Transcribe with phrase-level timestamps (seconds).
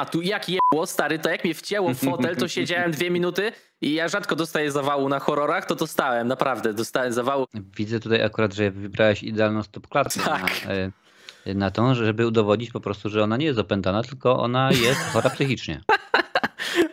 [0.00, 3.52] a tu jak jebło, stary, to jak mnie wcięło w fotel, to siedziałem dwie minuty
[3.80, 7.46] i ja rzadko dostaję zawału na horrorach, to dostałem, naprawdę, dostałem zawału.
[7.76, 10.66] Widzę tutaj akurat, że wybrałeś idealną stopklatkę Tak.
[10.66, 14.70] na, e, na tą, żeby udowodnić po prostu, że ona nie jest opętana, tylko ona
[14.72, 15.80] jest chora psychicznie.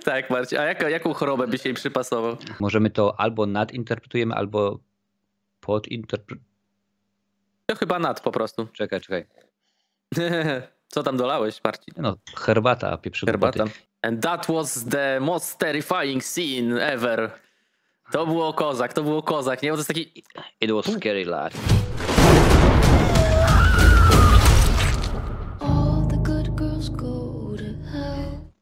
[0.04, 2.38] Tak, Marcin, a jaką chorobę byś jej przypasował?
[2.60, 4.80] Możemy to albo nadinterpretujemy, albo
[5.60, 6.46] podinterpretujemy.
[7.66, 8.68] To chyba nad po prostu.
[8.74, 9.26] Czekaj, czekaj.
[10.88, 11.94] Co tam dolałeś, Marcin?
[11.98, 13.32] No, herbata, pieprzygoty.
[13.32, 13.66] Herbata.
[14.02, 17.32] And that was the most terrifying scene ever.
[18.12, 19.70] To było kozak, to było kozak, nie?
[19.70, 20.24] Bo to jest taki...
[20.62, 21.50] It was scary, hell.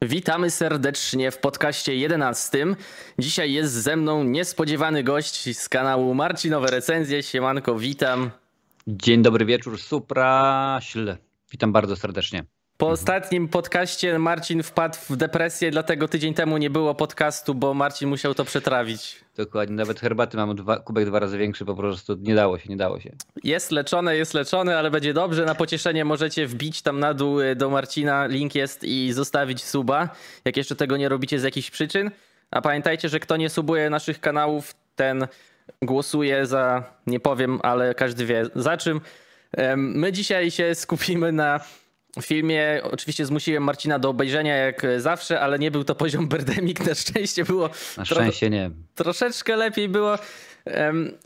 [0.02, 2.66] Witamy serdecznie w podcaście 11.
[3.18, 7.22] Dzisiaj jest ze mną niespodziewany gość z kanału Marcinowe Recenzje.
[7.22, 8.30] Siemanko, witam.
[8.86, 11.16] Dzień dobry wieczór, supraśl.
[11.56, 12.44] Witam bardzo serdecznie.
[12.76, 18.08] Po ostatnim podcaście Marcin wpadł w depresję, dlatego tydzień temu nie było podcastu, bo Marcin
[18.08, 19.24] musiał to przetrawić.
[19.36, 22.76] Dokładnie, nawet herbaty mam dwa, kubek dwa razy większy, po prostu nie dało się, nie
[22.76, 23.12] dało się.
[23.44, 25.44] Jest leczone, jest leczone, ale będzie dobrze.
[25.44, 30.08] Na pocieszenie możecie wbić tam na dół y, do Marcina, link jest i zostawić suba,
[30.44, 32.10] jak jeszcze tego nie robicie z jakichś przyczyn.
[32.50, 35.26] A pamiętajcie, że kto nie subuje naszych kanałów, ten
[35.82, 39.00] głosuje za, nie powiem, ale każdy wie za czym.
[39.76, 41.60] My dzisiaj się skupimy na
[42.22, 42.80] filmie.
[42.82, 46.80] Oczywiście zmusiłem Marcina do obejrzenia jak zawsze, ale nie był to poziom Birdemic.
[46.86, 48.70] Na szczęście było Na szczęście nie.
[48.94, 50.18] troszeczkę lepiej było.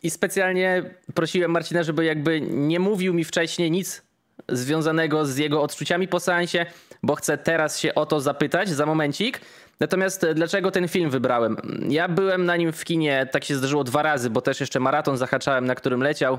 [0.03, 0.83] I specjalnie
[1.15, 4.03] prosiłem Marcina, żeby jakby nie mówił mi wcześniej nic
[4.49, 6.67] związanego z jego odczuciami po seansie,
[7.03, 9.41] bo chcę teraz się o to zapytać za momencik.
[9.81, 11.57] Natomiast e, dlaczego ten film wybrałem?
[11.89, 15.17] Ja byłem na nim w kinie, tak się zdarzyło dwa razy, bo też jeszcze maraton
[15.17, 16.39] zahaczałem, na którym leciał.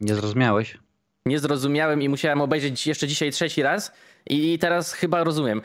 [0.00, 0.78] Nie zrozumiałeś?
[1.26, 3.92] Nie zrozumiałem i musiałem obejrzeć jeszcze dzisiaj trzeci raz
[4.26, 5.62] i teraz chyba rozumiem.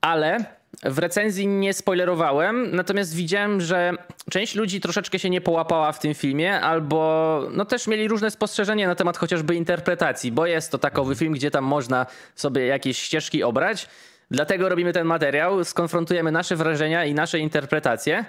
[0.00, 0.44] Ale
[0.84, 3.92] w recenzji nie spoilerowałem, natomiast widziałem, że
[4.30, 8.88] część ludzi troszeczkę się nie połapała w tym filmie, albo no też mieli różne spostrzeżenia
[8.88, 13.42] na temat chociażby interpretacji, bo jest to takowy film, gdzie tam można sobie jakieś ścieżki
[13.42, 13.88] obrać.
[14.30, 18.24] Dlatego robimy ten materiał, skonfrontujemy nasze wrażenia i nasze interpretacje.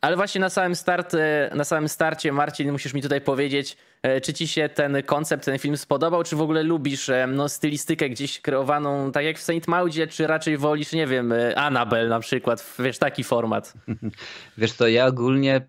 [0.00, 3.76] Ale właśnie na samym, start, e, na samym starcie, Marcin, musisz mi tutaj powiedzieć,
[4.22, 8.10] czy ci się ten koncept, ten film spodobał, czy w ogóle lubisz e, no, stylistykę
[8.10, 12.20] gdzieś kreowaną, tak jak w Saint Maudzie, czy raczej wolisz, nie wiem, e, Annabelle na
[12.20, 13.74] przykład, wiesz, taki format.
[14.58, 15.66] Wiesz co, ja ogólnie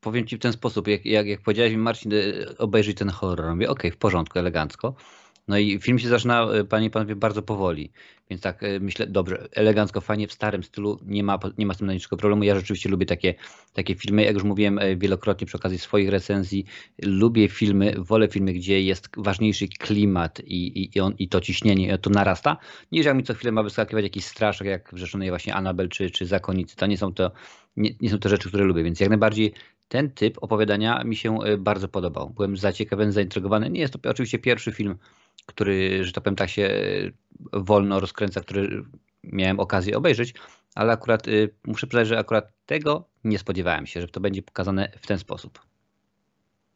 [0.00, 2.12] powiem ci w ten sposób, jak, jak, jak powiedziałeś mi Marcin,
[2.58, 3.54] obejrzyj ten horror.
[3.54, 4.94] Mówię, okej, w porządku, elegancko.
[5.48, 7.92] No i film się zaczyna, y, panie i panowie, bardzo powoli.
[8.30, 11.78] Więc tak y, myślę, dobrze, elegancko, fajnie, w starym stylu, nie ma, nie ma z
[11.78, 12.44] tym najmniejszego problemu.
[12.44, 13.34] Ja rzeczywiście lubię takie,
[13.72, 16.64] takie filmy, jak już mówiłem y, wielokrotnie przy okazji swoich recenzji,
[17.02, 21.98] lubię filmy, wolę filmy, gdzie jest ważniejszy klimat i, i, i, on, i to ciśnienie,
[21.98, 22.56] to narasta,
[22.92, 26.10] niż jak mi co chwilę ma wyskakiwać jakiś straszek, jak w rzeszonej właśnie Annabelle czy,
[26.10, 26.76] czy Zakonicy.
[26.76, 27.32] To nie są to,
[27.76, 29.52] nie, nie są to rzeczy, które lubię, więc jak najbardziej
[29.88, 32.30] ten typ opowiadania mi się bardzo podobał.
[32.30, 33.70] Byłem zaciekawiony, zaintrygowany.
[33.70, 34.98] Nie jest to oczywiście pierwszy film,
[35.46, 37.12] który, że tak powiem, tak się y,
[37.52, 38.84] wolno rozkręca, który
[39.24, 40.34] miałem okazję obejrzeć,
[40.74, 44.92] ale akurat y, muszę przyznać, że akurat tego nie spodziewałem się, że to będzie pokazane
[45.00, 45.60] w ten sposób.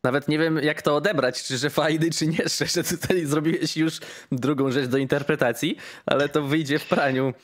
[0.03, 2.49] Nawet nie wiem, jak to odebrać, czy że fajny, czy nie.
[2.49, 4.01] Szczerze, tutaj zrobiłeś już
[4.33, 7.35] drugą rzecz do interpretacji, ale to wyjdzie w praniu.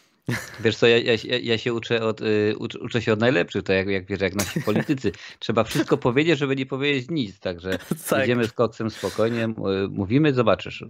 [0.60, 3.88] Wiesz co, ja, ja, ja- się uczę od, y, uczę, się od najlepszych, to jak,
[3.88, 5.12] jak wiesz, jak nasi politycy.
[5.38, 7.78] Trzeba wszystko powiedzieć, żeby nie powiedzieć nic, także
[8.10, 8.24] Tak.
[8.24, 10.84] idziemy z koksem spokojnie, y, mówimy, zobaczysz.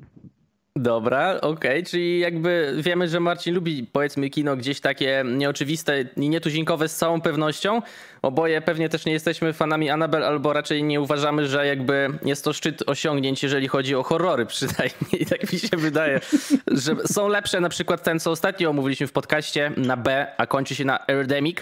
[0.77, 6.89] Dobra, okej, czyli jakby wiemy, że Marcin lubi powiedzmy kino gdzieś takie nieoczywiste i nietuzinkowe
[6.89, 7.83] z całą pewnością.
[8.23, 12.53] Oboje pewnie też nie jesteśmy fanami Annabelle, albo raczej nie uważamy, że jakby jest to
[12.53, 15.27] szczyt osiągnięć, jeżeli chodzi o horrory przynajmniej.
[15.31, 16.21] Tak mi się wydaje,
[16.67, 20.75] że są lepsze na przykład ten, co ostatnio omówiliśmy w podcaście na B, a kończy
[20.75, 21.59] się na Erdemic.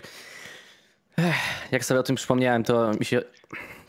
[1.73, 3.23] Jak sobie o tym przypomniałem, to mi się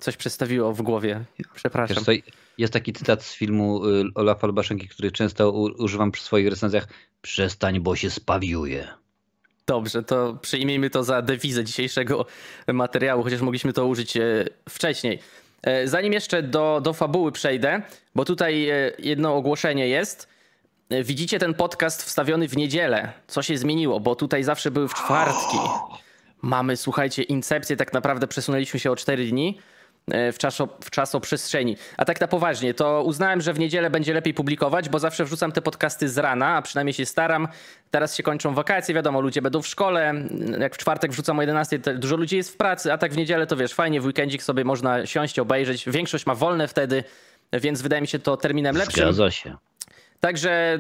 [0.02, 1.24] coś przestawiło w głowie.
[1.56, 2.04] Przepraszam.
[2.08, 2.22] Wiesz
[2.58, 6.88] jest taki cytat z filmu y, Olafa Lubaszenki, który często używam przy swoich recenzjach.
[7.22, 8.88] Przestań, bo się spawiuje.
[9.68, 12.26] Dobrze, to przyjmijmy to za dewizę dzisiejszego
[12.68, 15.20] materiału, chociaż mogliśmy to użyć e, wcześniej.
[15.64, 17.82] E, Zanim jeszcze do, do fabuły przejdę,
[18.16, 20.28] bo tutaj e, jedno ogłoszenie jest.
[21.04, 23.14] Widzicie ten podcast wstawiony w niedzielę.
[23.28, 24.00] Co się zmieniło?
[24.00, 25.58] Bo tutaj zawsze były w czwartki.
[26.42, 29.58] Mamy, słuchajcie, incepcję, tak naprawdę przesunęliśmy się o 4 dni
[30.08, 31.78] w, czaso, w czasoprzestrzeni.
[31.98, 35.52] A tak na poważnie, to uznałem, że w niedzielę będzie lepiej publikować, bo zawsze wrzucam
[35.52, 37.48] te podcasty z rana, a przynajmniej się staram.
[37.92, 40.14] Teraz się kończą wakacje, wiadomo, ludzie będą w szkole.
[40.60, 43.18] Jak w czwartek wrzucam o 11, to dużo ludzi jest w pracy, a tak w
[43.18, 45.84] niedzielę to wiesz, fajnie, w weekendzik sobie można siąść, obejrzeć.
[45.88, 47.04] Większość ma wolne wtedy,
[47.54, 49.04] więc wydaje mi się to terminem lepszym.
[49.04, 49.56] Zgadza się.
[50.20, 50.80] Także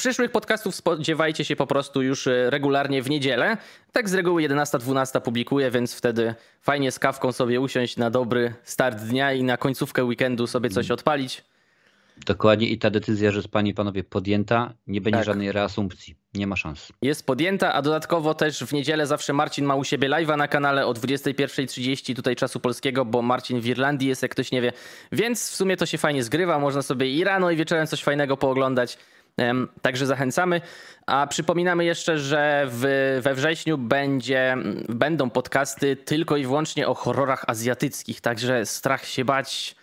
[0.00, 3.56] przyszłych podcastów spodziewajcie się po prostu już e, regularnie w niedzielę.
[3.92, 8.98] Tak z reguły 11-12 publikuję, więc wtedy fajnie z kawką sobie usiąść na dobry start
[8.98, 11.44] dnia i na końcówkę weekendu sobie coś odpalić.
[12.26, 15.26] Dokładnie i ta decyzja, że jest pani i panowie podjęta, nie będzie Tak.
[15.26, 16.14] żadnej reasumpcji.
[16.34, 16.92] Nie ma szans.
[17.02, 20.86] Jest podjęta, a dodatkowo też w niedzielę zawsze Marcin ma u siebie live'a na kanale
[20.86, 24.72] o 21.30 tutaj czasu polskiego, bo Marcin w Irlandii jest, jak ktoś nie wie.
[25.12, 28.36] Więc w sumie to się fajnie zgrywa, można sobie i rano i wieczorem coś fajnego
[28.36, 28.98] pooglądać.
[29.82, 30.60] Także zachęcamy.
[31.06, 34.56] A przypominamy jeszcze, że w, we wrześniu będzie,
[34.88, 38.20] będą podcasty tylko i wyłącznie o horrorach azjatyckich.
[38.20, 39.76] Także strach się bać.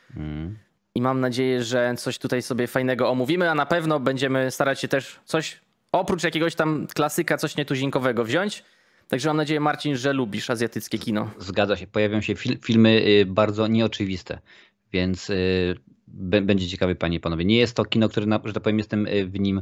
[0.95, 4.87] I mam nadzieję, że coś tutaj sobie fajnego omówimy, a na pewno będziemy starać się
[4.87, 5.59] też coś
[5.91, 8.63] oprócz jakiegoś tam klasyka, coś nietuzinkowego wziąć.
[9.07, 11.31] Także mam nadzieję, Marcin, że lubisz azjatyckie kino.
[11.39, 11.87] Zgadza się.
[11.87, 14.39] Pojawią się fil filmy y, bardzo nieoczywiste,
[14.93, 15.75] więc y,
[16.41, 17.45] będzie ciekawy, panie i panowie.
[17.45, 19.61] Nie jest to kino, które, że tak powiem, jestem y, w nim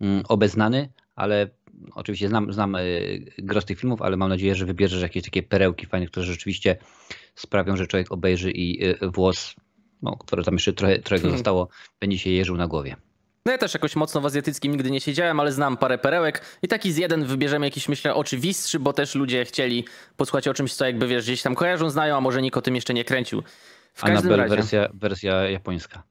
[0.00, 1.50] mm, obeznany, ale
[1.94, 5.86] oczywiście znam, znam y, gros tych filmów, ale mam nadzieję, że wybierzesz jakieś takie perełki
[5.86, 6.76] fajne, które rzeczywiście
[7.34, 9.54] sprawią, że człowiek obejrzy i włos,
[10.02, 11.68] no, które tam jeszcze trochę, trochę go zostało,
[12.00, 12.96] będzie się jeżył na głowie.
[13.46, 16.68] No ja też jakoś mocno w azjatyckim nigdy nie siedziałem, ale znam parę perełek i
[16.68, 19.84] taki z jeden wybierzemy jakiś, myślę, oczywistszy, bo też ludzie chcieli
[20.16, 22.74] posłuchać o czymś, co jakby, wiesz, gdzieś tam kojarzą, znają, a może nikt o tym
[22.74, 23.42] jeszcze nie kręcił.
[23.96, 24.56] W Annabelle razie.
[24.56, 26.02] wersja, wersja japońska.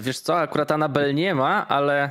[0.00, 2.10] Wiesz co, akurat Anabel nie ma, ale,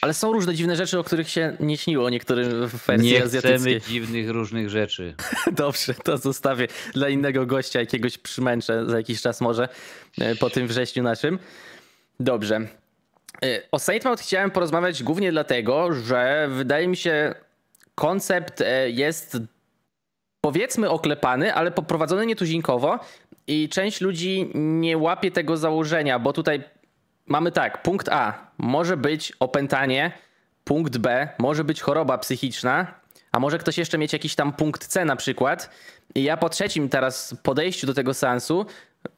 [0.00, 3.58] ale są różne dziwne rzeczy, o których się nie śniło niektórym w wersji Nie azjatyckiej.
[3.58, 5.14] chcemy dziwnych różnych rzeczy.
[5.52, 9.68] Dobrze, to zostawię dla innego gościa, jakiegoś przymęczę za jakiś czas może
[10.20, 11.38] e, po tym wrześniu naszym.
[12.20, 12.56] Dobrze.
[13.44, 17.34] E, O Saint Maud chciałem porozmawiać głównie dlatego, że wydaje mi się
[17.94, 19.38] koncept e, jest
[20.40, 22.98] powiedzmy oklepany, ale poprowadzony nietuzinkowo
[23.46, 26.64] i część ludzi nie łapie tego założenia, bo tutaj
[27.26, 30.12] mamy tak, punkt A może być opętanie,
[30.64, 32.94] punkt B może być choroba psychiczna,
[33.32, 35.70] a może ktoś jeszcze mieć jakiś tam punkt C na przykład.
[36.14, 38.66] I ja po trzecim teraz podejściu do tego seansu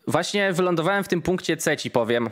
[0.07, 2.31] właśnie wylądowałem w tym punkcie C ci powiem.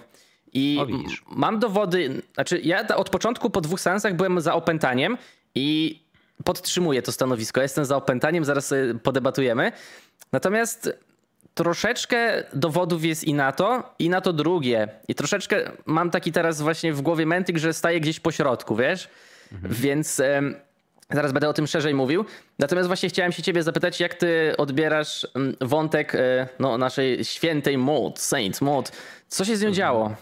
[0.53, 0.87] I O,
[1.27, 5.19] mam dowody, znaczy ja od początku po dwóch seansach byłem za opętaniem
[5.55, 6.01] i
[6.45, 7.63] podtrzymuję to stanowisko.
[7.63, 9.73] Jestem za opętaniem, zaraz sobie podebatujemy.
[10.33, 10.99] Natomiast
[11.55, 14.89] troszeczkę dowodów jest i na to, i na to drugie.
[15.09, 19.09] I troszeczkę mam taki teraz właśnie w głowie mętyk, że staję gdzieś po środku, wiesz?
[19.63, 20.55] Więc em,
[21.11, 22.25] zaraz będę o tym szerzej mówił.
[22.59, 27.79] Natomiast właśnie chciałem się ciebie zapytać, jak ty odbierasz mm, wątek e, no, naszej świętej
[27.79, 28.93] Maud, Saint Maud.
[29.29, 30.15] Co się z nią działo?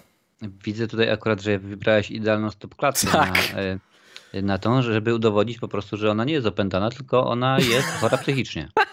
[0.64, 3.34] Widzę tutaj akurat, że wybrałeś idealną stopklatkę Tak.
[3.54, 7.58] na, e, na tą, żeby udowodnić po prostu, że ona nie jest opętana, tylko ona
[7.58, 8.68] jest chora psychicznie.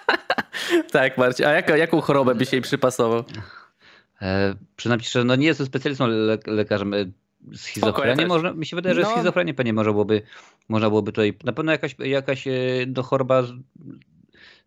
[0.92, 1.46] Tak, Marcin.
[1.46, 3.24] A jaka, jaką chorobę byś jej przypasował?
[4.22, 6.98] E, Przyznam ci, że no nie jestem specjalistą le lekarzem e,
[7.56, 8.18] schizofrenii.
[8.18, 8.28] też.
[8.28, 9.10] Można, mi się wydaje, że No.
[9.10, 10.22] schizofrenię pewnie można byłoby,
[10.70, 12.52] można byłoby tutaj, na pewno jakaś, jakaś e,
[12.96, 13.52] no, choroba z,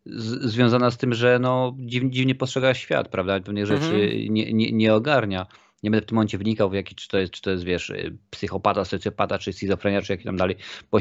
[0.07, 3.41] z, związana z tym, że no, dziw, dziwnie postrzega świat, prawda?
[3.41, 4.35] Pewnych rzeczy Mhm.
[4.35, 5.47] nie, nie, nie ogarnia.
[5.83, 7.91] Nie będę w tym momencie wnikał w jaki, czy to jest, czy to jest wiesz,
[7.91, 10.57] y, psychopata, socjopata, czy schizofrenia, czy jaki tam dalej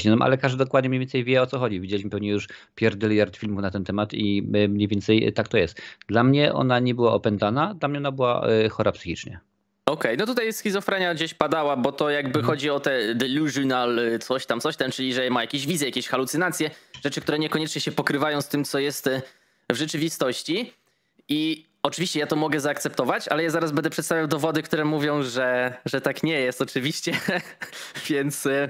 [0.06, 1.80] no, ale każdy dokładnie mniej więcej wie o co chodzi.
[1.80, 5.82] Widzieliśmy pewnie już pierdyliard filmów na ten temat i y, mniej więcej tak to jest.
[6.08, 9.40] Dla mnie ona nie była opętana, dla mnie ona była y, chora psychicznie.
[9.90, 14.46] Okej, no tutaj schizofrenia gdzieś padała, bo to jakby chodzi o te delusional y, coś
[14.46, 16.72] tam, coś tam, czyli że ma jakieś wizje, jakieś halucynacje,
[17.04, 19.22] rzeczy, które niekoniecznie się pokrywają z tym, co jest y,
[19.72, 20.74] w rzeczywistości.
[21.30, 25.74] I oczywiście ja to mogę zaakceptować, ale ja zaraz będę przedstawiał dowody, które mówią, że,
[25.86, 27.14] że tak nie jest oczywiście.
[28.10, 28.70] Więc y,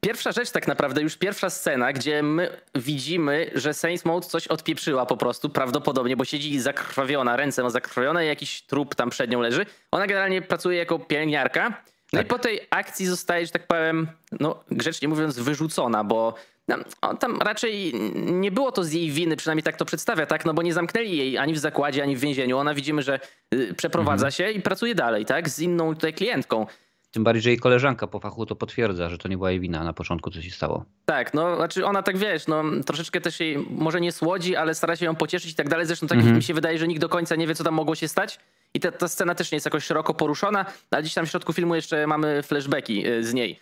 [0.00, 5.06] pierwsza rzecz tak naprawdę, już pierwsza scena, gdzie my widzimy, że Saints Mode coś odpieprzyła
[5.06, 9.66] po prostu, prawdopodobnie, bo siedzi zakrwawiona, ręce ma zakrwawione, jakiś trup tam przed nią leży.
[9.90, 11.82] Ona generalnie pracuje jako pielęgniarka.
[12.12, 14.08] No i po tej akcji zostaje, że tak powiem,
[14.40, 16.34] no grzecznie mówiąc, wyrzucona, bo
[16.70, 20.44] tam, o, tam raczej nie było to z jej winy, przynajmniej tak to przedstawia, tak?
[20.44, 22.58] No bo nie zamknęli jej ani w zakładzie, ani w więzieniu.
[22.58, 23.20] Ona widzimy, że
[23.54, 25.48] y, przeprowadza się i pracuje dalej, tak?
[25.48, 26.66] Z inną tutaj klientką.
[27.10, 29.84] Tym bardziej, że jej koleżanka po fachu to potwierdza, że to nie była jej wina
[29.84, 30.84] na początku, co się stało.
[31.04, 34.96] Tak, no znaczy ona tak wiesz, no troszeczkę też jej może nie słodzi, ale stara
[34.96, 35.86] się ją pocieszyć i tak dalej.
[35.86, 36.36] Zresztą tak Mhm.
[36.36, 38.38] mi się wydaje, że nikt do końca nie wie, co tam mogło się stać.
[38.74, 41.52] I ta, ta scena też nie jest jakoś szeroko poruszona, ale gdzieś tam w środku
[41.52, 43.60] filmu jeszcze mamy flashbacki y, z niej.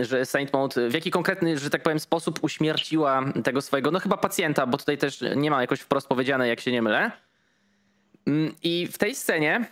[0.00, 4.16] Że Saint Maud w jaki konkretny, że tak powiem, sposób uśmierciła tego swojego, no chyba
[4.16, 7.10] pacjenta, bo tutaj też nie ma jakoś wprost powiedziane, jak się nie mylę.
[8.26, 9.66] Mm, I w tej scenie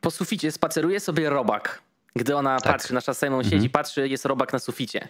[0.00, 1.82] po suficie spaceruje sobie robak.
[2.16, 2.72] Gdy ona Tak.
[2.72, 5.08] patrzy, nasza Simon siedzi, patrzy, jest robak na suficie.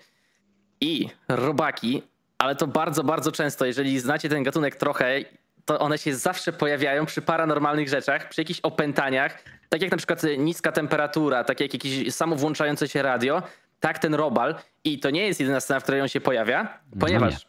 [0.80, 2.02] I robaki,
[2.38, 5.14] ale to bardzo, bardzo często, jeżeli znacie ten gatunek trochę,
[5.64, 10.22] to one się zawsze pojawiają przy paranormalnych rzeczach, przy jakichś opętaniach, tak jak na przykład
[10.38, 13.42] niska temperatura, tak jak jakieś samowłączające się radio,
[13.80, 14.54] tak ten robal.
[14.84, 17.46] I to nie jest jedyna scena, w której on się pojawia, ponieważ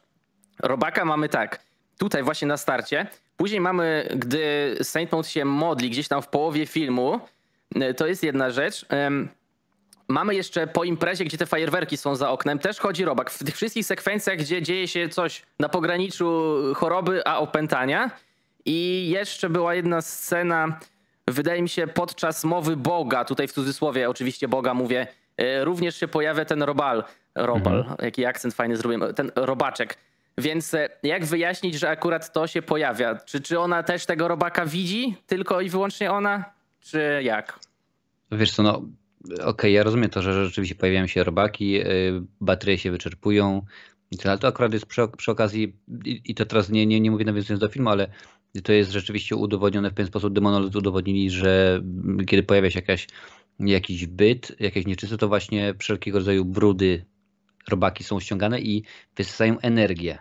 [0.59, 1.59] robaka mamy tak,
[1.97, 3.07] tutaj właśnie na starcie,
[3.37, 7.19] później mamy, gdy Saint Maud się modli gdzieś tam w połowie filmu,
[7.75, 8.85] y, to jest jedna rzecz.
[10.07, 13.29] Mamy jeszcze po imprezie, gdzie te fajerwerki są za oknem, też chodzi robak.
[13.29, 18.11] W tych wszystkich sekwencjach, gdzie dzieje się coś na pograniczu choroby a opętania.
[18.65, 20.79] I jeszcze była jedna scena,
[21.27, 25.20] wydaje mi się, podczas mowy Boga, tutaj w cudzysłowie oczywiście Boga mówię, e,
[25.63, 27.03] również się pojawia ten robal.
[27.35, 29.97] Robal, jaki akcent fajny zrobiłem, ten robaczek.
[30.37, 33.15] Więc e, jak wyjaśnić, że akurat to się pojawia?
[33.15, 35.15] Czy, czy ona też tego robaka widzi?
[35.27, 36.45] Tylko i wyłącznie ona?
[36.79, 37.59] Czy jak?
[38.31, 38.81] Wiesz co, no
[39.43, 41.85] okej, ja rozumiem to, że rzeczywiście pojawiają się robaki, yy,
[42.41, 43.61] baterie się wyczerpują
[44.25, 47.25] ale to akurat jest przy, przy okazji, i, i to teraz nie, nie, nie mówię
[47.25, 48.07] nawiązując do filmu, ale
[48.63, 51.81] to jest rzeczywiście udowodnione w pewien sposób, demonolodzy udowodnili, że
[52.27, 53.07] kiedy pojawia się jakaś,
[53.69, 57.05] jakiś byt, jakieś nieczyste, to właśnie wszelkiego rodzaju brudy,
[57.69, 58.83] robaki są ściągane i
[59.15, 60.17] wysysają energię.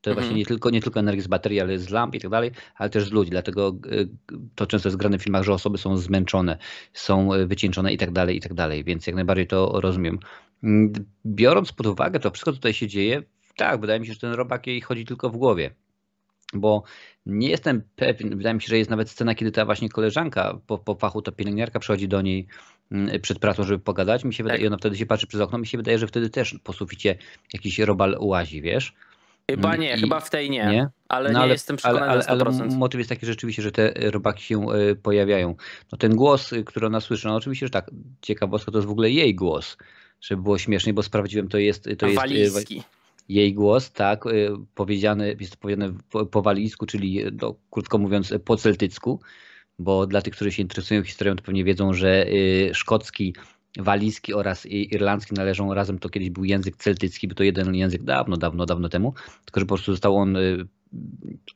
[0.00, 0.14] To Mhm.
[0.26, 2.90] właśnie nie tylko, nie tylko energię z baterii, ale z lamp i tak dalej, ale
[2.90, 3.30] też z ludzi.
[3.30, 4.08] Dlatego y,
[4.54, 6.58] to często jest grane w filmach, że osoby są zmęczone,
[6.92, 8.84] są y, wycieńczone i tak dalej, i tak dalej.
[8.84, 10.18] Więc jak najbardziej to rozumiem.
[10.62, 10.92] Mm,
[11.26, 13.22] Biorąc pod uwagę to wszystko, co tutaj się dzieje,
[13.56, 15.70] tak, wydaje mi się, że ten robak jej chodzi tylko w głowie.
[16.54, 16.82] Bo
[17.26, 20.78] nie jestem pewien, wydaje mi się, że jest nawet scena, kiedy ta właśnie koleżanka po,
[20.78, 22.46] po fachu, ta pielęgniarka przychodzi do niej
[22.92, 24.24] mm, przed pracą, żeby pogadać.
[24.24, 24.64] Mi się wydaje, Tak.
[24.64, 27.16] i ona wtedy się patrzy przez okno, mi się wydaje, że wtedy też po suficie
[27.52, 28.94] jakiś robal łazi, wiesz?
[29.50, 30.64] Chyba nie, I- chyba w tej nie.
[30.66, 30.88] Nie?
[31.08, 32.76] Ale No nie jestem przekonany ale, ale, ale 100%.
[32.76, 35.54] motyw jest taki rzeczywiście, że te robaki się e, pojawiają.
[35.92, 37.90] No ten głos, y, który ona słyszy, no oczywiście, że tak,
[38.22, 39.76] ciekawostka to jest w ogóle jej głos,
[40.20, 42.82] żeby było śmieszniej, bo sprawdziłem, to jest, to jest e, Walijski.
[43.30, 48.34] Jej głos, tak, y, powiedziany, jest to powiedziane po, po walijsku, czyli no, krótko mówiąc
[48.44, 49.20] po celtycku,
[49.78, 53.34] bo dla tych, którzy się interesują historią, to pewnie wiedzą, że y, szkocki,
[53.78, 58.36] walijski oraz irlandzki należą razem, to kiedyś był język celtycki, był to jeden język dawno,
[58.36, 60.66] dawno, dawno temu, tylko że po prostu został on y,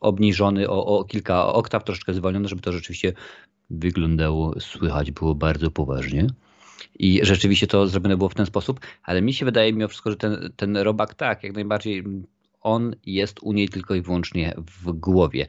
[0.01, 3.13] obniżony o, o kilka oktaw, troszeczkę zwolniony, żeby to rzeczywiście
[3.71, 6.27] wyglądało, słychać było bardzo poważnie.
[6.99, 10.17] I rzeczywiście to zrobione było w ten sposób, ale mi się wydaje mimo wszystko, że
[10.17, 12.05] ten, ten robak tak, jak najbardziej
[12.61, 15.47] on jest u niej tylko i wyłącznie w głowie.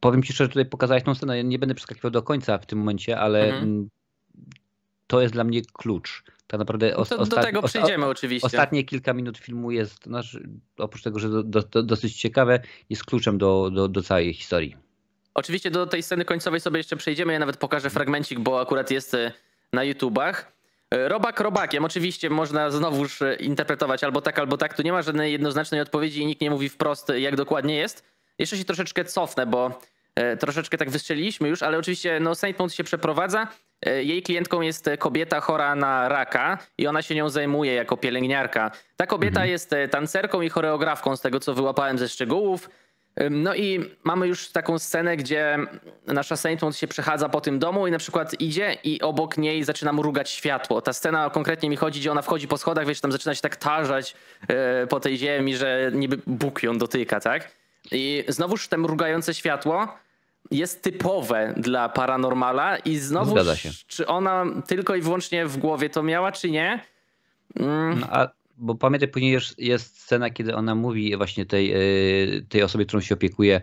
[0.00, 2.78] Powiem ci szczerze, tutaj pokazałeś tą scenę, ja nie będę przeskakiwał do końca w tym
[2.78, 3.88] momencie, ale Mhm.
[5.06, 6.24] to jest dla mnie klucz.
[6.46, 8.46] Tak naprawdę No os- do osta- tego przejdziemy oczywiście.
[8.46, 13.04] Ostatnie kilka minut filmu jest, znaczy, oprócz tego, że do, do, do, dosyć ciekawe, jest
[13.04, 14.76] kluczem do, do, do całej historii.
[15.34, 17.32] Oczywiście do tej sceny końcowej sobie jeszcze przejdziemy.
[17.32, 19.32] Ja nawet pokażę fragmencik, bo akurat jest e,
[19.72, 20.52] na YouTubach.
[20.94, 21.84] E, Robak robakiem.
[21.84, 24.74] Oczywiście można znowuż e, interpretować albo tak, albo tak.
[24.74, 28.04] Tu nie ma żadnej jednoznacznej odpowiedzi i nikt nie mówi wprost, e, jak dokładnie jest.
[28.38, 29.80] Jeszcze się troszeczkę cofnę, bo
[30.40, 33.48] troszeczkę tak wystrzeliliśmy już, ale oczywiście no, Saint Mount się przeprowadza.
[34.00, 38.70] Jej klientką jest kobieta chora na raka i ona się nią zajmuje jako pielęgniarka.
[38.96, 42.70] Ta kobieta jest e, tancerką i choreografką, z tego co wyłapałem ze szczegółów.
[43.30, 45.58] No i mamy już taką scenę, gdzie
[46.06, 49.64] nasza Saint Maud się przechadza po tym domu i na przykład idzie i obok niej
[49.64, 50.82] zaczyna mrugać światło.
[50.82, 53.56] Ta scena konkretnie mi chodzi, gdzie ona wchodzi po schodach, wiesz, tam zaczyna się tak
[53.56, 54.14] tarzać
[54.48, 57.50] e, po tej ziemi, że niby Bóg ją dotyka, tak?
[57.92, 59.88] I znowuż te mrugające światło
[60.50, 63.70] jest typowe dla paranormala i znowu Zgadza się.
[63.86, 66.80] czy ona tylko i wyłącznie w głowie to miała, czy nie?
[67.60, 71.78] Mm, No, a, bo pamiętaj, później jest, jest scena, kiedy ona mówi właśnie tej, e,
[72.48, 73.60] tej osobie, którą się opiekuje,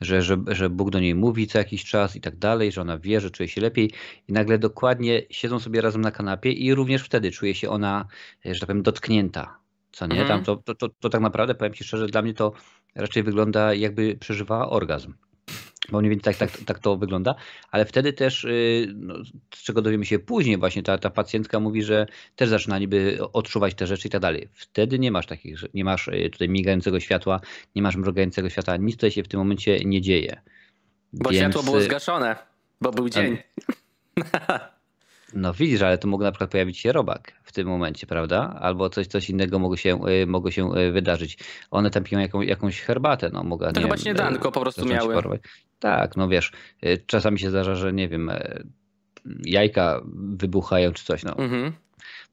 [0.00, 2.98] że, że, że Bóg do niej mówi co jakiś czas i tak dalej, że ona
[2.98, 3.90] wie, że czuje się lepiej
[4.28, 8.06] i nagle dokładnie siedzą sobie razem na kanapie i również wtedy czuje się ona,
[8.46, 9.58] e, że tak powiem, dotknięta.
[9.92, 10.20] Co nie?
[10.20, 10.28] Mhm.
[10.28, 12.52] Tam to, to, to, to tak naprawdę, powiem Ci szczerze, dla mnie to
[12.94, 15.14] raczej wygląda jakby przeżywała orgazm.
[15.90, 17.34] Bo mniej więcej tak, tak, tak to wygląda,
[17.70, 19.14] ale wtedy też, y, no,
[19.54, 23.74] z czego dowiemy się później, właśnie ta, ta pacjentka mówi, że też zaczyna niby odczuwać
[23.74, 24.48] te rzeczy i tak dalej.
[24.52, 27.40] Wtedy nie masz takich, nie masz y, tutaj migającego światła,
[27.74, 30.40] nie masz mrugającego światła, nic tutaj się w tym momencie nie dzieje.
[31.12, 32.36] bo Więc, światło było y, zgaszone,
[32.80, 33.38] bo był dzień.
[35.34, 38.56] No widzisz, ale to mógł na przykład pojawić się robak w tym momencie, prawda?
[38.60, 41.38] Albo coś, coś innego mogło się, mogło się wydarzyć.
[41.70, 45.14] One tam piją jaką, jakąś herbatę, no mogła, To nie chyba śniadanko po prostu miały.
[45.14, 45.40] chorować.
[45.78, 46.52] Tak, no wiesz,
[46.84, 48.66] y, czasami się zdarza, że nie wiem, y,
[49.44, 51.38] jajka wybuchają czy coś, no.
[51.38, 51.72] Mhm.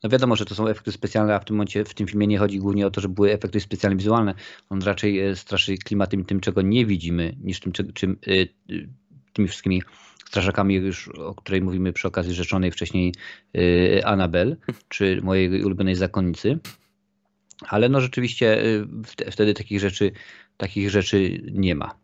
[0.04, 2.38] No wiadomo, że to są efekty specjalne, a w tym momencie, w tym filmie nie
[2.38, 4.36] chodzi głównie o to, że były efekty specjalne wizualne.
[4.70, 8.50] On raczej e, straszy klimatem tym, czego nie widzimy, niż tym, czym, y,
[9.34, 9.84] tymi wszystkimi
[10.26, 13.14] straszakami, już o której mówimy przy okazji rzeczonej wcześniej
[14.04, 14.58] Anabel,
[14.90, 16.60] czy mojej ulubionej zakonnicy.
[17.68, 18.58] Ale no rzeczywiście
[19.04, 20.12] wte- wtedy takich rzeczy,
[20.58, 22.03] takich rzeczy nie ma.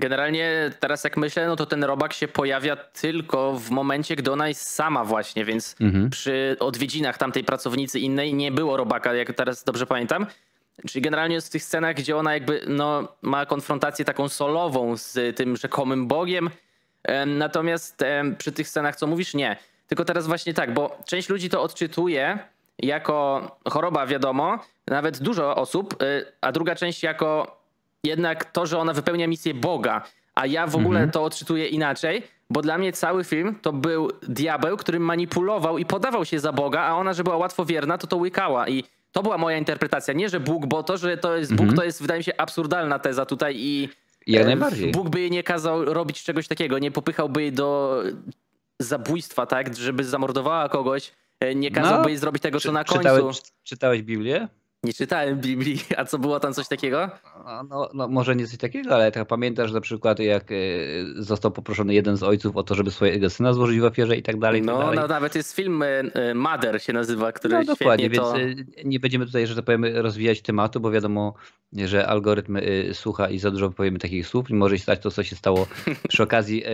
[0.00, 4.48] Generalnie teraz jak myślę, no to ten robak się pojawia tylko w momencie, gdy ona
[4.48, 6.10] jest sama właśnie, więc Mhm.
[6.10, 10.26] przy odwiedzinach tamtej pracownicy innej nie było robaka, jak teraz dobrze pamiętam.
[10.88, 15.36] Czyli generalnie jest w tych scenach, gdzie ona jakby no, ma konfrontację taką solową z
[15.36, 16.50] tym rzekomym Bogiem.
[17.04, 18.04] Em, Natomiast
[18.38, 19.56] przy tych scenach, co mówisz, nie.
[19.88, 22.38] Tylko teraz właśnie tak, bo część ludzi to odczytuje
[22.78, 27.59] jako choroba, wiadomo, nawet dużo osób, y, a druga część jako
[28.04, 30.02] jednak to, że ona wypełnia misję Boga.
[30.34, 31.10] A ja w ogóle Mhm.
[31.10, 36.24] to odczytuję inaczej, bo dla mnie cały film to był diabeł, który manipulował i podawał
[36.24, 38.68] się za Boga, a ona, że była łatwowierna, to to łykała.
[38.68, 40.14] I to była moja interpretacja.
[40.14, 41.76] Nie, że Bóg, bo to, że to jest Bóg, Mhm.
[41.76, 43.88] to jest, wydaje mi się, absurdalna teza tutaj i
[44.26, 44.92] Jak e, najbardziej.
[44.92, 48.02] Bóg by jej nie kazał robić czegoś takiego, nie popychałby jej do
[48.78, 52.84] zabójstwa, tak, żeby zamordowała kogoś, e, nie kazałby No, jej zrobić tego, co Czy- na
[52.84, 53.02] końcu.
[53.02, 54.48] Czytałeś, czytałeś Biblię?
[54.84, 57.10] Nie czytałem Biblii, a co było tam coś takiego?
[57.70, 60.56] No, no, może nie coś takiego, ale tak pamiętasz na przykład jak e,
[61.16, 64.38] został poproszony jeden z ojców o to, żeby swojego syna złożyć w ofierze i tak
[64.38, 64.60] dalej.
[64.60, 64.98] tak No, dalej.
[64.98, 68.40] no nawet jest film e, e, Mother się nazywa, który No dokładnie, więc to...
[68.40, 71.34] y, nie będziemy tutaj, że tak powiem, rozwijać tematu, bo wiadomo,
[71.72, 72.58] że algorytm
[72.92, 75.66] słucha i za dużo powiemy takich słów i może się stać to, co się stało
[76.08, 76.64] przy okazji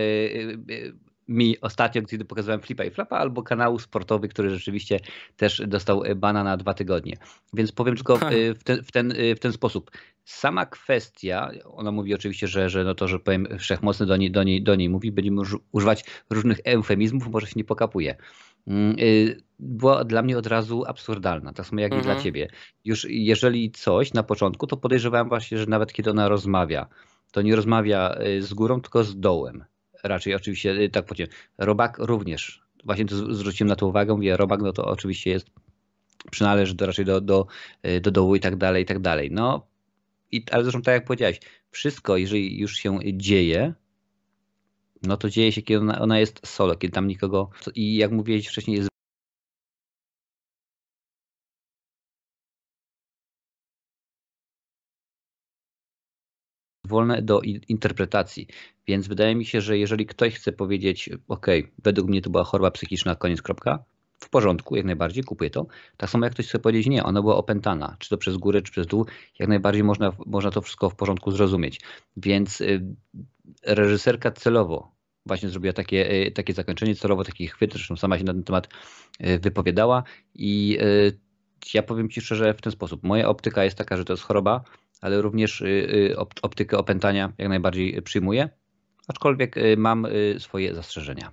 [1.27, 4.99] mi ostatnio, gdy pokazywałem Flipa i Flapa, albo kanału sportowy, który rzeczywiście
[5.37, 7.17] też dostał y, bana na dwa tygodnie.
[7.53, 9.91] Więc powiem tylko y, w ten, w ten, y, w ten sposób.
[10.23, 14.43] Sama kwestia, ona mówi oczywiście, że, że no to, że powiem wszechmocny do niej, do
[14.43, 18.15] niej, do niej mówi, będziemy uż- używać różnych eufemizmów, może się nie pokapuje.
[18.67, 18.95] Mm,
[19.59, 22.15] Była dla mnie od razu absurdalna, tak samo jak i Mhm.
[22.15, 22.47] dla ciebie.
[22.85, 26.87] Już jeżeli coś na początku, to podejrzewałem właśnie, że nawet kiedy ona rozmawia,
[27.31, 29.63] to nie rozmawia z górą, tylko z dołem.
[30.03, 31.27] Raczej oczywiście y, tak powiem.
[31.57, 32.61] Robak również.
[32.85, 35.47] Właśnie z- zwróciłem na to uwagę, mówię, robak no to oczywiście jest,
[36.31, 37.47] przynależy do, raczej do, do,
[37.87, 39.29] y, do dołu i tak dalej, i tak dalej.
[39.31, 39.67] No,
[40.31, 41.39] i, ale zresztą tak jak powiedziałeś,
[41.71, 43.73] wszystko, jeżeli już się dzieje,
[45.03, 47.49] no to dzieje się, kiedy ona, ona jest solo, kiedy tam nikogo.
[47.75, 48.89] I jak mówiłeś wcześniej, jest
[56.87, 58.47] wolne do interpretacji.
[58.87, 61.47] Więc wydaje mi się, że jeżeli ktoś chce powiedzieć, OK,
[61.83, 63.83] według mnie to była choroba psychiczna, koniec, kropka,
[64.19, 65.65] w porządku, jak najbardziej, kupuję to.
[65.97, 68.71] Tak samo jak ktoś chce powiedzieć, nie, ona była opętana, czy to przez górę, czy
[68.71, 69.05] przez dół,
[69.39, 71.81] jak najbardziej można, można to wszystko w porządku zrozumieć.
[72.17, 72.95] Więc y,
[73.63, 74.97] reżyserka celowo
[75.27, 78.67] właśnie zrobiła takie, y, takie zakończenie, celowo taki chwyt, zresztą sama się na ten temat
[79.21, 80.03] y, wypowiadała
[80.35, 81.19] i y,
[81.73, 83.03] ja powiem Ci szczerze w ten sposób.
[83.03, 84.63] Moja optyka jest taka, że to jest choroba,
[85.01, 88.49] ale również y, y, op- optykę opętania jak najbardziej przyjmuję,
[89.07, 90.07] aczkolwiek y, mam
[90.39, 91.31] swoje zastrzeżenia.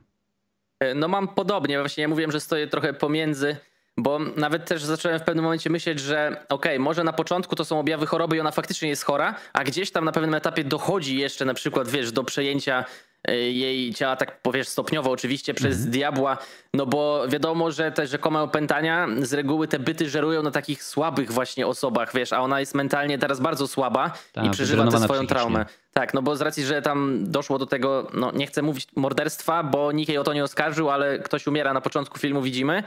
[0.80, 3.56] E, No mam podobnie, właśnie ja mówiłem, że stoję trochę pomiędzy,
[3.96, 7.80] bo nawet też zacząłem w pewnym momencie myśleć, że okej, może na początku to są
[7.80, 11.44] objawy choroby i ona faktycznie jest chora, a gdzieś tam na pewnym etapie dochodzi jeszcze
[11.44, 12.84] na przykład, wiesz, do przejęcia
[13.32, 16.38] jej ciała, tak powiesz stopniowo oczywiście przez diabła,
[16.74, 21.32] no bo wiadomo, że te rzekome opętania z reguły te byty żerują na takich słabych
[21.32, 25.26] właśnie osobach, wiesz, a ona jest mentalnie teraz bardzo słaba Tak, i przeżywa tę swoją
[25.26, 25.66] traumę.
[25.92, 29.62] Tak, no bo z racji, że tam doszło do tego, no nie chcę mówić morderstwa,
[29.62, 32.82] bo nikt jej o to nie oskarżył, ale ktoś umiera na początku filmu, widzimy.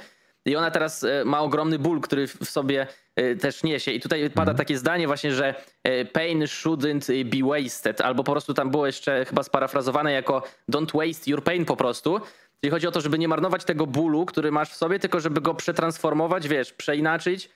[0.48, 3.92] I ona teraz e, ma ogromny ból, który w sobie e, też niesie.
[3.92, 8.54] I tutaj pada takie zdanie właśnie, że e, pain shouldn't be wasted, albo po prostu
[8.54, 12.22] tam było jeszcze chyba sparafrazowane jako don't waste your pain po prostu.
[12.62, 15.42] Czyli chodzi o to, żeby nie marnować tego bólu, który masz w sobie, tylko żeby
[15.42, 17.50] go przetransformować, wiesz, przeinaczyć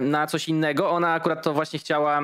[0.00, 0.90] na coś innego.
[0.90, 2.22] Ona akurat to właśnie chciała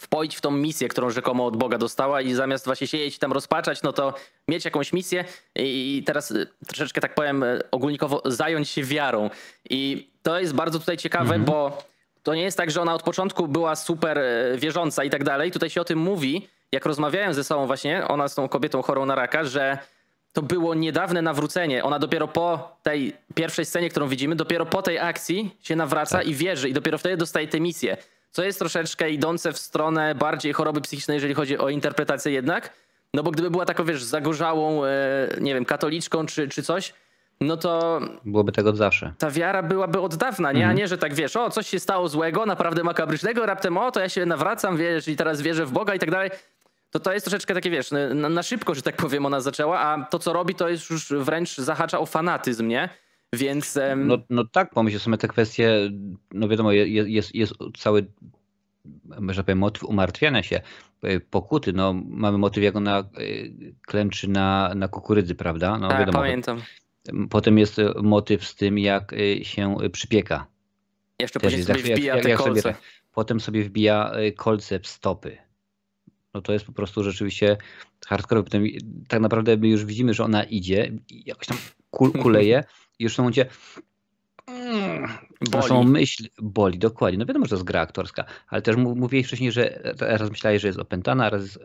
[0.00, 3.82] wpoić w tą misję, którą rzekomo od Boga dostała i zamiast właśnie siedzieć tam rozpaczać,
[3.82, 4.14] no to
[4.48, 5.24] mieć jakąś misję
[5.56, 9.30] i teraz y, troszeczkę tak powiem y, ogólnikowo zająć się wiarą.
[9.70, 11.78] I to jest bardzo tutaj ciekawe, bo
[12.22, 15.50] to nie jest tak, że ona od początku była super y, wierząca i tak dalej.
[15.50, 19.06] Tutaj się o tym mówi, jak rozmawiałem ze sobą właśnie, ona z tą kobietą chorą
[19.06, 19.78] na raka, że
[20.32, 21.84] to było niedawne nawrócenie.
[21.84, 26.34] Ona dopiero po tej pierwszej scenie, którą widzimy, dopiero po tej akcji się nawraca i
[26.34, 27.96] wierzy i dopiero wtedy dostaje tę misję.
[28.30, 32.72] Co jest troszeczkę idące w stronę bardziej choroby psychicznej, jeżeli chodzi o interpretację jednak.
[33.14, 34.90] No bo gdyby była taką, wiesz, zagorzałą, e,
[35.40, 36.94] nie wiem, katoliczką czy, czy coś,
[37.40, 39.12] no to Byłoby tego od zawsze.
[39.18, 40.68] ta wiara byłaby od dawna, nie?
[40.68, 44.00] A nie, że tak wiesz, o, coś się stało złego, naprawdę makabrycznego, raptem o, to
[44.00, 46.30] ja się nawracam, wiesz, i teraz wierzę w Boga i tak dalej.
[46.90, 50.04] To to jest troszeczkę takie, wiesz, na, na szybko, że tak powiem, ona zaczęła, a
[50.04, 52.88] to, co robi, to jest już wręcz zahacza o fanatyzm, nie?
[53.34, 55.90] Więc No, no tak, pomyśl sobie te kwestie,
[56.32, 58.06] no wiadomo, je- je- jest, jest cały,
[59.28, 60.60] że powiem, motyw umartwiania się,
[61.04, 65.78] y, pokuty, no mamy motyw, jak ona y, klęczy na, na kukurydzy, prawda?
[65.78, 66.62] No tak, wiadomo, pamiętam.
[67.30, 70.46] potem jest y, motyw z tym, jak się przypieka.
[71.18, 72.68] Jeszcze Też później jest, sobie jak- wbija jak- te jak sobie kolce.
[72.72, 75.36] tak- Potem sobie wbija kolce w stopy.
[76.34, 77.56] no to jest po prostu rzeczywiście
[78.06, 78.42] hardcore.
[78.42, 78.64] Potem
[79.08, 81.56] tak naprawdę my już widzimy, że ona idzie i jakoś tam
[81.90, 82.64] kul, kuleje
[83.00, 83.46] już w tym momencie.
[85.52, 87.18] Naszą myśl boli, dokładnie.
[87.18, 90.62] No wiadomo, że to jest gra aktorska, ale też mów- mówiłeś wcześniej, że raz myślałeś,
[90.62, 91.58] że jest opętana, raz.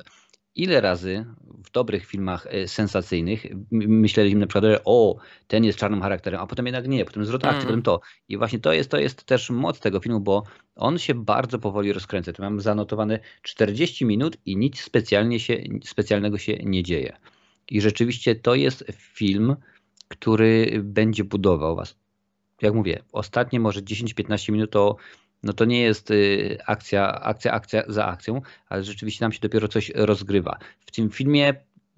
[0.57, 1.25] Ile razy
[1.65, 5.15] w dobrych filmach e, sensacyjnych myśleliśmy na przykład, że o,
[5.47, 7.67] ten jest czarnym charakterem, a potem jednak nie, potem zwrot akcji, Mm.
[7.67, 8.01] potem to.
[8.29, 10.43] I właśnie to jest, to jest też moc tego filmu, bo
[10.75, 12.33] on się bardzo powoli rozkręca.
[12.33, 17.17] Tu mam zanotowane 40 minut i nic specjalnie się, specjalnego się nie dzieje.
[17.69, 19.55] I rzeczywiście to jest film,
[20.19, 21.95] który będzie budował was.
[22.61, 24.95] Jak mówię, ostatnie może 10-15 minut to,
[25.43, 29.67] no to nie jest y, akcja, akcja, akcja za akcją, ale rzeczywiście nam się dopiero
[29.67, 30.57] coś rozgrywa.
[30.85, 31.53] W tym filmie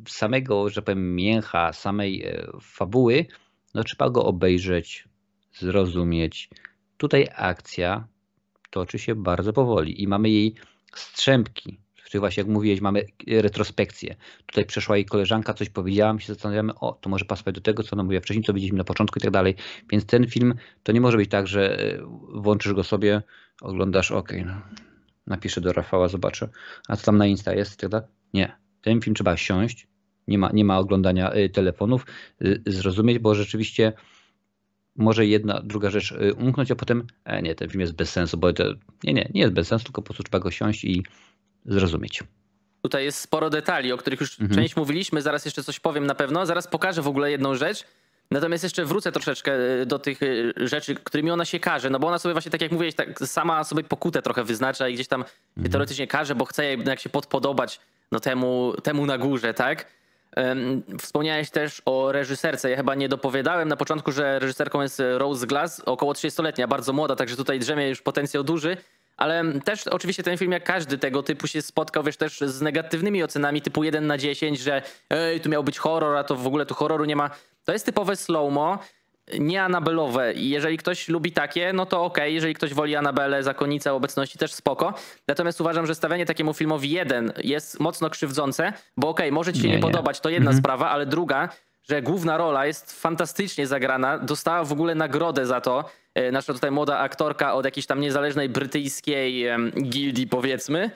[0.07, 3.25] samego, że powiem, mięcha, samej e, fabuły,
[3.73, 5.07] no trzeba go obejrzeć,
[5.53, 6.49] zrozumieć.
[6.97, 8.07] Tutaj akcja
[8.69, 10.55] toczy się bardzo powoli i mamy jej
[10.95, 11.79] strzępki.
[12.11, 14.15] Tych właśnie, jak mówiłeś, mamy retrospekcję.
[14.45, 17.83] Tutaj przeszła jej koleżanka, coś powiedziała, my się zastanawiamy, o, to może pasować do tego,
[17.83, 19.55] co ona mówiła wcześniej, co widzieliśmy na początku i tak dalej.
[19.89, 21.97] Więc ten film to nie może być tak, że e,
[22.33, 23.21] włączysz go sobie,
[23.61, 24.61] oglądasz, okej, no,
[25.27, 26.49] napiszę do Rafała, zobaczę,
[26.87, 28.07] a co tam na Insta jest i tak dalej.
[28.33, 28.57] Nie.
[28.81, 29.87] Ten film trzeba siąść,
[30.27, 32.05] nie ma, nie ma oglądania y, telefonów,
[32.41, 33.93] y, zrozumieć, bo rzeczywiście
[34.95, 38.53] może jedna, druga rzecz umknąć, a potem e, nie, ten film jest bez sensu, bo
[38.53, 38.63] to,
[39.03, 41.03] nie, nie, nie jest bez sensu, tylko po prostu trzeba go siąść i
[41.67, 42.23] zrozumieć.
[42.81, 44.59] Tutaj jest sporo detali, o których już Mhm.
[44.61, 47.83] część mówiliśmy, zaraz jeszcze coś powiem na pewno, zaraz pokażę w ogóle jedną rzecz.
[48.31, 50.27] Natomiast jeszcze wrócę troszeczkę e, do tych e,
[50.67, 53.63] rzeczy, którymi ona się każe, no bo ona sobie właśnie, tak jak mówiłeś, tak sama
[53.63, 55.25] sobie pokutę trochę wyznacza i gdzieś tam
[55.63, 57.79] się teoretycznie każe, bo chce jednak się podpodobać
[58.11, 59.85] no temu, temu na górze, tak?
[60.99, 62.69] Wspomniałeś też o reżyserce.
[62.69, 67.15] Ja chyba nie dopowiadałem na początku, że reżyserką jest Rose Glass, około 30-letnia, bardzo młoda,
[67.15, 68.77] także tutaj drzemie już potencjał duży.
[69.17, 73.23] Ale też oczywiście ten film, jak każdy tego typu, się spotkał wiesz, też z negatywnymi
[73.23, 76.65] ocenami typu 1 na 10, że ej, tu miał być horror, a to w ogóle
[76.65, 77.29] tu horroru nie ma.
[77.65, 78.79] To jest typowe slow-mo,
[79.39, 80.33] nie Anabelowe.
[80.33, 82.35] I jeżeli ktoś lubi takie, no to okej.
[82.35, 84.93] Jeżeli ktoś woli Anabelę, zakonnicę obecności, też spoko.
[85.27, 89.67] Natomiast uważam, że stawianie takiemu filmowi jeden jest mocno krzywdzące, bo okej, może ci się
[89.67, 89.81] nie, Nie, nie.
[89.81, 91.49] podobać, to jedna sprawa, ale druga,
[91.89, 94.17] że główna rola jest fantastycznie zagrana.
[94.17, 95.85] Dostała w ogóle nagrodę za to.
[96.17, 99.45] E, Nasza tutaj młoda aktorka od jakiejś tam niezależnej brytyjskiej
[99.83, 100.91] gildii, powiedzmy.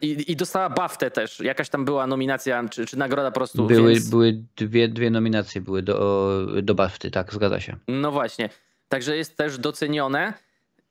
[0.00, 1.40] I, I dostała BAFTę też.
[1.40, 3.66] Jakaś tam była nominacja, czy, czy nagroda po prostu.
[3.66, 4.10] Były, więc...
[4.10, 7.76] były dwie, dwie nominacje były do, do BAFTY, tak, zgadza się.
[7.88, 8.48] No właśnie.
[8.88, 10.32] Także jest też docenione.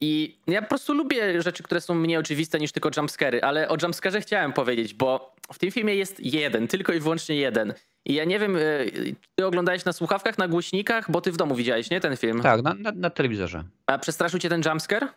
[0.02, 3.78] I ja po prostu lubię rzeczy, które są mniej oczywiste niż tylko jumpscary, ale o
[3.82, 7.74] jumpscarze chciałem powiedzieć, bo w tym filmie jest jeden, tylko i wyłącznie jeden.
[8.08, 11.56] I ja nie wiem, y, ty oglądałeś na słuchawkach, na głośnikach, bo ty w domu
[11.56, 12.42] widziałeś, nie, ten film?
[12.42, 13.64] Tak, na, na, na telewizorze.
[13.86, 15.08] A przestraszył cię ten jumpscare?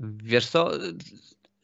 [0.00, 0.70] Wiesz co,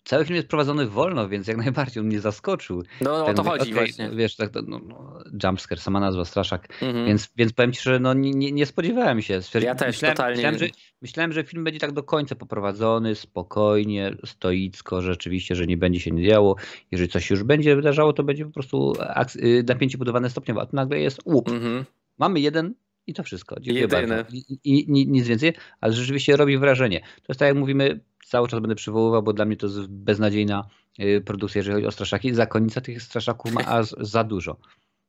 [0.09, 2.83] cały film jest prowadzony wolno, więc jak najbardziej on mnie zaskoczył.
[3.01, 4.11] No o to mówię, chodzi okej, właśnie.
[4.11, 6.69] Wiesz, tak, no, no, jumpscare, sama nazwa, straszak.
[6.83, 7.07] Mhm.
[7.07, 9.43] Więc, więc powiem ci, że no, nie, nie, spodziewałem się.
[9.43, 10.37] Stwierdzi- Ja też myślałem, totalnie.
[10.37, 10.67] Myślałem że,
[11.03, 16.11] myślałem, że film będzie tak do końca poprowadzony, spokojnie, stoicko, rzeczywiście, że nie będzie się
[16.11, 16.57] nie działo.
[16.91, 18.93] Jeżeli coś już będzie wydarzało, to będzie po prostu
[19.37, 21.49] y, napięcie budowane stopniowo, a tu nagle jest łup.
[21.49, 21.85] Mhm.
[22.19, 22.75] Mamy jeden
[23.07, 23.61] i to wszystko.
[23.61, 24.17] Dziękuję Jedyny.
[24.17, 24.37] bardzo.
[24.65, 27.01] I, i nic więcej, ale rzeczywiście robi wrażenie.
[27.01, 30.69] To jest tak jak mówimy, cały czas będę przywoływał, bo dla mnie to jest beznadziejna
[31.01, 32.35] y, produkcja, jeżeli chodzi o straszaki.
[32.35, 34.57] Zakonnica tych straszaków ma aż za dużo.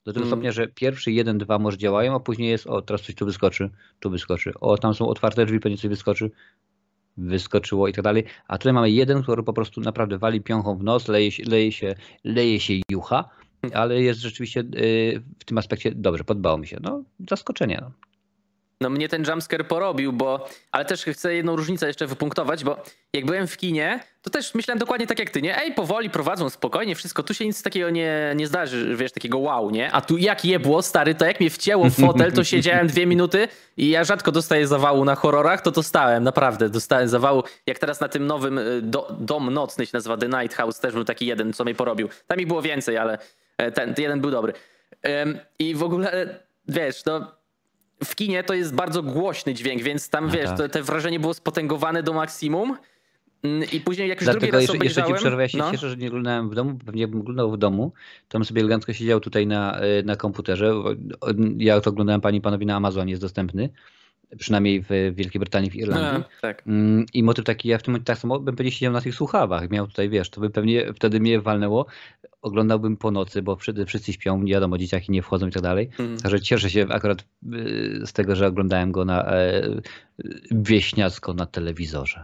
[0.05, 0.29] Do tego Mm.
[0.29, 3.69] stopnia, że pierwszy jeden, dwa może działają, a później jest, o teraz coś tu wyskoczy,
[3.99, 6.31] tu wyskoczy, o tam są otwarte drzwi, pewnie coś wyskoczy,
[7.17, 8.23] wyskoczyło i tak dalej.
[8.47, 11.71] A tutaj mamy jeden, który po prostu naprawdę wali piąchą w nos, leje się, leje
[11.71, 13.29] się, leje się jucha,
[13.73, 16.77] ale jest rzeczywiście y, w tym aspekcie dobrze, podobało mi się.
[16.81, 17.77] No, zaskoczenie.
[17.81, 17.91] No.
[18.81, 20.49] No mnie ten jumpscare porobił, bo.
[20.71, 24.79] Ale też chcę jedną różnicę jeszcze wypunktować, bo jak byłem w kinie, to też myślałem
[24.79, 25.57] dokładnie tak jak ty, nie?
[25.57, 27.23] Ej, powoli prowadzą, spokojnie, wszystko.
[27.23, 29.91] Tu się nic takiego nie, nie zdarzy, wiesz, takiego wow, nie?
[29.91, 33.47] A tu jak jebło, stary, to jak mnie wcięło w fotel, to siedziałem dwie minuty
[33.77, 36.69] i ja rzadko dostaję zawału na horrorach, to dostałem, naprawdę.
[36.69, 40.57] Dostałem zawału, jak teraz na tym nowym y, do, Dom Nocny się nazywa The Night
[40.57, 42.09] House, też był taki jeden, co mnie porobił.
[42.27, 43.17] Tam ich było więcej, ale
[43.57, 44.53] ten, ten jeden był dobry.
[45.23, 47.38] Ym, I w ogóle, wiesz, no
[48.03, 50.57] w kinie to jest bardzo głośny dźwięk, więc tam No wiesz, tak.
[50.57, 52.77] to, te wrażenie było spotęgowane do maksimum.
[53.43, 55.21] Mm, I później jak już drugi Dlatego raz jeszcze, jeszcze ci obejrzałem...
[55.21, 57.91] przerwę, ja się no, cieszę, że nie oglądałem w domu, pewnie jakbym oglądał w domu,
[58.27, 60.73] to bym sobie elegancko siedział tutaj na, y, na komputerze.
[61.57, 63.69] Ja to oglądałem pani panowie na Amazonie, jest dostępny,
[64.37, 66.23] przynajmniej w Wielkiej Brytanii, w Irlandii.
[66.41, 66.63] tak.
[66.67, 69.15] Mm, I motyw taki, ja w tym momencie tak samo bym pewnie siedział na tych
[69.15, 71.85] słuchawach, miał tutaj, wiesz, to by pewnie wtedy mnie walnęło,
[72.41, 75.89] oglądałbym po nocy, bo wszyscy, wszyscy śpią, nie wiadomo, dzieciaki nie wchodzą i tak dalej.
[75.99, 76.17] Mhm.
[76.17, 79.61] Także cieszę się akurat y, z tego, że oglądałem go na e,
[80.51, 82.21] wieśniacko na telewizorze.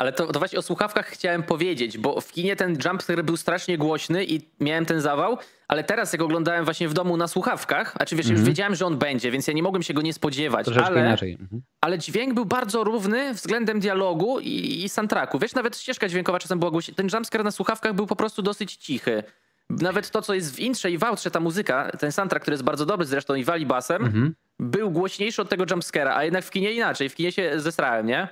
[0.00, 3.78] Ale to, to właśnie o słuchawkach chciałem powiedzieć, bo w kinie ten jumpscare był strasznie
[3.78, 8.04] głośny i miałem ten zawał, ale teraz jak oglądałem właśnie w domu na słuchawkach, a
[8.06, 10.68] czy wiesz, już wiedziałem, że on będzie, więc ja nie mogłem się go nie spodziewać,
[10.68, 10.74] Mhm.
[10.74, 11.32] Troszeczkę ale, inaczej.
[11.40, 11.62] Mhm.
[11.80, 15.38] ale dźwięk był bardzo równy względem dialogu i, i soundtracku.
[15.38, 16.94] Wiesz, nawet ścieżka dźwiękowa czasem była głośna.
[16.94, 19.22] Ten jumpscare na słuchawkach był po prostu dosyć cichy.
[19.70, 22.64] Nawet to, co jest w intrze i w outrze, ta muzyka, ten soundtrack, który jest
[22.64, 24.34] bardzo dobry zresztą i wali basem, Mhm.
[24.58, 27.08] był głośniejszy od tego jumpscare'a, a jednak w kinie inaczej.
[27.08, 28.28] W kinie się zesrałem, nie?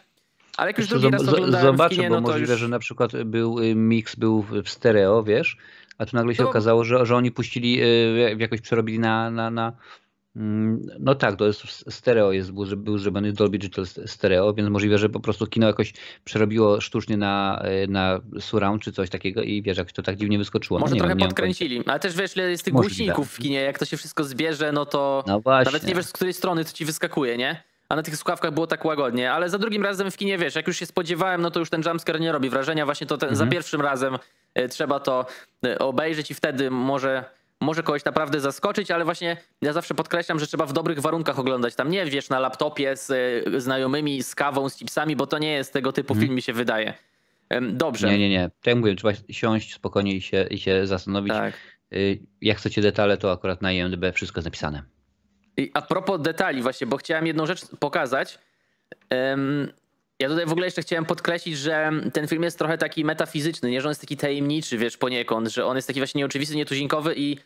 [0.58, 2.60] Ale jak już drugi raz oglądałem Zobaczę, kinie, bo no możliwe, już...
[2.60, 5.56] że na przykład był y, mix był w stereo, wiesz,
[5.98, 6.48] a tu nagle się No.
[6.48, 9.72] okazało, że, że oni puścili, y, jakoś przerobili na, na, na
[10.36, 14.98] mm, no tak, to jest stereo, jest, był, był zrobiony Dolby Digital stereo, więc możliwe,
[14.98, 15.92] że po prostu kino jakoś
[16.24, 20.38] przerobiło sztucznie na, y, na surround czy coś takiego i wiesz, jak to tak dziwnie
[20.38, 20.80] wyskoczyło.
[20.80, 22.96] No Może nie trochę wiem, podkręcili, ale też wiesz, ile jest tych Możliwe.
[22.96, 26.12] głośników w kinie, jak to się wszystko zbierze, no to No nawet nie wiesz, z
[26.12, 27.67] której strony to ci wyskakuje, nie?
[27.88, 30.66] A na tych słuchawkach było tak łagodnie, ale za drugim razem w kinie, wiesz, jak
[30.66, 33.32] już się spodziewałem, no to już ten jumpscare nie robi wrażenia, właśnie to ten, za
[33.44, 33.50] Mhm.
[33.50, 34.18] pierwszym razem
[34.54, 35.26] e, trzeba to
[35.66, 37.24] e, obejrzeć i wtedy może,
[37.60, 41.74] może kogoś naprawdę zaskoczyć, ale właśnie ja zawsze podkreślam, że trzeba w dobrych warunkach oglądać.
[41.74, 43.10] Tam nie, wiesz, na laptopie z
[43.54, 46.52] e, znajomymi, z kawą, z chipsami, bo to nie jest tego typu film, mi się
[46.52, 46.94] wydaje.
[47.72, 48.06] Dobrze.
[48.06, 48.20] Mhm.
[48.20, 48.42] Nie, nie, nie.
[48.44, 51.32] Tak jak mówię, trzeba siąść spokojnie i się, i się zastanowić.
[51.32, 51.54] Tak.
[51.92, 54.82] Y, Jak chcecie detale, to akurat na IMDb wszystko jest napisane.
[55.58, 58.38] I a propos detali właśnie, bo chciałem jedną rzecz pokazać.
[59.10, 59.72] Em,
[60.18, 63.80] ja tutaj w ogóle jeszcze chciałem podkreślić, że ten film jest trochę taki metafizyczny, nie,
[63.80, 67.38] że on jest taki tajemniczy, wiesz, poniekąd, że on jest taki właśnie nieoczywisty, nietuzinkowy i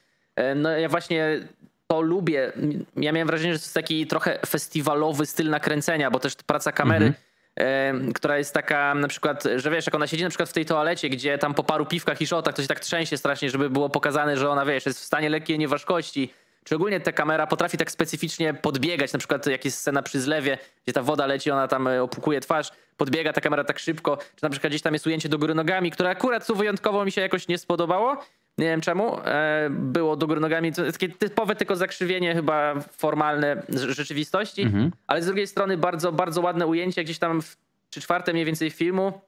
[0.57, 1.40] no ja właśnie
[1.87, 2.53] to lubię.
[2.96, 7.12] Ja miałem wrażenie, że to jest taki trochę festiwalowy styl nakręcenia, bo też praca kamery,
[7.57, 10.64] e, która jest taka na przykład, że wiesz, jak ona siedzi na przykład w tej
[10.64, 13.88] toalecie, gdzie tam po paru piwkach i szotach to się tak trzęsie strasznie, żeby było
[13.88, 16.33] pokazane, że ona, wiesz, jest w stanie lekkiej nieważkości.
[16.64, 20.59] Czy ogólnie ta kamera potrafi tak specyficznie podbiegać, na przykład jak jest scena przy zlewie,
[20.85, 24.42] gdzie ta woda leci, ona tam e, opłukuje twarz, podbiega ta kamera tak szybko, czy
[24.42, 27.20] na przykład gdzieś tam jest ujęcie do góry nogami, które akurat tu wyjątkowo mi się
[27.20, 28.16] jakoś nie spodobało.
[28.59, 29.18] Nie wiem czemu.
[29.25, 30.72] E, było do góry nogami.
[30.72, 34.64] Takie typowe tylko zakrzywienie chyba formalne rzeczywistości,
[35.07, 37.57] ale z drugiej strony bardzo, bardzo ładne ujęcie gdzieś tam w
[37.90, 39.20] trzy czwarte mniej więcej filmu.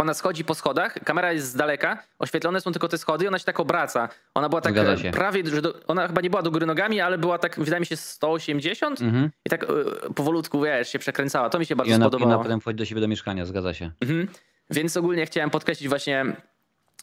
[0.00, 3.38] Ona schodzi po schodach, kamera jest z daleka, oświetlone są tylko te schody i ona
[3.38, 4.08] się tak obraca.
[4.34, 7.18] Ona była tak e, prawie, że do, ona chyba nie była do góry nogami, ale
[7.18, 9.30] była tak, wydaje mi się, 180 Mhm.
[9.46, 9.66] i tak e,
[10.14, 11.50] powolutku, wiesz, się przekręcała.
[11.50, 12.34] To mi się bardzo I ona, i spodobało.
[12.34, 13.90] ona potem wchodzi do siebie do mieszkania, zgadza się.
[14.00, 14.28] Mhm.
[14.70, 16.24] Więc ogólnie chciałem podkreślić właśnie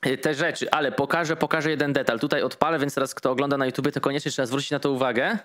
[0.05, 2.19] y, te rzeczy, ale pokażę, pokażę jeden detal.
[2.19, 5.37] Tutaj odpalę, więc teraz kto ogląda na YouTube, to koniecznie trzeba zwrócić na to uwagę.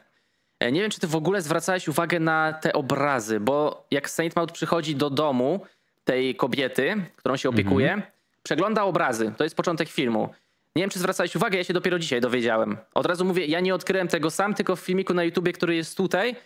[0.61, 4.37] E, Nie wiem, czy ty w ogóle zwracałeś uwagę na te obrazy, bo jak Saint
[4.37, 5.61] Maud przychodzi do domu
[6.05, 8.03] tej kobiety, którą się opiekuje,
[8.43, 9.33] przegląda obrazy.
[9.37, 10.29] To jest początek filmu.
[10.77, 12.77] Nie wiem, czy zwracałeś uwagę, ja się dopiero dzisiaj dowiedziałem.
[12.95, 15.97] Od razu mówię, ja nie odkryłem tego sam, tylko w filmiku na YouTubie, który jest
[15.97, 16.37] tutaj,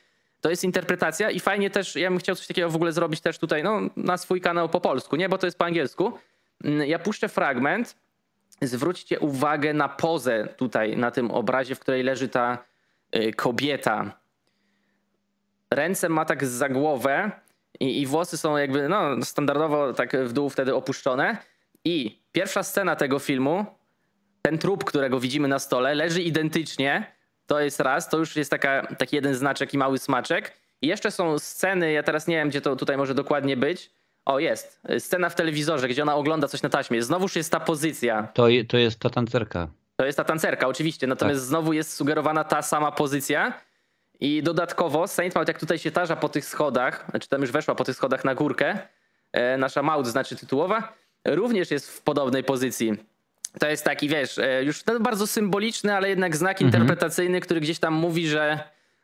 [0.41, 3.39] to jest interpretacja i fajnie też, ja bym chciał coś takiego w ogóle zrobić też
[3.39, 6.13] tutaj, no, na swój kanał po polsku, nie, bo to jest po angielsku.
[6.65, 7.97] Mm, Ja puszczę fragment.
[8.63, 12.59] Zwróćcie uwagę na pozę tutaj, na tym obrazie, w której leży ta
[13.17, 14.19] y, kobieta.
[15.71, 17.31] Ręce ma tak za głowę
[17.81, 21.37] i, i włosy są jakby, no, standardowo tak w dół wtedy opuszczone.
[21.85, 23.67] I pierwsza scena tego filmu,
[24.43, 27.13] ten trup, którego widzimy na stole, leży identycznie.
[27.47, 30.53] To jest raz, to już jest taka, taki jeden znaczek i mały smaczek.
[30.83, 33.91] I jeszcze są sceny, ja teraz nie wiem, gdzie to tutaj może dokładnie być.
[34.25, 34.81] O, jest.
[34.99, 37.03] Scena w telewizorze, gdzie ona ogląda coś na taśmie.
[37.03, 38.29] Znowuż jest ta pozycja.
[38.35, 39.69] To, je- to jest ta tancerka.
[39.97, 41.07] To jest ta tancerka, oczywiście.
[41.07, 43.53] Natomiast znowu jest sugerowana ta sama pozycja.
[44.21, 47.75] I dodatkowo Saint Maud, jak tutaj się tarza po tych schodach, znaczy tam już weszła
[47.75, 48.79] po tych schodach na górkę,
[49.33, 50.93] e, nasza Maud znaczy tytułowa,
[51.25, 52.93] również jest w podobnej pozycji.
[53.61, 57.79] To jest taki, wiesz, e, już ten bardzo symboliczny, ale jednak znak interpretacyjny, który gdzieś
[57.79, 58.61] tam mówi, że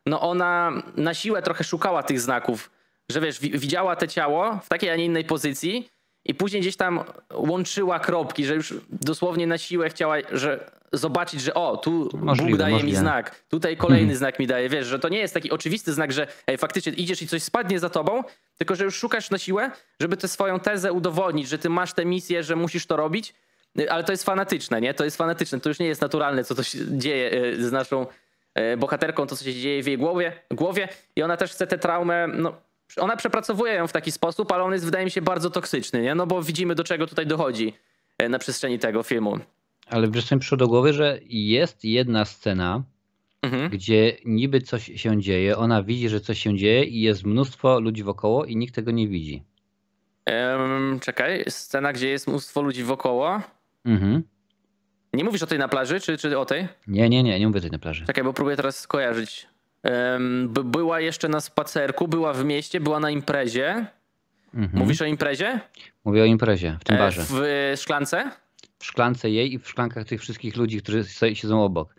[0.06, 2.70] no ona na siłę trochę szukała tych znaków,
[3.08, 5.88] że wiesz, wi- widziała te ciało w takiej, a nie innej pozycji
[6.24, 7.00] i później gdzieś tam
[7.34, 12.58] łączyła kropki, że już dosłownie na siłę chciała, że zobaczyć, że o, tu Możliwe, Bóg
[12.58, 12.98] daje mi możliwe.
[12.98, 16.26] znak, tutaj kolejny znak mi daje, wiesz, że to nie jest taki oczywisty znak, że
[16.46, 18.22] ej, faktycznie idziesz i coś spadnie za tobą,
[18.58, 22.04] tylko że już szukasz na siłę, żeby tę swoją tezę udowodnić, że ty masz tę
[22.04, 23.34] misję, że musisz to robić,
[23.80, 24.94] Y, ale to jest fanatyczne, nie?
[24.94, 28.06] To jest fanatyczne, to już nie jest naturalne, co to się dzieje y, z naszą
[28.58, 31.78] y, bohaterką, to co się dzieje w jej głowie, głowie i ona też chce tę
[31.78, 32.54] traumę, no
[32.96, 36.14] ona przepracowuje ją w taki sposób, ale on jest wydaje mi się bardzo toksyczny, nie?
[36.14, 37.74] No bo widzimy do czego tutaj dochodzi
[38.28, 39.38] na przestrzeni tego filmu.
[39.92, 42.82] Ale wiesz co mi przyszło do głowy, że jest jedna scena,
[43.42, 43.70] Mhm.
[43.70, 48.02] gdzie niby coś się dzieje, ona widzi, że coś się dzieje i jest mnóstwo ludzi
[48.02, 49.42] wokoło i nikt tego nie widzi.
[50.24, 53.40] Em, czekaj, scena, gdzie jest mnóstwo ludzi wokoło.
[53.84, 54.22] Mhm.
[55.12, 56.68] Nie mówisz o tej na plaży, czy, czy o tej?
[56.86, 58.06] Nie, nie, nie, nie mówię tutaj na plaży.
[58.06, 59.46] Czekaj, bo próbuję teraz skojarzyć.
[60.48, 63.86] By- była jeszcze na spacerku, była w mieście, była na imprezie.
[64.54, 64.78] Mhm.
[64.82, 65.60] Mówisz o imprezie?
[66.04, 67.22] Mówię o imprezie, w tym E, barze.
[67.22, 68.30] W e, szklance?
[68.82, 71.94] W szklance jej i w szklankach tych wszystkich ludzi, którzy siedzą obok.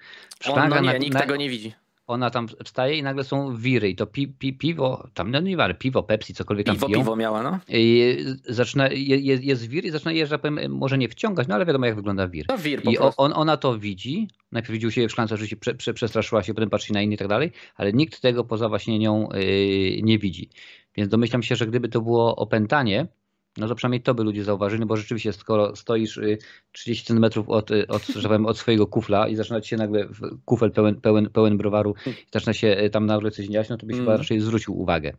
[0.45, 1.73] O, no nie, nikt na- tego nie widzi.
[2.07, 5.57] Ona tam wstaje i nagle są wiry i to pi, pi, piwo, tam no nie
[5.57, 6.99] wiem, piwo, Pepsi, cokolwiek tam Piwo, piją.
[6.99, 7.59] piwo miała, no.
[7.69, 8.17] I
[8.49, 11.65] zaczyna, je, je- jest wir i zaczyna je, że powiem, może nie wciągać, no ale
[11.65, 12.45] wiadomo jak wygląda wir.
[12.49, 14.27] No wir po I on, ona to widzi.
[14.51, 17.01] Najpierw widzi u siebie w szklance, że się prze, prze, przestraszyła się, potem patrzy na
[17.01, 20.49] innych i tak dalej, ale nikt tego poza właśnie nią yy, nie widzi.
[20.95, 23.07] Więc domyślam się, że gdyby to było opętanie,
[23.57, 26.37] no to przynajmniej to by ludzie zauważyli, bo rzeczywiście skoro stoisz y,
[26.71, 30.07] 30 cm od, y, od, że powiem, od swojego kufla i zaczyna ci się nagle
[30.45, 33.85] kufel pełen, pełen, pełen browaru i zaczyna się y, tam nagle coś dziać, no to
[33.85, 34.05] byś Mm.
[34.05, 35.13] chyba raczej zwrócił uwagę.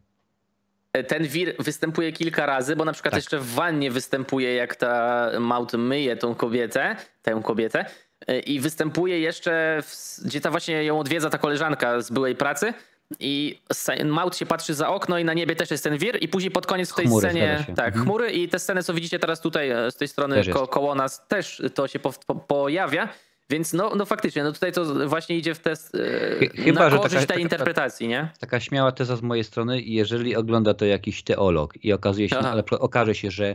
[1.09, 3.19] Ten wir występuje kilka razy, bo na przykład Tak.
[3.19, 7.85] jeszcze w wannie występuje, jak ta Maut myje tą kobietę, tę kobietę.
[8.27, 12.75] e, I występuje jeszcze, w, gdzie ta właśnie ją odwiedza ta koleżanka z byłej pracy.
[13.21, 13.59] I
[14.05, 16.67] Maut się patrzy za okno i na niebie też jest ten wir i później pod
[16.67, 18.05] koniec w tej Chmury, scenie, tak, Mhm.
[18.05, 21.27] chmury i te sceny, co widzicie teraz tutaj e, z tej strony ko koło nas,
[21.29, 23.09] też to się po po pojawia.
[23.51, 27.09] Więc no, no faktycznie, no tutaj to właśnie idzie w test e, chyba, że taka-
[27.19, 28.29] tej taka- interpretacji, nie?
[28.41, 32.51] taka śmiała teza z mojej strony, jeżeli ogląda to jakiś teolog i okazuje się, Aha.
[32.51, 33.55] ale okaże się, że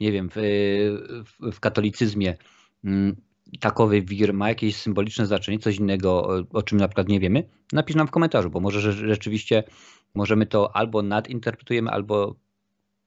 [0.00, 0.38] nie wiem, w,
[1.40, 2.36] w, w katolicyzmie
[2.84, 3.16] mm,
[3.58, 7.96] takowy wir ma jakieś symboliczne znaczenie, coś innego, o- czym na przykład nie wiemy, napisz
[7.96, 9.64] nam w komentarzu, bo może że rzeczywiście
[10.14, 12.34] możemy to albo nadinterpretujemy, albo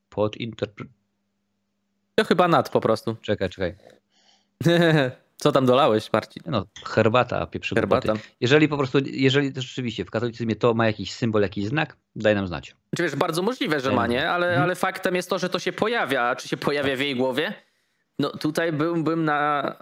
[0.10, 0.94] podinterpretujemy.
[2.16, 3.16] To chyba nad po prostu.
[3.22, 3.76] Czekaj, czekaj.
[5.38, 6.44] Co tam dolałeś, Marcin?
[6.46, 7.78] No, herbata, pieprzyk.
[7.78, 8.14] Herbata.
[8.42, 12.48] Jeżeli po prostu, jeżeli rzeczywiście w katolicyzmie to ma jakiś symbol, jakiś znak, daj nam
[12.48, 12.76] znać.
[12.98, 14.30] Czy wiesz, bardzo możliwe, że ma, nie?
[14.30, 14.64] Ale, Mhm.
[14.64, 16.36] ale faktem jest to, że to się pojawia.
[16.36, 17.54] Czy się pojawia w jej głowie?
[18.20, 19.74] No tutaj byłbym na,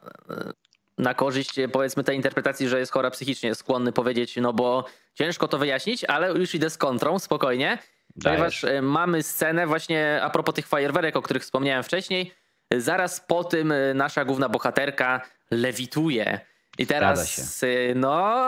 [0.97, 5.57] na korzyść powiedzmy tej interpretacji, że jest chora psychicznie, skłonny powiedzieć, no bo ciężko to
[5.57, 7.77] wyjaśnić, ale już idę z kontrą, spokojnie.
[8.23, 8.77] Ponieważ Dajesz.
[8.77, 12.33] e, mamy scenę właśnie a propos tych fajerwerek, o których wspomniałem wcześniej.
[12.77, 16.39] Zaraz po tym e, nasza główna bohaterka lewituje.
[16.77, 18.47] I teraz, e, no,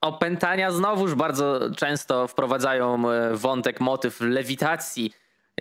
[0.00, 5.12] opętania znowuż bardzo często wprowadzają e, wątek, motyw lewitacji.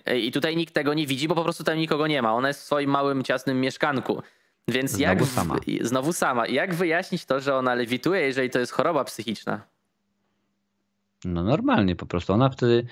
[0.05, 2.33] E, I tutaj nikt tego nie widzi, bo po prostu tam nikogo nie ma.
[2.33, 4.21] Ona jest w swoim małym, ciasnym mieszkanku.
[4.67, 5.23] Więc Znowu jak.
[5.23, 5.59] sama.
[5.81, 6.47] Znowu sama.
[6.47, 9.61] Jak wyjaśnić to, że ona lewituje, jeżeli to jest choroba psychiczna?
[11.25, 12.33] No normalnie po prostu.
[12.33, 12.85] Ona wtedy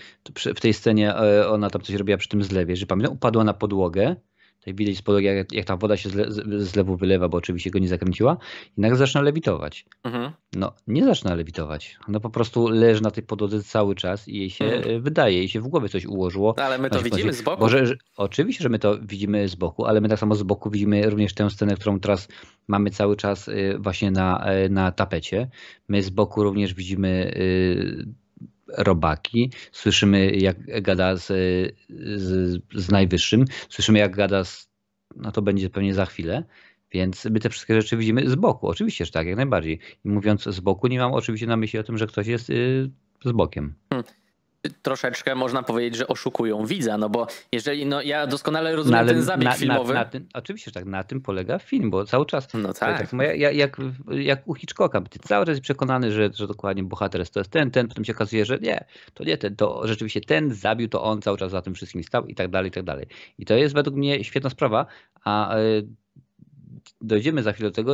[0.56, 3.54] w tej scenie e, ona tam coś robiła przy tym zlewie, że pamiętam, upadła na
[3.54, 4.16] podłogę.
[4.60, 7.80] Tutaj widać podłogi, jak, jak ta woda się z, z zlewu wylewa, bo oczywiście go
[7.80, 8.38] nie zakręciła.
[8.78, 9.86] I nagle zaczyna lewitować.
[10.04, 10.32] Mhm.
[10.56, 11.98] No, nie zaczyna lewitować.
[12.08, 14.96] Ona po prostu leży na tej podłodze cały czas i jej się Mhm.
[14.96, 16.56] e, wydaje, jej się w głowie coś ułożyło.
[16.58, 17.60] No, ale my to widzimy z boku.
[17.60, 20.70] Bo że, oczywiście, że my to widzimy z boku, ale my tak samo z boku
[20.70, 22.28] widzimy również tę scenę, którą teraz
[22.68, 25.50] mamy cały czas y, właśnie na, y, na tapecie.
[25.88, 27.34] My z boku również widzimy
[28.78, 31.28] robaki, słyszymy jak gada z,
[32.16, 34.70] z, z najwyższym, słyszymy jak gada z,
[35.16, 36.44] no to będzie pewnie za chwilę,
[36.92, 38.68] więc my te wszystkie rzeczy widzimy z boku.
[38.68, 39.80] Oczywiście, że tak, jak najbardziej.
[40.06, 42.90] I mówiąc z boku, nie mam oczywiście na myśli o tym, że ktoś jest y,
[43.26, 43.76] z bokiem.
[44.82, 49.54] Troszeczkę można powiedzieć, że oszukują widza, no bo jeżeli, no ja doskonale rozumiem ten zabieg
[49.56, 49.94] filmowy.
[49.94, 52.48] Na, tym, oczywiście, że tak, na tym polega film, bo cały czas.
[52.54, 52.98] No Tak.
[52.98, 53.10] tak.
[53.10, 53.78] samo jak,
[54.12, 57.52] jak, u Hitchcocka, ty cały czas jest przekonany, że, że dokładnie bohater jest, to jest
[57.52, 61.04] ten, ten, potem się okazuje, że nie, to nie ten, to rzeczywiście ten zabił, to
[61.04, 63.06] on cały czas za tym wszystkim stał i tak dalej, i tak dalej.
[63.38, 64.86] I to jest według mnie świetna sprawa,
[65.24, 65.88] a y,
[67.02, 67.94] dojdziemy za chwilę do tego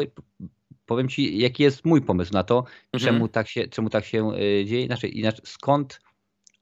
[0.85, 2.57] powiem ci, jaki jest mój pomysł na to,
[2.93, 3.13] Mhm.
[3.13, 5.99] czemu tak się, czemu tak się y, dzieje, inaczej, inaczej, skąd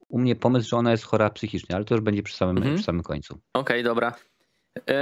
[0.09, 2.75] u mnie pomysł, że ona jest chora psychicznie, ale to już będzie przy samym, Mhm.
[2.75, 3.39] przy samym końcu.
[3.53, 4.13] Okej, dobra.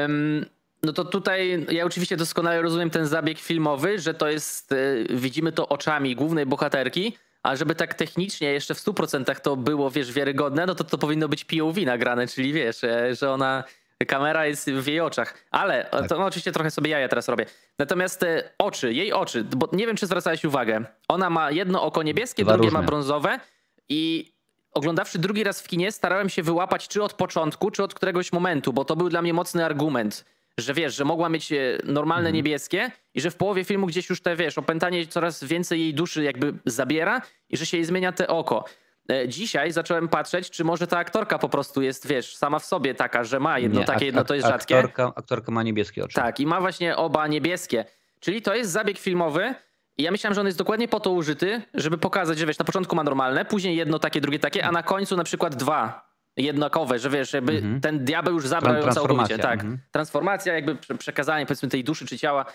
[0.05, 0.45] Ym,
[0.83, 5.51] no to tutaj ja oczywiście doskonale rozumiem ten zabieg filmowy, że to jest, y, widzimy
[5.51, 10.65] to oczami głównej bohaterki, a żeby tak technicznie jeszcze w 100% to było, wiesz, wiarygodne,
[10.65, 13.63] no to to powinno być POV nagrane, czyli wiesz, e, że ona,
[14.07, 15.33] kamera jest w jej oczach.
[15.51, 16.07] Ale Tak.
[16.09, 17.45] to no, oczywiście trochę sobie jaja teraz robię.
[17.79, 22.03] Natomiast e, oczy, jej oczy, bo nie wiem, czy zwracałeś uwagę, ona ma jedno oko
[22.03, 22.87] niebieskie, Dwa drugie ma różne.
[22.87, 23.39] brązowe
[23.89, 24.31] i
[24.71, 28.73] oglądawszy drugi raz w kinie, starałem się wyłapać czy od początku, czy od któregoś momentu,
[28.73, 30.25] bo to był dla mnie mocny argument,
[30.57, 32.35] że wiesz, że mogła mieć e, normalne Mhm.
[32.35, 36.23] niebieskie i że w połowie filmu gdzieś już te, wiesz, opętanie coraz więcej jej duszy
[36.23, 38.65] jakby zabiera i że się jej zmienia te oko.
[39.11, 42.95] E, Dzisiaj zacząłem patrzeć, czy może ta aktorka po prostu jest, wiesz, sama w sobie
[42.95, 44.77] taka, że ma jedno Nie, takie, ak- jedno to jest rzadkie.
[44.77, 46.15] Aktorka, aktorka ma niebieskie oczy.
[46.15, 47.85] Tak, i ma właśnie oba niebieskie.
[48.19, 49.53] Czyli to jest zabieg filmowy.
[50.01, 52.65] I ja myślałem, że on jest dokładnie po to użyty, żeby pokazać, że wiesz, na
[52.65, 56.99] początku ma normalne, później jedno takie, drugie takie, a na końcu na przykład dwa jednakowe,
[56.99, 57.81] że wiesz, jakby Mhm.
[57.81, 59.37] ten diabeł już zabrał ją całkowicie.
[59.37, 59.53] Tak.
[59.53, 59.77] mhm.
[59.91, 62.45] Transformacja, jakby prze- przekazanie powiedzmy tej duszy czy ciała.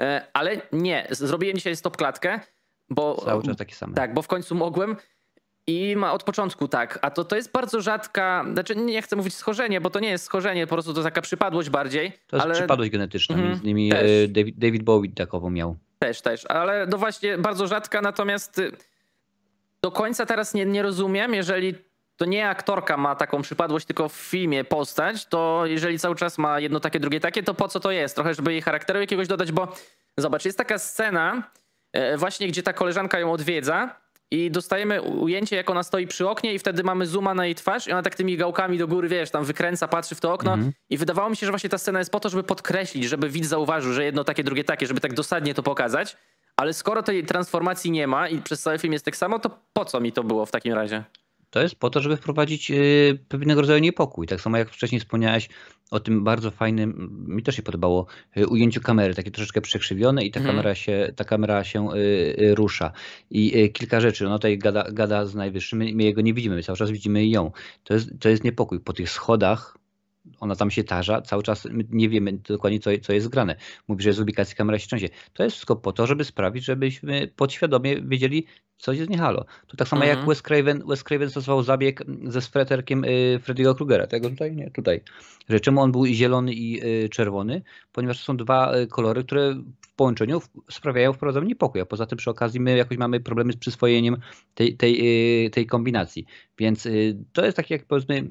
[0.00, 2.40] E, Ale nie, zrobiłem dzisiaj stop klatkę,
[2.90, 3.94] bo Cały czas takie same.
[3.94, 4.96] tak, bo w końcu mogłem.
[5.68, 9.34] I ma od początku tak, a to, to jest bardzo rzadka, znaczy nie chcę mówić
[9.34, 12.12] schorzenie, bo to nie jest schorzenie, po prostu to taka przypadłość bardziej.
[12.26, 14.10] To jest ale przypadłość genetyczna, Mhm, między innymi też.
[14.24, 15.76] e, David, David Bowie takową miał.
[15.98, 18.72] Też, też, ale no właśnie bardzo rzadka, natomiast y,
[19.82, 21.74] do końca teraz nie, nie rozumiem, jeżeli
[22.16, 26.60] to nie aktorka ma taką przypadłość, tylko w filmie postać, to jeżeli cały czas ma
[26.60, 28.14] jedno takie, drugie takie, to po co to jest?
[28.14, 29.68] Trochę, żeby jej charakteru jakiegoś dodać, bo
[30.16, 31.50] zobacz, jest taka scena
[31.92, 36.54] e, właśnie, gdzie ta koleżanka ją odwiedza i dostajemy ujęcie, jak ona stoi przy oknie
[36.54, 39.30] i wtedy mamy zooma na jej twarz i ona tak tymi gałkami do góry, wiesz,
[39.30, 40.58] tam wykręca, patrzy w to okno
[40.90, 43.46] i wydawało mi się, że właśnie ta scena jest po to, żeby podkreślić, żeby widz
[43.46, 46.16] zauważył, że jedno takie, drugie takie, żeby tak dosadnie to pokazać.
[46.56, 49.84] Ale skoro tej transformacji nie ma i przez cały film jest tak samo, to po
[49.84, 51.04] co mi to było w takim razie?
[51.50, 54.26] To jest po to, żeby wprowadzić y, pewnego rodzaju niepokój.
[54.26, 55.48] Tak samo jak wcześniej wspomniałeś
[55.90, 60.30] o tym bardzo fajnym, mi też się podobało, y, ujęciu kamery, takie troszeczkę przekrzywione i
[60.30, 60.56] ta Mhm.
[60.56, 62.92] kamera się, ta kamera się y, rusza.
[63.30, 66.62] I kilka rzeczy, no tutaj gada, gada z najwyższym, my, my jego nie widzimy, my
[66.62, 67.50] cały czas widzimy ją.
[67.84, 68.80] To jest, to jest niepokój.
[68.80, 69.78] Po tych schodach
[70.40, 73.56] ona tam się tarza, cały czas nie wiemy dokładnie, co, co jest grane.
[73.88, 75.08] Mówi, że z ubikacji kamera się trzęsie.
[75.32, 78.46] To jest wszystko po to, żeby sprawić, żebyśmy podświadomie wiedzieli,
[78.78, 79.44] coś jest nie halo.
[79.66, 80.18] To tak samo Mhm.
[80.18, 84.06] jak Wes Craven, Wes Craven stosował zabieg ze sweterkiem y, Freddy'ego Krugera.
[84.06, 84.56] Tego tutaj?
[84.56, 85.00] Nie, tutaj.
[85.48, 87.62] Że czemu on był zielony i y, czerwony?
[87.92, 91.80] Ponieważ to są dwa y, kolory, które w połączeniu w- sprawiają, wprowadzają niepokój.
[91.80, 94.16] A poza tym przy okazji my jakoś mamy problemy z przyswojeniem
[94.54, 96.26] tej, tej, y, tej kombinacji.
[96.58, 96.88] Więc
[97.32, 98.24] to jest taki jak powiedzmy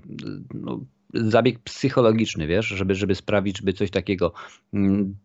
[0.53, 0.79] no,
[1.13, 4.33] zabieg psychologiczny, wiesz, żeby, żeby sprawić, żeby coś takiego.
[4.73, 5.15] mm,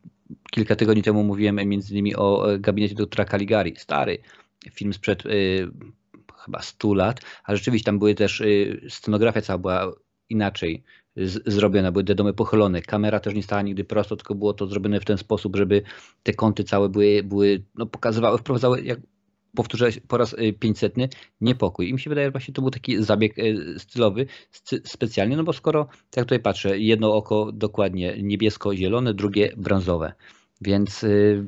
[0.50, 3.74] Kilka tygodni temu mówiłem między innymi o e, gabinecie doktora Caligari.
[3.76, 4.18] Stary
[4.68, 5.68] film sprzed y,
[6.44, 9.92] chyba 100 lat, a rzeczywiście tam były też, y, scenografia cała była
[10.28, 10.82] inaczej
[11.16, 14.66] z, zrobiona, były te domy pochylone, kamera też nie stała nigdy prosto, tylko było to
[14.66, 15.82] zrobione w ten sposób, żeby
[16.22, 19.00] te kąty całe były, były no, pokazywały, wprowadzały, jak
[19.57, 20.94] powtórzę po raz y, 500,
[21.40, 21.88] niepokój.
[21.88, 24.26] I mi się wydaje, że właśnie to był taki zabieg y, stylowy
[24.84, 30.12] specjalnie, no bo skoro, tak jak tutaj patrzę, jedno oko dokładnie niebiesko-zielone, drugie brązowe,
[30.61, 31.44] więc y,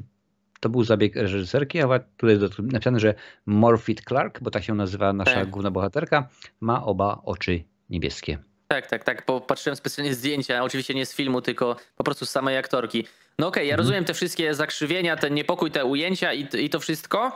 [0.60, 3.14] to był zabieg reżyserki, a tutaj jest napisane, że
[3.46, 5.50] Morfit Clark, bo tak się nazywa nasza Tak.
[5.50, 6.28] główna bohaterka,
[6.60, 8.38] ma oba oczy niebieskie.
[8.68, 9.24] Tak, tak, tak.
[9.26, 13.04] Bo patrzyłem specjalnie zdjęcia, oczywiście nie z filmu, tylko po prostu z samej aktorki.
[13.38, 13.78] No okej, ja Mhm.
[13.78, 17.32] rozumiem te wszystkie zakrzywienia, ten niepokój, te ujęcia i, i to wszystko.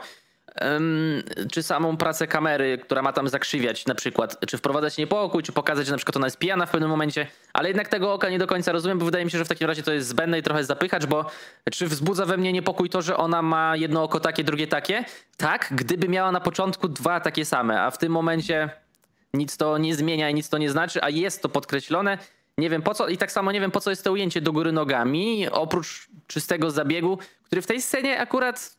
[1.51, 5.85] Czy samą pracę kamery, która ma tam zakrzywiać na przykład, czy wprowadzać niepokój, czy pokazać,
[5.85, 8.47] że na przykład ona jest pijana w pewnym momencie, ale jednak tego oka nie do
[8.47, 10.63] końca rozumiem, bo wydaje mi się, że w takim razie to jest zbędne i trochę
[10.63, 11.25] zapychacz, bo
[11.71, 15.05] czy wzbudza we mnie niepokój to, że ona ma jedno oko takie, drugie takie?
[15.37, 18.69] Tak, gdyby miała na początku dwa takie same, a w tym momencie
[19.33, 22.17] nic to nie zmienia i nic to nie znaczy, a jest to podkreślone.
[22.57, 24.51] Nie wiem po co i tak samo nie wiem po co jest to ujęcie do
[24.51, 28.77] góry nogami, oprócz czystego zabiegu, który w tej scenie akurat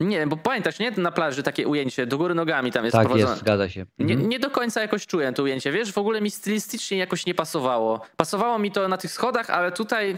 [0.00, 0.90] nie wiem, bo pamiętasz, nie?
[0.90, 3.30] Na plaży takie ujęcie do góry nogami tam jest Tak prowadzone.
[3.30, 3.86] jest, zgadza się.
[3.98, 4.28] Nie, Mhm.
[4.30, 5.92] nie do końca jakoś czułem to ujęcie, wiesz?
[5.92, 8.00] W ogóle mi stylistycznie jakoś nie pasowało.
[8.16, 10.16] Pasowało mi to na tych schodach, ale tutaj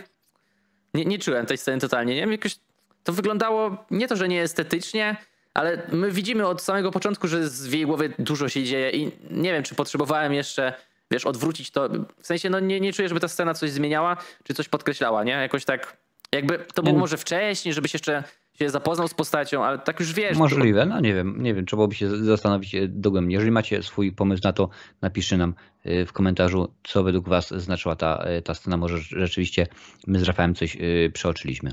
[0.94, 2.14] nie, nie czułem tej sceny totalnie.
[2.14, 2.56] Nie wiem, jakoś
[3.04, 5.16] to wyglądało nie to, że nie estetycznie,
[5.54, 9.52] ale my widzimy od samego początku, że z- jej głowie dużo się dzieje i nie
[9.52, 10.72] wiem, czy potrzebowałem jeszcze,
[11.10, 11.88] wiesz, odwrócić to.
[12.20, 15.32] W sensie, no nie, nie czuję, żeby ta scena coś zmieniała, czy coś podkreślała, nie?
[15.32, 15.96] Jakoś tak,
[16.32, 17.00] jakby to było Nie.
[17.00, 18.22] może wcześniej, żebyś jeszcze
[18.58, 20.38] się zapoznał z postacią, ale tak już wiesz.
[20.38, 23.34] Możliwe, no nie wiem, nie wiem, trzeba byłoby się zastanowić dogłębnie.
[23.34, 24.68] Jeżeli macie swój pomysł na to,
[25.02, 25.54] napiszcie nam
[25.84, 28.76] e, w komentarzu, co według was znaczyła ta, e, ta scena.
[28.76, 29.66] Może rzeczywiście
[30.06, 31.72] my z Rafałem coś e, przeoczyliśmy.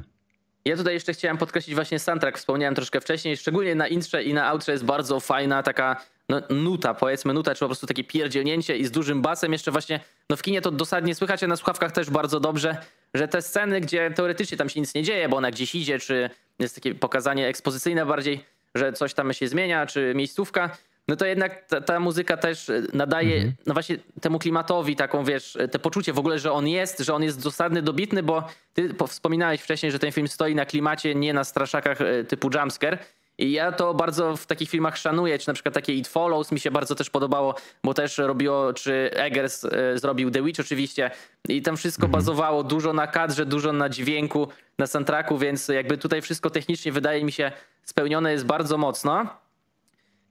[0.65, 4.47] Ja tutaj jeszcze chciałem podkreślić właśnie soundtrack, wspomniałem troszkę wcześniej, szczególnie na intrze i na
[4.47, 8.85] outrze jest bardzo fajna taka no, nuta, powiedzmy nuta, czy po prostu takie pierdzielnięcie i
[8.85, 12.09] z dużym basem jeszcze właśnie, no w kinie to dosadnie słychać, a na słuchawkach też
[12.09, 12.77] bardzo dobrze,
[13.15, 16.29] że te sceny, gdzie teoretycznie tam się nic nie dzieje, bo ona gdzieś idzie, czy
[16.59, 18.45] jest takie pokazanie ekspozycyjne bardziej,
[18.75, 23.41] że coś tam się zmienia, czy miejscówka, no to jednak ta, ta muzyka też nadaje,
[23.65, 27.23] no właśnie temu klimatowi taką, wiesz, te poczucie w ogóle, że on jest, że on
[27.23, 31.33] jest dosadny, dobitny, bo ty po- wspominałeś wcześniej, że ten film stoi na klimacie, nie
[31.33, 32.97] na straszakach e, typu jumpscare.
[33.37, 36.59] I ja to bardzo w takich filmach szanuję, czy na przykład takie It Follows mi
[36.59, 41.11] się bardzo też podobało, bo też robiło, czy Eggers e, zrobił The Witch oczywiście
[41.49, 46.21] i tam wszystko bazowało dużo na kadrze, dużo na dźwięku, na soundtracku, więc jakby tutaj
[46.21, 47.51] wszystko technicznie wydaje mi się
[47.83, 49.27] spełnione jest bardzo mocno.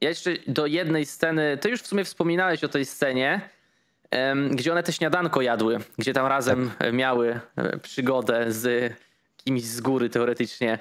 [0.01, 3.41] Ja jeszcze do jednej sceny, ty już w sumie wspominałeś o tej scenie,
[4.51, 8.95] gdzie one te śniadanko jadły, gdzie tam razem e, miały e, przygodę z
[9.37, 10.79] kimś z góry teoretycznie.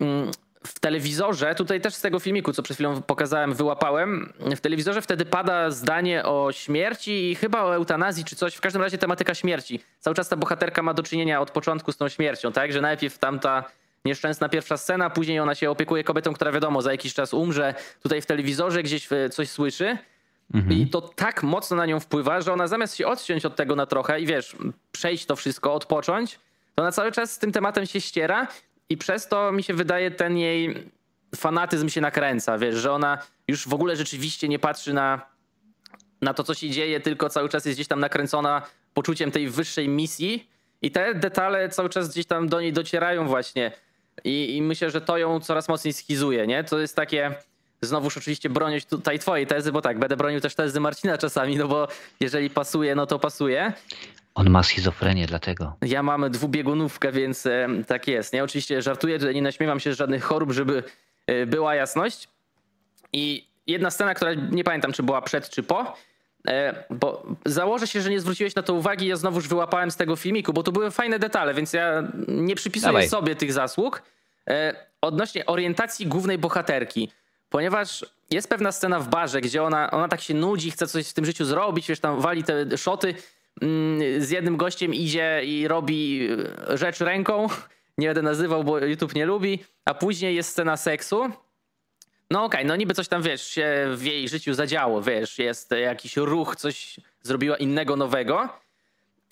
[0.00, 0.30] Mm,
[0.66, 5.24] W telewizorze, tutaj też z tego filmiku, co przed chwilą pokazałem, wyłapałem, w telewizorze wtedy
[5.24, 9.80] pada zdanie o śmierci i chyba o eutanazji czy coś, w każdym razie tematyka śmierci.
[10.00, 12.72] Cały czas ta bohaterka ma do czynienia od początku z tą śmiercią, tak?
[12.72, 13.64] Że najpierw tamta
[14.04, 18.22] nieszczęsna pierwsza scena, później ona się opiekuje kobietą, która wiadomo, za jakiś czas umrze, tutaj
[18.22, 19.98] w telewizorze gdzieś e, coś słyszy.
[20.70, 23.86] I to tak mocno na nią wpływa, że ona zamiast się odciąć od tego na
[23.86, 24.56] trochę i wiesz,
[24.92, 26.38] przejść to wszystko, odpocząć,
[26.74, 28.46] to ona cały czas z tym tematem się ściera
[28.90, 30.90] i przez to mi się wydaje ten jej
[31.36, 33.18] fanatyzm się nakręca, wiesz, że ona
[33.48, 35.20] już w ogóle rzeczywiście nie patrzy na,
[36.22, 38.62] na to, co się dzieje, tylko cały czas jest gdzieś tam nakręcona
[38.94, 40.48] poczuciem tej wyższej misji
[40.82, 43.72] i te detale cały czas gdzieś tam do niej docierają właśnie
[44.24, 46.64] i, i myślę, że to ją coraz mocniej schizuje, nie?
[46.64, 47.34] To jest takie
[47.82, 51.68] znowuż oczywiście bronić tutaj twojej tezy, bo tak, będę bronił też tezy Marcina czasami, no
[51.68, 51.88] bo
[52.20, 53.72] jeżeli pasuje, no to pasuje.
[54.34, 55.76] On ma schizofrenię, dlatego.
[55.82, 58.32] Ja mam dwubiegunówkę, więc e, tak jest.
[58.32, 60.82] Nie, oczywiście żartuję, że nie naśmiewam się z żadnych chorób, żeby
[61.26, 62.28] e, była jasność.
[63.12, 65.96] I jedna scena, która nie pamiętam, czy była przed, czy po,
[66.48, 70.16] e, bo założę się, że nie zwróciłeś na to uwagi, ja znowuż wyłapałem z tego
[70.16, 73.08] filmiku, bo tu były fajne detale, więc ja nie przypisuję Dawaj.
[73.08, 74.02] sobie tych zasług.
[75.00, 77.10] Odnośnie orientacji głównej bohaterki,
[77.50, 81.12] ponieważ jest pewna scena w barze, gdzie ona, ona tak się nudzi, chce coś w
[81.12, 83.14] tym życiu zrobić, wiesz, tam wali te szoty,
[84.18, 86.28] z jednym gościem idzie i robi
[86.70, 87.48] e, rzecz ręką,
[87.98, 91.30] nie będę nazywał, bo YouTube nie lubi, a później jest scena seksu.
[92.30, 96.16] No okej, no niby coś tam, wiesz, się w jej życiu zadziało, wiesz, jest jakiś
[96.16, 98.48] ruch, coś zrobiła innego, nowego,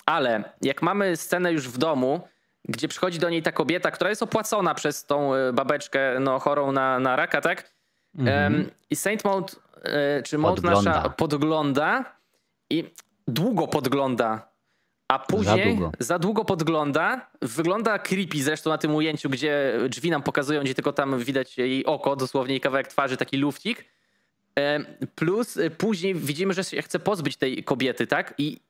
[0.07, 2.29] ale jak mamy scenę już w domu,
[2.65, 6.73] gdzie przychodzi do niej ta kobieta, która jest opłacona przez tą e, babeczkę no, chorą
[6.73, 7.71] na, na raka, tak?
[8.19, 10.91] Em, I Saint Maud, e, czy Maud Podgląda.
[10.91, 12.05] nasza podgląda
[12.71, 12.85] i
[13.29, 14.49] długo podgląda,
[15.09, 15.93] a później długo.
[15.99, 17.31] za długo podgląda.
[17.43, 21.85] Wygląda creepy zresztą na tym ujęciu, gdzie drzwi nam pokazują, gdzie tylko tam widać jej
[21.87, 23.85] oko, dosłownie jej kawałek twarzy, taki lufcik.
[24.59, 24.81] E,
[25.15, 28.35] Plus e, później widzimy, że się chce pozbyć tej kobiety, tak?
[28.39, 28.61] I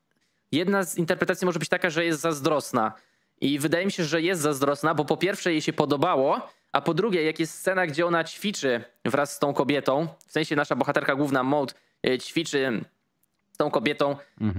[0.51, 2.93] jedna z interpretacji może być taka, że jest zazdrosna.
[3.41, 6.93] I wydaje mi się, że jest zazdrosna, bo po pierwsze jej się podobało, a po
[6.93, 11.15] drugie, jak jest scena, gdzie ona ćwiczy wraz z tą kobietą, w sensie nasza bohaterka
[11.15, 11.75] główna, Maud,
[12.07, 12.81] e, ćwiczy
[13.59, 14.15] tą kobietą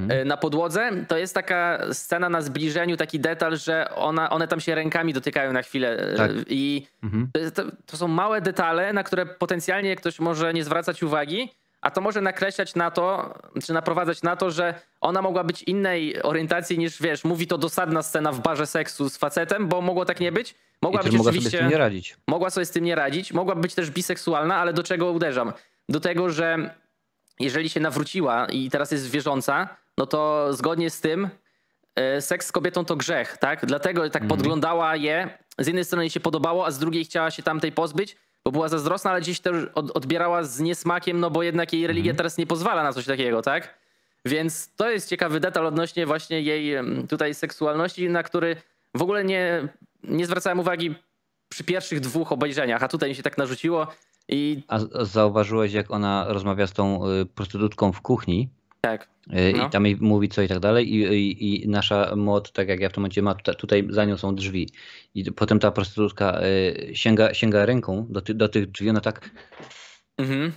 [0.08, 4.60] e, na podłodze, to jest taka scena na zbliżeniu, taki detal, że ona, one tam
[4.60, 6.14] się rękami dotykają na chwilę.
[6.16, 6.30] Tak.
[6.48, 7.30] I Mhm.
[7.54, 12.00] to, to, są małe detale, na które potencjalnie ktoś może nie zwracać uwagi, a to
[12.00, 13.34] może nakreślać na to,
[13.64, 18.02] czy naprowadzać na to, że ona mogła być innej orientacji niż, wiesz, mówi to dosadna
[18.02, 20.54] scena w barze seksu z facetem, bo mogło tak nie być.
[20.82, 22.16] Mogła być mogła sobie z oczywiście, tym nie radzić.
[22.26, 25.52] mogła sobie z tym nie radzić, mogła być też biseksualna, ale do czego uderzam?
[25.88, 26.74] Do tego, że
[27.40, 31.28] jeżeli się nawróciła i teraz jest wierząca, no to zgodnie z tym
[31.94, 33.66] e, seks z kobietą to grzech, tak?
[33.66, 35.38] Dlatego tak podglądała je.
[35.58, 38.68] Z jednej strony jej się podobało, a z drugiej chciała się tamtej pozbyć, bo była
[38.68, 42.46] zazdrosna, ale gdzieś też od, odbierała z niesmakiem, no bo jednak jej religia teraz nie
[42.46, 43.74] pozwala na coś takiego, tak?
[44.24, 48.56] Więc to jest ciekawy detal odnośnie właśnie jej em, tutaj seksualności, na który
[48.94, 49.68] w ogóle nie,
[50.02, 50.94] nie zwracałem uwagi
[51.48, 53.86] przy pierwszych dwóch obejrzeniach, a tutaj mi się tak narzuciło
[54.30, 58.48] i A zauważyłeś, jak ona rozmawia z tą y, prostytutką w kuchni
[58.80, 59.08] tak.
[59.26, 59.66] y, No.
[59.66, 62.80] i tam jej mówi co i tak dalej i, i, i nasza mod, tak jak
[62.80, 64.68] ja w tym momencie ma, tutaj, za nią są drzwi
[65.14, 69.30] i potem ta prostytutka y, sięga, sięga ręką do, ty, do tych drzwi, ona tak,
[70.18, 70.52] Mhm.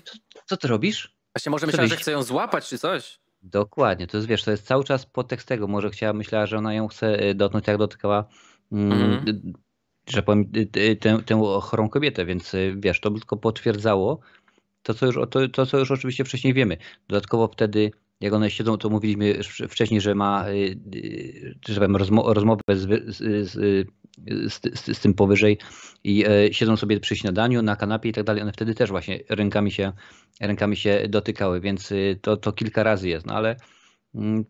[0.46, 1.16] co ty robisz?
[1.36, 3.20] Właśnie może myślała, że chce ją złapać czy coś.
[3.44, 5.68] Dokładnie, to jest wiesz, to jest cały czas podtekst tego.
[5.68, 8.26] Może chciała, myślała, że ona ją chce dotknąć, jak dotykała,
[8.72, 9.54] mm, Mhm.
[10.08, 14.20] Że powiem, y, y, tę, tę chorą kobietę, więc y, wiesz, to tylko potwierdzało
[14.84, 16.78] to co, już, to, to, co już oczywiście wcześniej wiemy.
[17.08, 17.92] Dodatkowo wtedy,
[18.22, 19.40] jak one siedzą, to mówiliśmy
[19.70, 20.46] wcześniej, że ma,
[21.68, 23.18] że powiem, rozmo, rozmowę z, z,
[23.50, 23.88] z,
[24.54, 25.58] z, z, z tym powyżej
[26.04, 28.42] i e, siedzą sobie przy śniadaniu na kanapie i tak dalej.
[28.42, 29.92] One wtedy też właśnie rękami się,
[30.42, 33.26] rękami się dotykały, więc to, to kilka razy jest.
[33.26, 33.56] No ale
[34.16, 34.46] mm,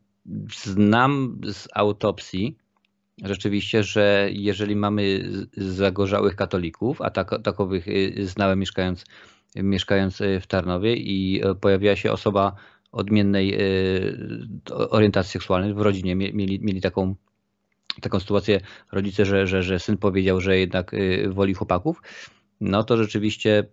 [0.64, 2.58] znam z autopsji
[3.24, 9.06] rzeczywiście, że jeżeli mamy zagorzałych katolików, a tak, takowych y, znałem mieszkając,
[9.56, 12.56] mieszkając y, w Tarnowie i e, pojawiła się osoba
[12.92, 17.16] odmiennej y, orientacji seksualnej w rodzinie, mie- mieli, mieli taką
[18.02, 18.62] taką sytuację
[18.92, 22.02] rodzice, że, że, że syn powiedział, że jednak y, woli chłopaków,
[22.62, 23.64] no to rzeczywiście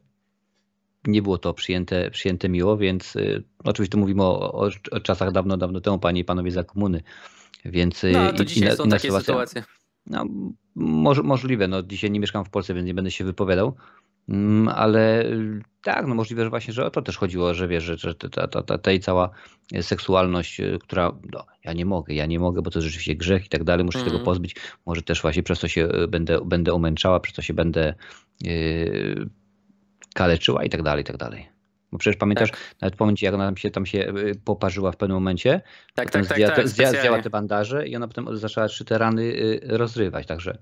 [1.07, 5.81] nie było to przyjęte, przyjęte miło, więc y, oczywiście mówimy o, o, czasach dawno, dawno
[5.81, 7.03] temu, panie i panowie z Akumuny.
[7.65, 9.27] Więc, y, No to i- dzisiaj inna- są inna takie sytuacja.
[9.27, 9.65] sytuacje.
[10.07, 10.25] No,
[10.75, 13.77] może, możliwe, no dzisiaj nie mieszkam w Polsce, więc nie będę się wypowiadał,
[14.29, 17.85] Mm, ale y, tak, no możliwe, że właśnie, że o to też chodziło, że wiesz,
[17.85, 19.31] że, że ta, ta, ta, ta cała
[19.81, 23.47] seksualność, y, która, no, ja nie mogę, ja nie mogę, bo to jest rzeczywiście grzech
[23.47, 24.25] i tak dalej, muszę się tego Mhm.
[24.25, 24.57] pozbyć,
[24.87, 27.95] może też właśnie przez to się y, będę, będę umęczała, przez to się będę
[28.43, 29.29] yy,
[30.15, 31.49] kaleczyła i tak dalej, i tak dalej.
[31.93, 34.97] Bo przecież pamiętasz, nawet w momencie, jak ona tam się, tam się y, poparzyła w
[34.97, 35.61] pewnym momencie,
[35.95, 37.23] Tak, tak, tak, zdjęła, tak, te- zdjęła, zdjęła specjalnie.
[37.23, 40.59] te bandaże i ona potem zaczęła trzy te rany y, rozrywać, także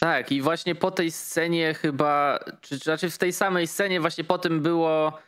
[0.00, 4.24] Tak, i właśnie po tej scenie chyba, czy, czy znaczy w tej samej scenie właśnie
[4.24, 5.18] po tym było,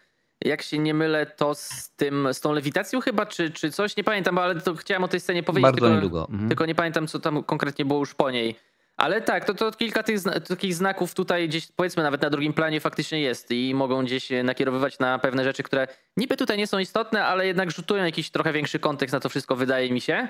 [0.45, 4.05] jak się nie mylę, to z tym, z tą lewitacją chyba, czy, czy coś, nie
[4.05, 6.29] pamiętam, ale to chciałem o tej scenie powiedzieć, Bardzo tylko, niedługo.
[6.31, 6.49] Mhm.
[6.49, 8.57] tylko nie pamiętam, co tam konkretnie było już po niej.
[8.97, 12.81] Ale tak, to, to kilka tych takich znaków tutaj gdzieś powiedzmy nawet na drugim planie
[12.81, 15.87] faktycznie jest i mogą gdzieś nakierowywać na pewne rzeczy, które
[16.17, 19.57] niby tutaj nie są istotne, ale jednak rzutują jakiś trochę większy kontekst na to wszystko,
[19.57, 20.29] wydaje mi się.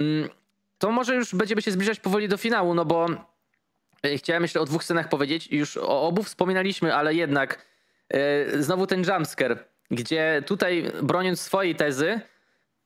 [0.00, 0.28] Mm,
[0.78, 3.06] To może już będziemy się zbliżać powoli do finału, no bo
[4.02, 5.48] e, chciałem jeszcze o dwóch scenach powiedzieć.
[5.52, 7.66] Już o obu wspominaliśmy, ale jednak
[8.08, 12.20] e, znowu ten jumpscare, gdzie tutaj broniąc swojej tezy,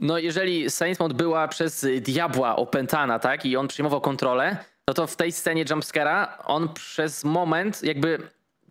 [0.01, 4.57] no jeżeli Saints była przez diabła opętana, tak, i on przyjmował kontrolę,
[4.89, 8.19] no to w tej scenie jumpscare'a on przez moment jakby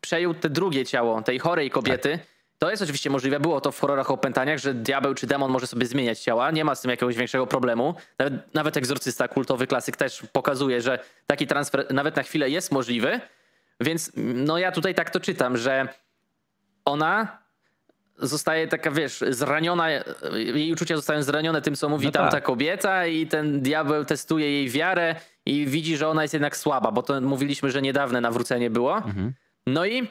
[0.01, 2.19] przejął te drugie ciało, tej chorej kobiety.
[2.59, 5.67] To jest oczywiście możliwe, było to w horrorach o opętaniach, że diabeł czy demon może
[5.67, 7.95] sobie zmieniać ciała, nie ma z tym jakiegoś większego problemu.
[8.19, 13.19] Nawet, nawet egzorcysta, kultowy klasyk też pokazuje, że taki transfer nawet na chwilę jest możliwy.
[13.79, 15.87] Więc no ja tutaj tak to czytam, że
[16.85, 17.37] ona
[18.17, 19.89] zostaje taka, wiesz, zraniona,
[20.33, 22.43] jej uczucia zostają zranione tym, co mówi No tamta tak.
[22.43, 25.15] kobieta i ten diabeł testuje jej wiarę
[25.45, 28.95] i widzi, że ona jest jednak słaba, bo to mówiliśmy, że niedawne nawrócenie było.
[28.97, 29.33] Mhm.
[29.67, 30.07] No i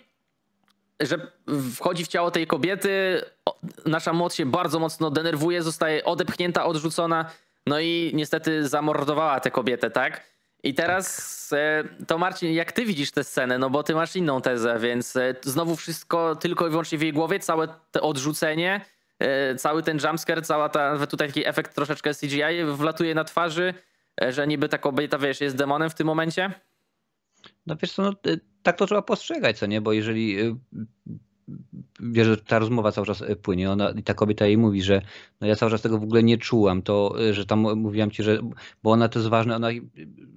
[1.01, 1.17] że
[1.75, 3.23] wchodzi w ciało tej kobiety,
[3.87, 7.31] nasza moc się bardzo mocno denerwuje, zostaje odepchnięta, odrzucona,
[7.67, 10.21] no i niestety zamordowała tę kobietę, tak?
[10.67, 14.41] I teraz e, to Marcin, jak ty widzisz tę scenę, no bo ty masz inną
[14.41, 18.81] tezę, więc e, znowu wszystko tylko i wyłącznie w jej głowie, całe to odrzucenie,
[19.19, 23.75] e, cały ten jumpscare, cała ta, tutaj taki efekt troszeczkę CGI wlatuje na twarzy,
[24.29, 26.51] że niby ta kobieta, wiesz, jest demonem w tym momencie.
[27.67, 28.13] No wiesz co, no,
[28.63, 29.81] tak to trzeba postrzegać, co nie?
[29.81, 30.37] Bo jeżeli
[32.01, 35.03] wiesz, że ta rozmowa cały czas y, płynie, ona, i ta kobieta jej mówi, że
[35.41, 38.23] no ja cały czas tego w ogóle nie czułam, to, y, że tam mówiłam ci,
[38.23, 38.39] że,
[38.83, 39.69] bo ona to jest ważne, ona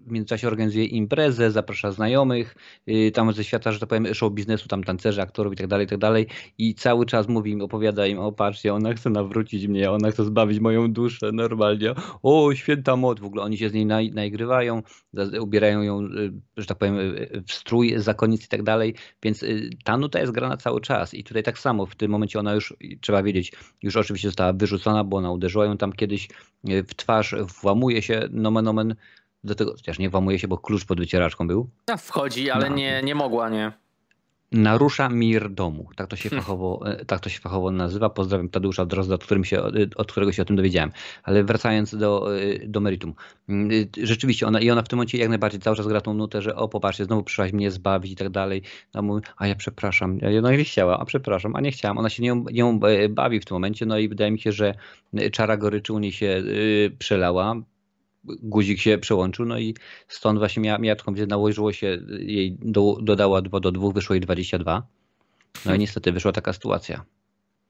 [0.08, 2.56] w międzyczasie organizuje imprezę, zaprasza znajomych,
[2.88, 5.86] y, tam ze świata, że tak powiem, show biznesu, tam tancerzy, aktorów i tak dalej,
[5.86, 6.28] i tak dalej.
[6.58, 10.26] I cały czas mówi im, opowiada im, o patrzcie, ona chce nawrócić mnie, ona chce
[10.26, 11.94] zbawić moją duszę normalnie,
[12.24, 14.84] o święta moc, w ogóle oni się z niej naj, naigrywają,
[15.42, 16.96] ubierają ją, y, że tak powiem,
[17.48, 21.14] w strój zakonnic i tak dalej, więc y, ta nuta jest grana cały czas.
[21.14, 23.52] I tutaj tak samo, w tym momencie ona już, trzeba wiedzieć,
[23.84, 26.30] już oczywiście została wyrzucona, bo ona uderzyła ją tam kiedyś
[26.70, 28.96] y, w twarz, włamuje się nomen omen,
[29.44, 32.76] do tego, chociaż nie włamuje się, bo klucz pod wycieraczką był, No, wchodzi, ale No.
[32.76, 33.72] nie, nie mogła, nie.
[34.52, 35.90] Narusza mir domu.
[35.96, 38.10] Tak to się fachowo, e, tak to się fachowo nazywa.
[38.10, 39.62] Pozdrawiam Tadeusza Drozda, od, którym się,
[39.96, 40.92] od którego się o tym dowiedziałem.
[41.24, 43.14] Ale wracając do, e, do meritum.
[43.50, 46.14] Mm, y, Rzeczywiście ona i ona w tym momencie jak najbardziej cały czas gra tą
[46.14, 48.62] nutę, że o popatrzcie, znowu przyszłaś mnie zbawić i tak dalej.
[48.94, 50.20] A mówi, a ja przepraszam.
[50.20, 51.98] Ja no nie chciała, a przepraszam, a nie chciałam.
[51.98, 54.74] Ona się nią, nią e, bawi w tym momencie, no i wydaje mi się, że
[55.14, 56.44] e, czara goryczy u niej się
[57.00, 57.56] przelała.
[58.24, 59.76] Guzik się przełączył, no i
[60.08, 64.22] stąd właśnie miała, miała taką, nałożyło się, jej do, dodała 2 do 2, wyszło jej
[64.22, 64.88] 22.
[65.66, 67.06] No i niestety wyszła taka sytuacja.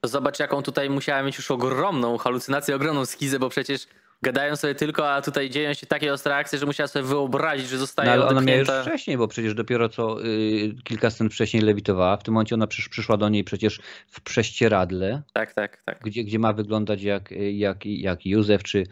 [0.04, 3.88] Zobacz, jaką tutaj musiała mieć już ogromną halucynację, ogromną schizę, bo przecież
[4.22, 7.78] gadają sobie tylko, a tutaj dzieją się takie ostre akcje, że musiała sobie wyobrazić, że
[7.78, 11.64] zostaje No ale ona miała już wcześniej, bo przecież dopiero co y, kilka scen wcześniej
[11.64, 12.18] lewitowała.
[12.18, 16.00] W tym momencie ona przysz, przyszła do niej przecież w prześcieradle, Tak, tak, tak.
[16.04, 18.84] gdzie, gdzie ma wyglądać jak, jak, jak Józef czy,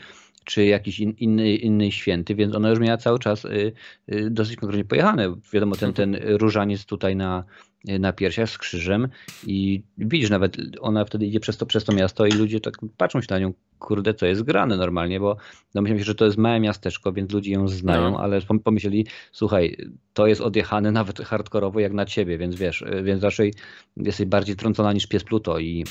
[0.47, 3.71] czy jakiś in, inny, inny święty, więc ona już miała cały czas y,
[4.11, 5.35] y, dosyć konkretnie pojechane.
[5.53, 7.43] Wiadomo, ten, ten różaniec tutaj na,
[7.99, 9.07] na piersiach z krzyżem
[9.47, 13.21] i widzisz, nawet ona wtedy idzie przez to, przez to miasto i ludzie tak patrzą
[13.21, 15.37] się na nią, kurde, co jest grane normalnie, bo
[15.73, 18.19] domyślam się, że to jest małe miasteczko, więc ludzie ją znają, No.
[18.19, 19.77] ale pom- pomyśleli, słuchaj,
[20.13, 23.53] to jest odjechane nawet hardkorowo jak na ciebie, więc wiesz, y, więc raczej
[23.97, 25.85] jesteś bardziej trącona niż pies Pluto i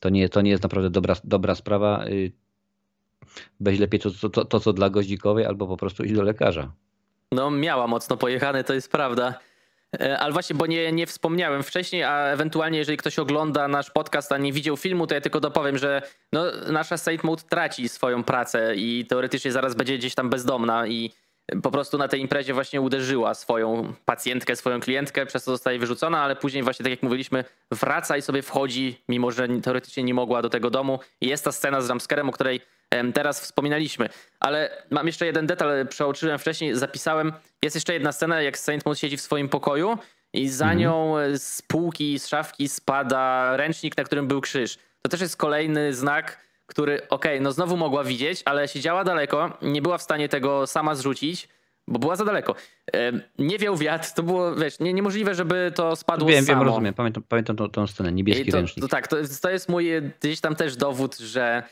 [0.00, 2.04] to nie, to nie jest naprawdę dobra, dobra sprawa.
[3.60, 6.72] Weź lepiej to, to, to, to, co dla goździkowej, albo po prostu iść do lekarza.
[7.32, 9.34] No miała mocno pojechane, to jest prawda.
[10.00, 14.32] E, Ale właśnie, bo nie, nie wspomniałem wcześniej, a ewentualnie jeżeli ktoś ogląda nasz podcast,
[14.32, 16.02] a nie widział filmu, to ja tylko dopowiem, że
[16.32, 21.10] no, nasza Saint Mode traci swoją pracę i teoretycznie zaraz będzie gdzieś tam bezdomna i
[21.62, 26.22] po prostu na tej imprezie właśnie uderzyła swoją pacjentkę, swoją klientkę, przez co zostaje wyrzucona,
[26.22, 30.42] ale później właśnie, tak jak mówiliśmy, wraca i sobie wchodzi, mimo że teoretycznie nie mogła
[30.42, 30.98] do tego domu.
[31.20, 32.60] I jest ta scena z jumpscarem, o której
[33.14, 34.08] teraz wspominaliśmy.
[34.40, 37.32] Ale mam jeszcze jeden detal, przeoczyłem wcześniej, zapisałem.
[37.62, 39.98] Jest jeszcze jedna scena, jak Saint Maud siedzi w swoim pokoju
[40.32, 40.78] i za Mhm.
[40.80, 44.78] nią z półki, z szafki spada ręcznik, na którym był krzyż.
[45.02, 49.82] To też jest kolejny znak, który, okej, no znowu mogła widzieć, ale siedziała daleko, nie
[49.82, 51.48] była w stanie tego sama zrzucić,
[51.88, 52.54] bo była za daleko.
[53.38, 56.58] Nie wiał wiatr, to było, wiesz, nie, niemożliwe, żeby to spadło wiem, samo.
[56.60, 56.94] wiem, rozumiem.
[56.94, 58.84] Pamiętam, pamiętam tą, tą scenę, niebieski I to, ręcznik.
[58.84, 61.62] to tak, to, to jest mój e, gdzieś tam też dowód, że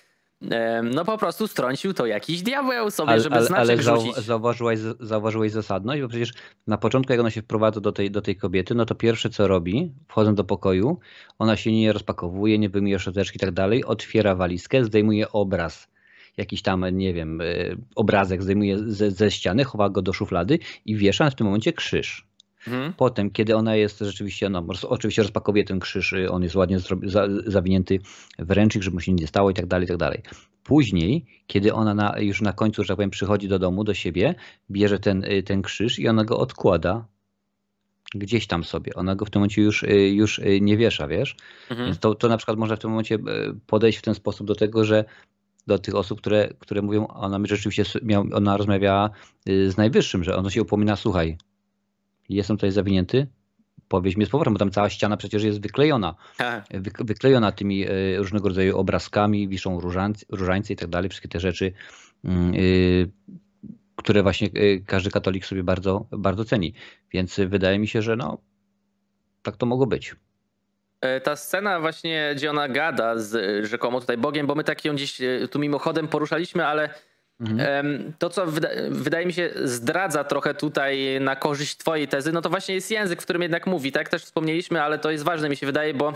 [0.82, 4.24] no po prostu strącił to jakiś diabeł sobie, Ale, żeby ale, znaczek ale zau, rzucić.
[4.24, 6.32] zauważyłaś, zauważyłeś zasadność, bo przecież
[6.66, 9.49] na początku, jak ona się wprowadza do tej, do tej kobiety, no to pierwsze co
[9.49, 10.99] robi, wchodząc do pokoju,
[11.38, 15.88] ona się nie rozpakowuje, nie wyjmuje szczoteczki i tak dalej, otwiera walizkę, zdejmuje obraz,
[16.36, 20.97] jakiś tam, nie wiem, y, obrazek zdejmuje ze, ze ściany, chowa go do szuflady i
[20.97, 22.29] wiesza w tym momencie krzyż.
[22.66, 22.92] Mhm.
[22.92, 27.26] Potem, kiedy ona jest rzeczywiście, no oczywiście rozpakowuje ten krzyż, y, on jest ładnie za,
[27.46, 27.98] zawinięty
[28.38, 30.22] w ręcznik, żeby mu się nic nie stało i tak dalej, i tak dalej.
[30.62, 34.34] Później, kiedy ona na, już na końcu, że tak powiem, przychodzi do domu, do siebie,
[34.70, 37.04] bierze ten, y, ten krzyż i ona go odkłada
[38.14, 38.94] gdzieś tam sobie.
[38.94, 41.36] Ona go w tym momencie już, y, już nie wiesza, wiesz?
[41.70, 41.88] Mhm.
[41.88, 43.18] Więc to, to na przykład można w tym momencie
[43.66, 45.04] podejść w ten sposób do tego, że
[45.66, 49.11] do tych osób, które, które mówią, ona rzeczywiście miał, ona rozmawiała
[49.46, 51.38] z najwyższym, że ona się upomina, słuchaj,
[52.36, 53.26] jestem tutaj zawinięty,
[53.90, 56.14] powieź mnie z powrotem, bo tam cała ściana przecież jest wyklejona,
[56.70, 61.40] wy, wyklejona tymi y, różnego rodzaju obrazkami, wiszą różańce, różańce i tak dalej, wszystkie te
[61.40, 61.72] rzeczy,
[62.24, 63.10] mm, y,
[63.96, 66.74] które właśnie y, każdy katolik sobie bardzo, bardzo ceni.
[67.12, 68.38] Więc wydaje mi się, że no,
[69.42, 70.16] tak to mogło być.
[71.00, 74.94] E, Ta scena właśnie, gdzie ona gada z rzekomo tutaj Bogiem, bo my tak ją
[74.94, 75.20] gdzieś
[75.50, 76.94] tu mimochodem poruszaliśmy, ale
[77.41, 78.12] Mhm.
[78.18, 82.51] to, co wyda wydaje mi się zdradza trochę tutaj na korzyść twojej tezy, no to
[82.51, 85.57] właśnie jest język, w którym jednak mówi, tak też wspomnieliśmy, ale to jest ważne mi
[85.57, 86.12] się wydaje, bo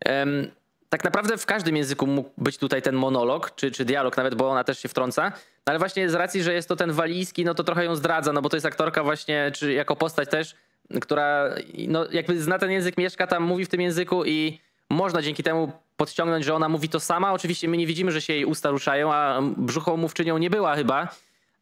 [0.00, 0.50] em,
[0.88, 4.50] tak naprawdę w każdym języku mógł być tutaj ten monolog, czy, czy dialog nawet, bo
[4.50, 5.32] ona też się wtrąca,
[5.66, 8.32] no ale właśnie z racji, że jest to ten walijski, no to trochę ją zdradza,
[8.32, 10.54] no bo to jest aktorka właśnie, czy jako postać też,
[11.00, 11.54] która
[11.88, 14.60] no jakby zna ten język, mieszka tam, mówi w tym języku i
[14.90, 17.32] można dzięki temu podciągnąć, że ona mówi to sama.
[17.32, 21.08] Oczywiście my nie widzimy, że się jej usta ruszają, a brzuchomówczynią nie była chyba,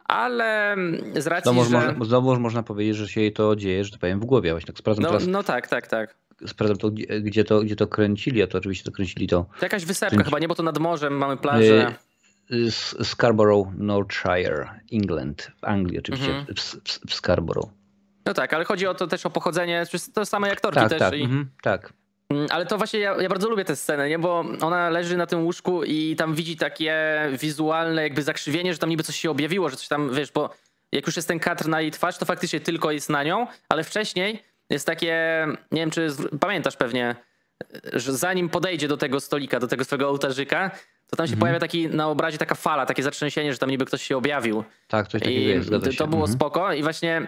[0.04, 0.76] ale
[1.18, 1.76] z racji, Znowu, że...
[1.76, 4.50] można, znowu można powiedzieć, że się jej to dzieje, że tak powiem, w głowie.
[4.50, 6.14] Właśnie tak sprawdzam No, teraz, no tak, tak, tak.
[6.46, 9.84] sprawdzam to, gdzie, to, gdzie to kręcili, a to oczywiście to kręcili to To jakaś
[9.84, 10.48] wysepka Kręci- chyba, nie?
[10.48, 11.94] Bo to nad morzem mamy plażę.
[12.50, 12.70] y,
[13.04, 16.56] Scarborough, Northshire, England, w Anglii oczywiście, Mhm.
[16.56, 17.70] w, w, w Scarborough.
[18.26, 20.98] No tak, ale chodzi o to też o pochodzenie, to samej aktorki Tak, też.
[20.98, 21.22] tak, i...
[21.22, 21.92] mhm, tak.
[22.34, 24.18] Mm, Ale to właśnie ja, ja bardzo lubię tę scenę, nie?
[24.18, 26.94] Bo ona leży na tym łóżku i tam widzi takie
[27.40, 30.50] wizualne jakby zakrzywienie, że tam niby coś się objawiło, że coś tam, wiesz, bo
[30.92, 33.84] jak już jest ten kadr na jej twarz, to faktycznie tylko jest na nią, ale
[33.84, 36.08] wcześniej jest takie, nie wiem czy
[36.40, 37.16] pamiętasz pewnie,
[37.92, 40.70] że zanim podejdzie do tego stolika, do tego swojego ołtarzyka,
[41.06, 44.02] to tam się pojawia taki na obrazie taka fala, takie zatrzęsienie, że tam niby ktoś
[44.02, 44.64] się objawił.
[44.88, 45.96] Tak, coś takiego I jest, to, się.
[45.98, 46.38] to było Mhm.
[46.38, 47.26] spoko i właśnie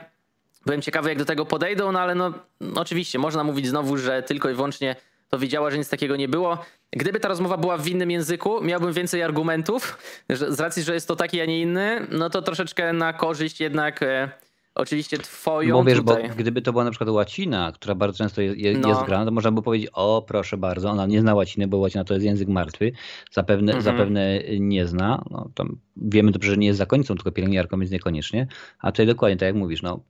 [0.66, 4.22] byłem ciekawy jak do tego podejdą, no ale no, no oczywiście można mówić znowu, że
[4.22, 4.96] tylko i wyłącznie
[5.28, 6.58] to wiedziała, że nic takiego nie było.
[6.92, 9.98] Gdyby ta rozmowa była w innym języku, miałbym więcej argumentów,
[10.30, 13.60] że z racji, że jest to taki, a nie inny, no to troszeczkę na korzyść
[13.60, 14.30] jednak e,
[14.74, 16.30] oczywiście twoją Bo wiesz, bo tutaj.
[16.36, 18.88] gdyby to była na przykład łacina, która bardzo często jest, jest, No.
[18.88, 22.04] jest grana, to można by powiedzieć, o proszę bardzo, ona nie zna łaciny, bo łacina
[22.04, 22.92] to jest język martwy,
[23.32, 23.82] zapewne, Mhm.
[23.84, 25.50] zapewne nie zna, no,
[25.96, 28.46] wiemy dobrze, że nie jest zakonnicą, tylko pielęgniarką, więc niekoniecznie,
[28.78, 30.00] a tutaj dokładnie tak jak mówisz, no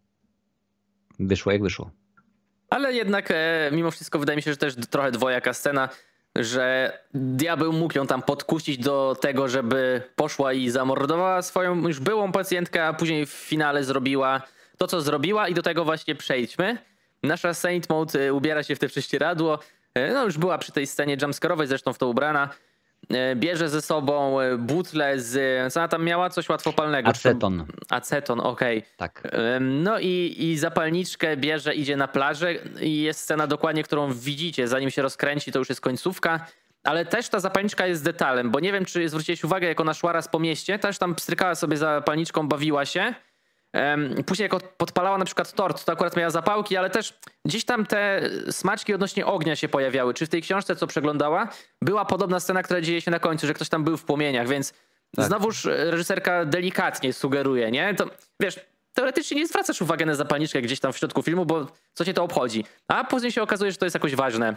[1.19, 1.91] wyszło jak wyszło.
[2.71, 5.89] Ale jednak e, mimo wszystko wydaje mi się, że też trochę dwojaka scena,
[6.37, 12.33] że diabeł mógł ją tam podkusić do tego, żeby poszła i zamordowała swoją już byłą
[12.33, 14.43] pacjentkę, a później w finale zrobiła
[14.79, 16.79] to, co zrobiła i do tego właśnie przejdźmy.
[17.23, 19.59] Nasza Saint Maud e, ubiera się w te prześcieradło.
[19.95, 22.49] E, No już była przy tej scenie jumpscare'owej, zresztą w to ubrana.
[23.11, 25.73] E, Bierze ze sobą e, butlę z...
[25.73, 26.31] Co ona tam miała?
[26.31, 27.09] Coś łatwopalnego.
[27.09, 28.83] Aceton, Aceton, okej.
[28.97, 29.23] tak.
[29.33, 34.69] Em, No i, i zapalniczkę bierze, idzie na plażę i jest scena dokładnie, którą widzicie.
[34.69, 36.47] Zanim się rozkręci, to już jest końcówka.
[36.85, 40.13] Ale też ta zapalniczka jest detalem, bo nie wiem, czy zwróciłeś uwagę, jak ona szła
[40.13, 43.15] raz po mieście, też tam pstrykała sobie zapalniczką, bawiła się.
[44.27, 47.15] Później jak od- podpalała na przykład tort, to akurat miała zapałki, ale też
[47.45, 48.21] gdzieś tam te
[48.51, 50.15] smaczki odnośnie ognia się pojawiały.
[50.15, 51.49] Czy w tej książce, co przeglądała,
[51.83, 54.73] była podobna scena, która dzieje się na końcu, że ktoś tam był w płomieniach, więc
[55.17, 55.25] Tak.
[55.27, 57.95] znowuż e, reżyserka delikatnie sugeruje, nie?
[57.95, 58.07] To
[58.41, 58.61] wiesz,
[58.95, 62.25] teoretycznie nie zwracasz uwagi na zapalniczkę gdzieś tam w środku filmu, bo co cię to
[62.25, 62.65] obchodzi.
[62.89, 64.57] A później się okazuje, że to jest jakoś ważne.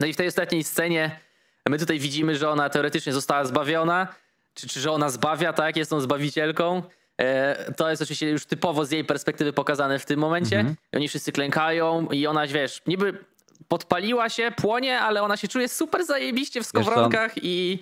[0.00, 1.20] No i w tej ostatniej scenie
[1.68, 4.08] my tutaj widzimy, że ona teoretycznie została zbawiona,
[4.54, 5.76] czy, czy że ona zbawia, tak?
[5.76, 6.82] Jest tą zbawicielką.
[7.18, 10.58] E, To jest oczywiście już typowo z jej perspektywy pokazane w tym momencie.
[10.58, 10.76] Mhm.
[10.94, 13.24] Oni wszyscy klękają i ona, wiesz, niby
[13.68, 17.78] podpaliła się, płonie, ale ona się czuje super zajebiście w skowronkach i...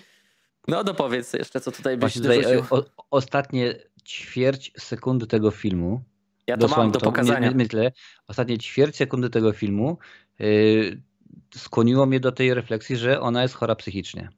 [0.67, 2.59] No dopowiedz jeszcze, co tutaj byś tutaj dorzucił.
[2.77, 3.75] e, o, ostatnie
[4.07, 6.03] ćwierć sekundy tego filmu,
[6.47, 7.49] Ja to mam do to pokazania.
[7.51, 7.91] My, myślę,
[8.27, 9.97] ostatnie ćwierć sekundy tego filmu
[10.39, 11.01] yy,
[11.55, 14.29] skłoniło mnie do tej refleksji, że ona jest chora psychicznie.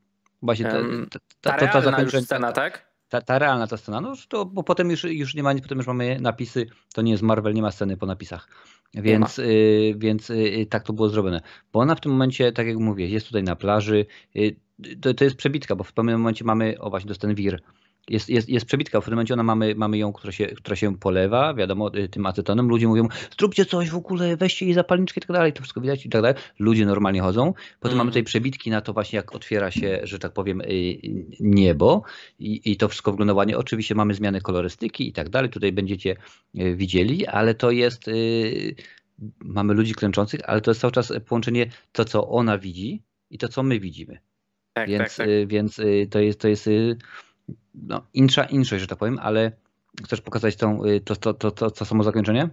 [0.41, 0.77] Właśnie ta,
[1.41, 2.23] ta, Ta ta, zakończenie.
[2.23, 2.73] scena, tak?
[2.77, 2.86] ta, ta
[3.27, 6.65] realna ta scena, no to bo potem już, już nie ma, potem już mamy napisy,
[6.93, 8.47] to nie jest Marvel, nie ma sceny po napisach.
[8.93, 11.41] Więc, y, więc y, tak to było zrobione.
[11.73, 14.05] Bo ona w tym momencie, tak jak mówię, jest tutaj na plaży.
[14.35, 14.55] Y,
[15.01, 17.61] to, to jest przebitka, bo w pewnym momencie mamy, o właśnie, to jest ten wir
[18.09, 19.01] jest, jest, jest przebitka.
[19.01, 22.25] W tym momencie ona mamy, mamy ją, która się, która się polewa, wiadomo, y, tym
[22.25, 22.67] acetonem.
[22.67, 23.07] Ludzie mówią,
[23.39, 26.21] zróbcie coś w ogóle, weźcie jej zapalniczkę i tak dalej, to wszystko widać i tak
[26.21, 26.37] dalej.
[26.59, 27.53] Ludzie normalnie chodzą.
[27.79, 27.97] Potem mm.
[27.97, 30.65] mamy tutaj przebitki na to właśnie, jak otwiera się, że tak powiem, y,
[31.39, 32.03] niebo
[32.39, 33.57] i, i to wszystko wygląda ładnie.
[33.57, 35.49] Oczywiście mamy zmiany kolorystyki i tak dalej.
[35.49, 36.15] Tutaj będziecie
[36.59, 38.09] y, widzieli, ale to jest...
[39.39, 43.47] Mamy ludzi klęczących, ale to jest cały czas połączenie to, co ona widzi i to,
[43.47, 44.17] co my widzimy.
[44.73, 45.47] Tak, więc, tak, tak.
[45.47, 46.69] więc to jest, to jest
[47.75, 49.51] no, insza inszość, że tak powiem, ale
[50.05, 52.49] chcesz pokazać tą, y, to, to, to, to, to samo zakończenie?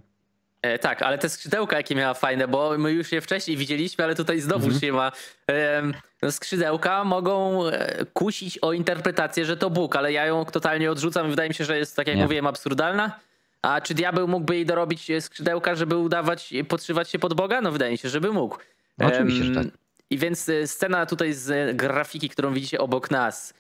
[0.65, 4.15] E, tak, ale te skrzydełka jakie miała fajne, bo my już je wcześniej widzieliśmy, ale
[4.15, 4.81] tutaj znowu mhm.
[4.81, 5.13] się ma.
[5.51, 11.31] E, skrzydełka mogą e, kusić o interpretację, że to Bóg, ale ja ją totalnie odrzucam.
[11.31, 12.23] Wydaje mi się, że jest, tak jak Nie.
[12.23, 13.21] mówiłem, absurdalna.
[13.63, 17.61] A czy diabeł mógłby jej dorobić skrzydełka, żeby udawać, podszywać się pod Boga?
[17.61, 18.59] No wydaje mi się, żeby mógł.
[18.99, 19.67] No, oczywiście, że tak.
[20.11, 23.55] I więc e, scena tutaj z grafiki, którą widzicie obok nas,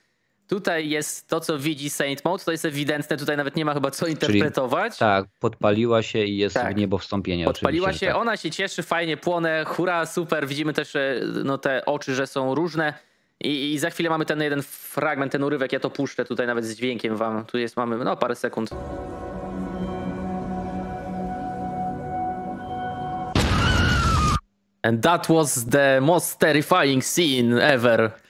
[0.48, 3.90] Tutaj jest to, co widzi Saint Maud, to jest ewidentne, tutaj nawet nie ma chyba
[3.90, 4.92] co interpretować.
[4.92, 6.74] Czyli, tak, podpaliła się i jest tak.
[6.74, 7.44] w niebo wstąpienie.
[7.44, 8.16] Podpaliła się, tak.
[8.16, 10.48] ona się cieszy, fajnie płonę, hura, super.
[10.48, 10.96] Widzimy też
[11.44, 12.94] no, te oczy, że są różne.
[13.40, 16.64] I, I, za chwilę mamy ten jeden fragment, ten urywek, ja to puszczę tutaj nawet
[16.64, 17.44] z dźwiękiem wam.
[17.44, 18.70] Tu jest, mamy no parę sekund.
[24.82, 28.23] And that was the most terrifying scene ever.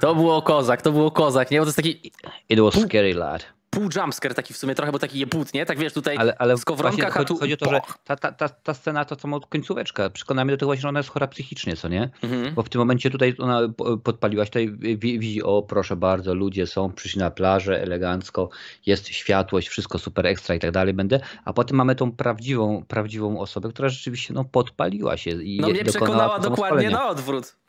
[0.00, 1.58] To było kozak, to było kozak, nie?
[1.58, 2.12] Bo to jest taki...
[2.48, 5.66] It was scary, lad pół jumpscare taki w sumie trochę, bo taki jebut, nie?
[5.66, 7.38] Tak wiesz, tutaj ale, ale w skowronkach, chodzi, tu...
[7.38, 10.10] chodzi o to, że ta, ta, ta, ta scena to co końcóweczka.
[10.10, 12.10] Przekonamy do tego właśnie, że ona jest chora psychicznie, co nie?
[12.22, 12.54] Mhm.
[12.54, 13.60] Bo w tym momencie tutaj ona
[14.04, 18.48] podpaliłaś, tutaj widzi, o proszę bardzo, ludzie są, przyszli na plażę elegancko,
[18.86, 23.40] jest światłość, wszystko super ekstra i tak dalej będę, a potem mamy tą prawdziwą, prawdziwą
[23.40, 27.61] osobę, która rzeczywiście no, podpaliła się i No mnie przekonała dokładnie na odwrót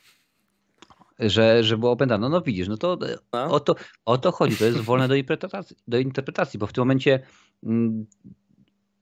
[1.29, 2.21] że, że było opętane.
[2.21, 2.97] No, no widzisz, no to
[3.33, 3.51] no.
[3.51, 6.81] O, to o to chodzi, to jest wolne do interpretacji, do interpretacji, bo w tym
[6.81, 7.19] momencie
[7.63, 8.05] mm,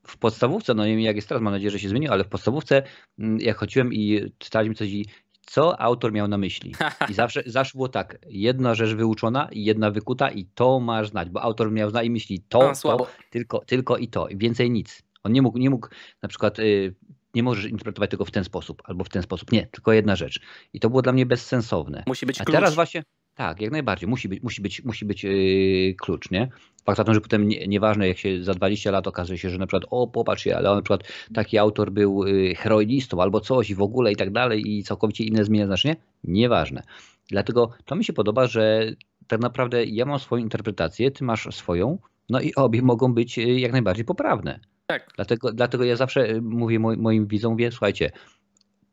[0.07, 2.27] w podstawówce, no nie wiem jak jest teraz, mam nadzieję, że się zmieniło, ale w
[2.27, 2.83] podstawówce
[3.19, 5.05] mm, jak chodziłem i czytaliśmy coś i
[5.41, 6.75] co autor miał na myśli.
[7.09, 11.29] I zawsze, zawsze było tak, jedna rzecz wyuczona i jedna wykuta i to masz znać,
[11.29, 15.03] bo autor miał na myśli to, A, to tylko, tylko i to, i więcej nic.
[15.23, 15.87] On nie mógł, nie mógł
[16.21, 16.95] na przykład y,
[17.35, 19.51] nie możesz interpretować tego w ten sposób albo w ten sposób.
[19.51, 20.39] Nie, tylko jedna rzecz.
[20.73, 22.03] I to było dla mnie bezsensowne.
[22.07, 22.55] Musi być A klucz.
[22.55, 23.03] teraz właśnie,
[23.35, 24.09] tak, jak najbardziej.
[24.09, 26.49] Musi być, musi być, musi być yy, klucz, nie?
[26.85, 29.83] Fakt że potem nie, nieważne, jak się za 20 lat okazuje się, że na przykład,
[29.89, 31.03] o popatrz ale on na przykład
[31.33, 35.23] taki autor był yy, heroinistą albo coś i w ogóle i tak dalej i całkowicie
[35.23, 35.95] inne zmienia znaczenie.
[36.23, 36.83] Nieważne.
[37.29, 38.91] Dlatego to mi się podoba, że
[39.27, 41.97] tak naprawdę ja mam swoją interpretację, ty masz swoją,
[42.29, 44.59] no i obie mogą być yy, jak najbardziej poprawne.
[44.91, 45.11] Tak.
[45.15, 48.11] Dlatego, dlatego ja zawsze y, mówię moim widzom, mówię, słuchajcie,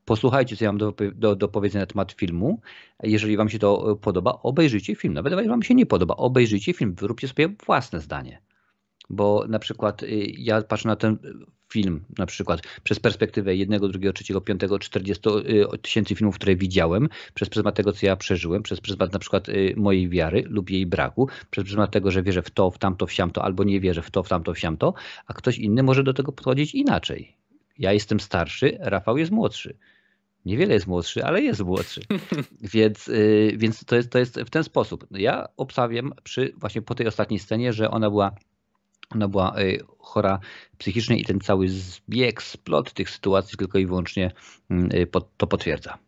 [0.05, 2.61] posłuchajcie, co ja mam do, do, do powiedzenia na temat filmu.
[3.03, 5.15] Jeżeli wam się to y, podoba, obejrzyjcie film.
[5.15, 8.43] Nawet jeżeli wam się nie podoba, obejrzyjcie film, wyróbcie sobie własne zdanie.
[9.11, 11.19] Bo na przykład y, ja patrzę na ten
[11.73, 17.09] film na przykład przez perspektywę jednego, drugiego, trzeciego, piątego, 40 y, tysięcy filmów, które widziałem,
[17.35, 20.87] przez pryzmat tego, co ja przeżyłem, przez pryzmat na przykład y, mojej wiary lub jej
[20.87, 24.03] braku, przez pryzmat tego, że wierzę w to, w tamto, w siamto, albo nie wierzę
[24.03, 24.95] w to, w tamto, w siamto,
[25.27, 27.37] a ktoś inny może do tego podchodzić inaczej.
[27.79, 29.77] Ja jestem starszy, Rafał jest młodszy.
[30.45, 32.01] Niewiele jest młodszy, ale jest młodszy.
[32.75, 35.07] więc y, więc to, jest, to jest w ten sposób.
[35.11, 38.33] Ja obstawiam przy właśnie po tej ostatniej scenie, że ona była
[39.15, 40.39] ona była y, chora
[40.79, 44.31] psychicznie i ten cały zbieg, splot tych sytuacji tylko i wyłącznie
[44.71, 45.07] mm, y,
[45.37, 45.99] to potwierdza.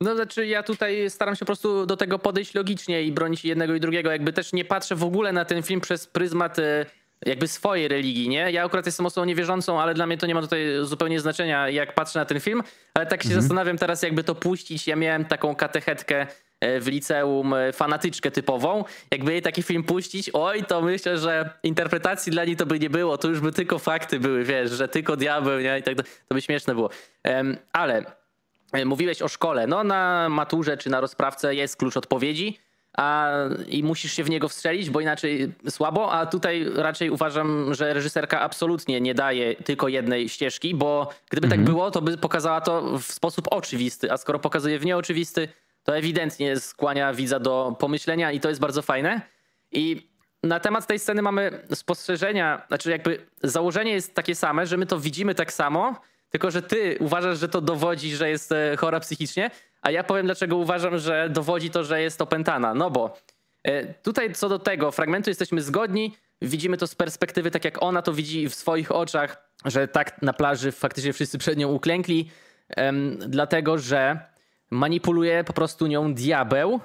[0.00, 3.74] No znaczy ja tutaj staram się po prostu do tego podejść logicznie i bronić jednego
[3.74, 4.10] i drugiego.
[4.10, 6.86] Jakby też nie patrzę w ogóle na ten film przez pryzmat y,
[7.26, 8.52] jakby swojej religii, nie?
[8.52, 11.94] Ja akurat jestem osobą niewierzącą, ale dla mnie to nie ma tutaj zupełnie znaczenia, jak
[11.94, 12.62] patrzę na ten film.
[12.94, 13.42] Ale tak się mhm.
[13.42, 14.86] zastanawiam teraz, jakby to puścić.
[14.86, 16.26] Ja miałem taką katechetkę
[16.60, 18.84] w liceum e, fanatyczkę typową.
[19.10, 22.90] Jakby jej taki film puścić, oj, to myślę, że interpretacji dla niej to by nie
[22.90, 25.78] było, to już by tylko fakty były, wiesz, że tylko diabeł, nie?
[25.78, 26.90] I tak to by śmieszne było.
[27.72, 28.04] Ale
[28.72, 29.66] e, mówiłeś o szkole.
[29.66, 32.58] No na maturze czy na rozprawce jest klucz odpowiedzi.
[32.98, 33.32] A,
[33.68, 38.40] i musisz się w niego wstrzelić, bo inaczej słabo, a tutaj raczej uważam, że reżyserka
[38.40, 41.66] absolutnie nie daje tylko jednej ścieżki, bo gdyby tak mhm.
[41.66, 45.48] tak było, to by pokazała to w sposób oczywisty, a skoro pokazuje w nieoczywisty,
[45.86, 49.20] to ewidentnie skłania widza do pomyślenia i to jest bardzo fajne.
[49.72, 50.10] I
[50.42, 55.00] na temat tej sceny mamy spostrzeżenia, znaczy jakby założenie jest takie same, że my to
[55.00, 59.50] widzimy tak samo, tylko że ty uważasz, że to dowodzi, że jest e, chora psychicznie,
[59.82, 62.74] a ja powiem dlaczego uważam, że dowodzi to, że jest opętana.
[62.74, 63.16] No bo
[63.66, 66.16] E, Tutaj co do tego fragmentu jesteśmy zgodni.
[66.42, 70.32] Widzimy to z perspektywy, tak jak ona to widzi w swoich oczach, że tak na
[70.32, 72.30] plaży faktycznie wszyscy przed nią uklękli,
[73.28, 74.18] dlatego że
[74.70, 76.80] manipuluje po prostu nią diabeł.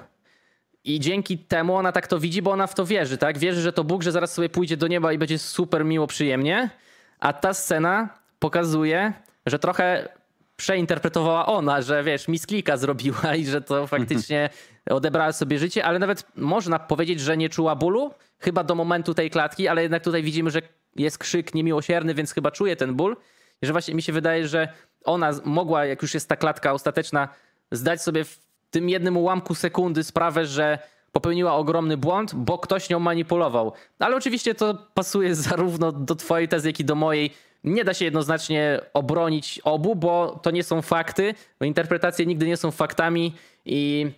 [0.84, 3.38] I dzięki temu ona tak to widzi, bo ona w to wierzy, tak?
[3.38, 6.70] Wierzy, że to Bóg, że zaraz sobie pójdzie do nieba i będzie super miło, przyjemnie.
[7.18, 8.08] A ta scena
[8.38, 9.12] pokazuje,
[9.46, 10.08] że trochę
[10.56, 14.50] przeinterpretowała ona, że wiesz, misklika zrobiła i że to faktycznie
[14.90, 19.30] odebrała sobie życie, ale nawet można powiedzieć, że nie czuła bólu, chyba do momentu tej
[19.30, 20.62] klatki, ale jednak tutaj widzimy, że
[20.96, 23.16] jest krzyk niemiłosierny, więc chyba czuje ten ból.
[23.62, 24.68] I że właśnie mi się wydaje, że
[25.04, 27.28] ona mogła, jak już jest ta klatka ostateczna,
[27.72, 28.38] zdać sobie w
[28.70, 30.78] tym jednym ułamku sekundy sprawę, że
[31.12, 33.72] popełniła ogromny błąd, bo ktoś nią manipulował.
[33.98, 37.30] Ale oczywiście to pasuje zarówno do twojej tezy, jak i do mojej.
[37.64, 41.34] Nie da się jednoznacznie obronić obu, bo to nie są fakty.
[41.60, 43.32] bo Interpretacje nigdy nie są faktami
[43.64, 44.10] i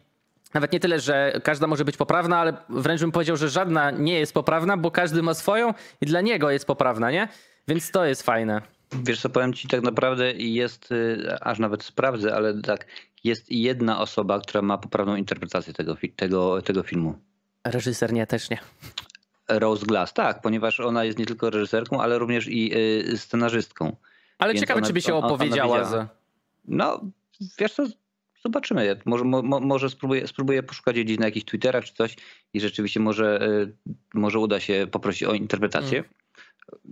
[0.55, 4.18] nawet nie tyle, że każda może być poprawna, ale wręcz bym powiedział, że żadna nie
[4.18, 7.28] jest poprawna, bo każdy ma swoją i dla niego jest poprawna, nie?
[7.68, 8.62] Więc to jest fajne.
[9.02, 12.86] Wiesz co, powiem ci tak naprawdę jest, y, aż nawet sprawdzę, ale tak,
[13.25, 17.18] jest jedna osoba, która ma poprawną interpretację tego, tego, tego filmu.
[17.64, 18.59] Reżyser nie, też nie.
[19.49, 22.72] Rose Glass, tak, ponieważ ona jest nie tylko reżyserką, ale również i
[23.12, 23.97] y, scenarzystką.
[24.39, 26.09] Ale Więc ciekawe, ona- czy by się ona- ona opowiedziała.
[26.64, 27.01] No,
[27.59, 27.87] wiesz co,
[28.45, 29.01] zobaczymy.
[29.05, 32.16] Może, mo, mo- może spróbuję, spróbuję poszukać jej gdzieś na jakichś Twitterach czy coś
[32.55, 33.72] i rzeczywiście może, y,
[34.14, 35.99] może uda się poprosić o interpretację.
[35.99, 36.11] Mm.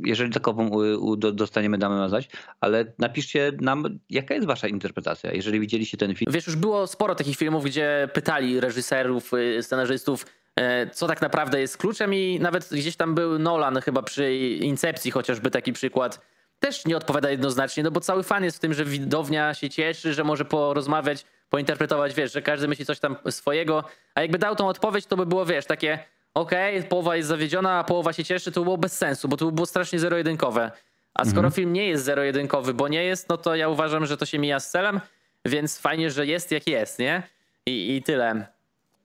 [0.05, 2.29] Jeżeli takową y, dostaniemy, damy nam znać,
[2.61, 6.33] ale napiszcie nam, jaka jest wasza interpretacja, jeżeli widzieliście ten film.
[6.33, 10.27] Wiesz, już było sporo takich filmów, gdzie pytali reżyserów, y, scenarzystów,
[10.57, 15.11] e, co tak naprawdę jest kluczem i nawet gdzieś tam był Nolan chyba przy Incepcji
[15.11, 16.21] chociażby taki przykład.
[16.61, 20.15] Też nie odpowiada jednoznacznie, no bo cały fan jest w tym, że widownia się cieszy,
[20.15, 24.69] że może porozmawiać, pointerpretować, wiesz, że każdy myśli coś tam swojego, a jakby dał tą
[24.69, 25.99] odpowiedź, to by było, wiesz, takie
[26.35, 29.47] okej, połowa jest zawiedziona, a połowa się cieszy, to by było bez sensu, bo to
[29.47, 30.71] by było strasznie zero-jedynkowe.
[31.15, 34.27] A skoro film nie jest zero-jedynkowy, bo nie jest, no to ja uważam, że to
[34.27, 35.01] się mija z celem,
[35.45, 37.23] więc fajnie, że jest jak jest, nie?
[37.67, 38.47] I, i tyle.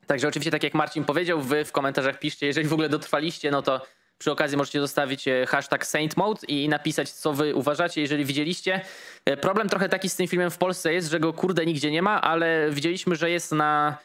[0.08, 3.62] Także oczywiście, tak jak Marcin powiedział, wy w komentarzach piszcie, jeżeli w ogóle dotrwaliście, no
[3.62, 3.82] to
[4.20, 8.82] przy okazji możecie zostawić e, hashtag SaintMode i napisać, co wy uważacie, jeżeli widzieliście.
[9.26, 12.02] E, Problem trochę taki z tym filmem w Polsce jest, że go kurde nigdzie nie
[12.02, 13.98] ma, ale widzieliśmy, że jest na...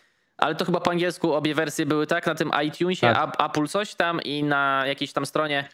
[0.43, 3.35] Ale to chyba po angielsku obie wersje były tak, na tym iTunesie, Tak.
[3.39, 5.69] A- Apple coś tam i na jakiejś tam stronie.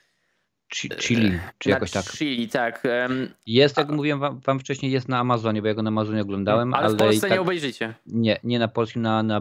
[0.74, 2.04] Chi- Chili, czy jakoś tak.
[2.04, 2.82] Chili, tak.
[3.46, 6.74] Jest, jak mówiłem wam, wam wcześniej, jest na Amazonie, bo ja go na Amazonie oglądałem,
[6.74, 7.94] ale ale, w Polsce tak, nie obejrzycie.
[8.06, 9.40] nie, nie na polskim, na, na,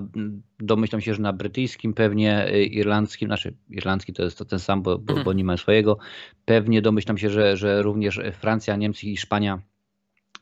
[0.59, 4.81] domyślam się, że na brytyjskim, pewnie y, irlandzkim, znaczy irlandzki to jest to ten sam,
[4.81, 5.25] bo, bo, Mhm.
[5.25, 5.97] bo nie ma swojego.
[6.45, 9.59] Pewnie domyślam się, że, że również Francja, Niemcy i Hiszpania,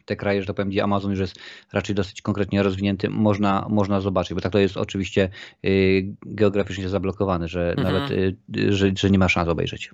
[0.06, 1.36] te kraje, że tak powiem, gdzie Amazon już jest
[1.74, 5.30] raczej dosyć konkretnie rozwinięty, można, można zobaczyć, bo tak to jest oczywiście
[5.66, 7.94] y, geograficznie zablokowane, że Mhm.
[7.94, 8.36] nawet, y,
[8.74, 9.92] że, że nie ma szans obejrzeć.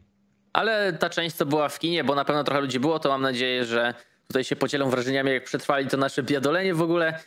[0.54, 3.22] Ale ta część, co była w kinie, bo na pewno trochę ludzi było, to mam
[3.22, 3.94] nadzieję, że
[4.28, 7.20] tutaj się podzielą wrażeniami, jak przetrwali to nasze biadolenie w ogóle.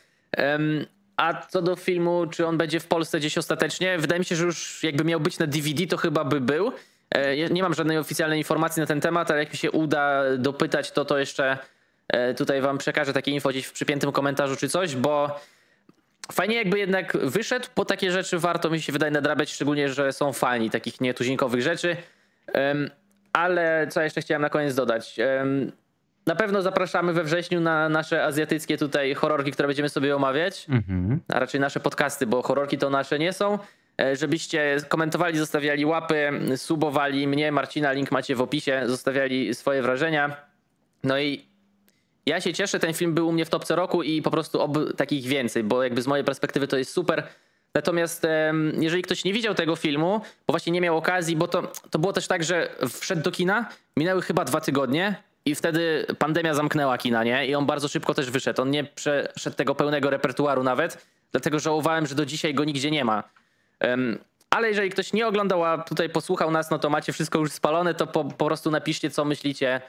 [1.16, 3.98] A co do filmu, czy on będzie w Polsce gdzieś ostatecznie?
[3.98, 6.72] Wydaje mi się, że już jakby miał być na DVD, to chyba by był.
[7.10, 10.90] E, Nie mam żadnej oficjalnej informacji na ten temat, ale jak mi się uda dopytać,
[10.92, 11.58] to to jeszcze
[12.36, 15.40] tutaj wam przekażę takie info gdzieś w przypiętym komentarzu czy coś, bo
[16.32, 20.32] fajnie jakby jednak wyszedł, po takie rzeczy warto mi się wydaje nadrabiać, szczególnie, że są
[20.32, 21.96] fani takich nietuzinkowych rzeczy.
[23.32, 25.16] Ale co jeszcze chciałem na koniec dodać?
[26.26, 31.20] Na pewno zapraszamy we wrześniu na nasze azjatyckie tutaj horrorki, które będziemy sobie omawiać, Mhm.
[31.28, 33.58] a raczej nasze podcasty, bo horrorki to nasze nie są.
[34.00, 40.36] E, Żebyście komentowali, zostawiali łapy, subowali mnie, Marcina, link macie w opisie, zostawiali swoje wrażenia.
[41.04, 41.44] No i
[42.26, 44.94] ja się cieszę, ten film był u mnie w topce roku i po prostu oby
[44.94, 47.22] takich więcej, bo jakby z mojej perspektywy to jest super.
[47.74, 48.26] Natomiast
[48.80, 52.12] jeżeli ktoś nie widział tego filmu, bo właśnie nie miał okazji, bo to, to było
[52.12, 52.68] też tak, że
[53.00, 57.46] wszedł do kina, minęły chyba dwa tygodnie i wtedy pandemia zamknęła kina, nie?
[57.46, 58.62] I on bardzo szybko też wyszedł.
[58.62, 63.04] On nie przeszedł tego pełnego repertuaru nawet, dlatego żałowałem, że do dzisiaj go nigdzie nie
[63.04, 63.22] ma.
[64.50, 67.94] Ale jeżeli ktoś nie oglądał, a tutaj posłuchał nas, no to macie wszystko już spalone,
[67.94, 69.80] to po, po prostu napiszcie, co myślicie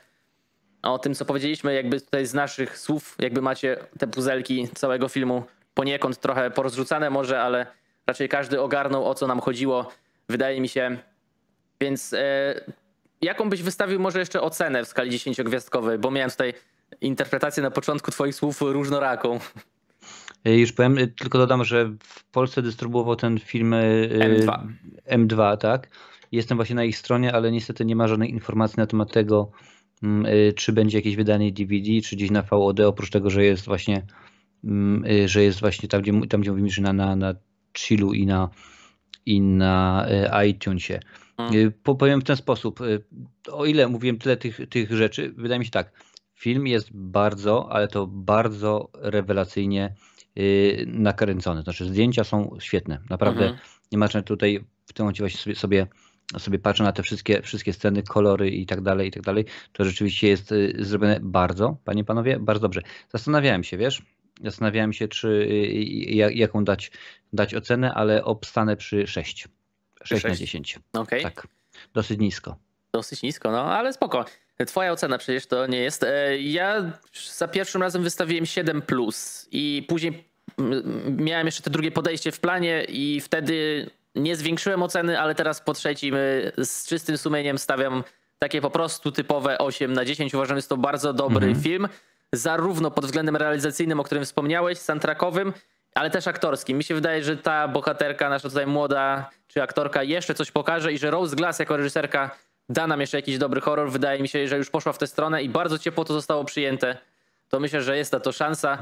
[0.85, 5.43] o tym, co powiedzieliśmy, jakby tutaj z naszych słów, jakby macie te puzelki całego filmu
[5.73, 7.65] poniekąd trochę porozrzucane może, ale
[8.07, 9.91] raczej każdy ogarnął, o co nam chodziło,
[10.29, 10.97] wydaje mi się.
[11.81, 12.61] Więc e,
[13.21, 16.53] jaką byś wystawił może jeszcze ocenę w skali 10-gwiazdkowej, bo miałem tutaj
[17.01, 19.39] interpretację na początku twoich słów różnoraką.
[20.47, 24.67] Y, Już powiem, y, tylko dodam, że w Polsce dystrybuował ten film y, M2.
[25.09, 25.87] M2, tak.
[26.31, 29.51] Jestem właśnie na ich stronie, ale niestety nie ma żadnej informacji na temat tego,
[30.55, 34.05] czy będzie jakieś wydanie DVD, czy gdzieś na VOD, oprócz tego, że jest właśnie,
[34.63, 37.35] mm, y, że jest właśnie tam, gdzie, tam, gdzie mówimy, że na, na, na
[37.77, 38.49] chillu i na,
[39.25, 40.05] i na
[40.43, 40.99] y, iTunesie.
[41.37, 41.53] Mm.
[41.55, 42.81] Y, po- Powiem w ten sposób.
[42.81, 43.03] y,
[43.51, 45.91] O ile mówiłem tyle tych, tych rzeczy, wydaje mi się tak.
[46.35, 49.95] Film jest bardzo, ale to bardzo rewelacyjnie
[50.39, 51.61] y, nakręcony.
[51.61, 52.99] Znaczy zdjęcia są świetne.
[53.09, 53.59] Naprawdę Mhm.
[53.91, 55.87] nie ma tutaj w tym momencie właśnie sobie, sobie,
[56.39, 59.45] sobie patrzę na te wszystkie, wszystkie sceny, kolory i tak dalej, i tak dalej.
[59.73, 62.81] To rzeczywiście jest y, zrobione bardzo, panie panowie, bardzo dobrze.
[63.09, 64.01] Zastanawiałem się, wiesz,
[64.43, 65.83] zastanawiałem się, czy y,
[66.15, 66.91] ja- jaką dać,
[67.33, 69.47] dać ocenę, ale obstanę przy 6.
[70.03, 70.39] 6 na sześć?
[70.41, 70.79] 10.
[70.93, 71.23] Okej.
[71.23, 71.47] Tak.
[71.93, 72.55] Dosyć nisko.
[72.93, 74.25] Dosyć nisko, no ale spoko.
[74.67, 76.03] Twoja ocena przecież to nie jest.
[76.03, 76.99] E, Ja
[77.35, 80.23] za pierwszym razem wystawiłem 7 plus i później
[80.57, 85.61] mm, miałem jeszcze te drugie podejście w planie i wtedy nie zwiększyłem oceny, ale teraz
[85.61, 88.03] po trzecim y, z czystym sumieniem stawiam
[88.39, 90.33] takie po prostu typowe 8 na 10.
[90.33, 91.63] Uważam, że jest to bardzo dobry Mhm.
[91.63, 91.87] film,
[92.33, 95.53] zarówno pod względem realizacyjnym, o którym wspomniałeś, soundtrackowym,
[95.95, 96.77] ale też aktorskim.
[96.77, 100.97] Mi się wydaje, że ta bohaterka, nasza tutaj młoda czy aktorka jeszcze coś pokaże i
[100.97, 102.31] że Rose Glass jako reżyserka
[102.69, 103.91] da nam jeszcze jakiś dobry horror.
[103.91, 106.97] Wydaje mi się, że już poszła w tę stronę i bardzo ciepło to zostało przyjęte.
[107.49, 108.77] To myślę, że jest na to szansa.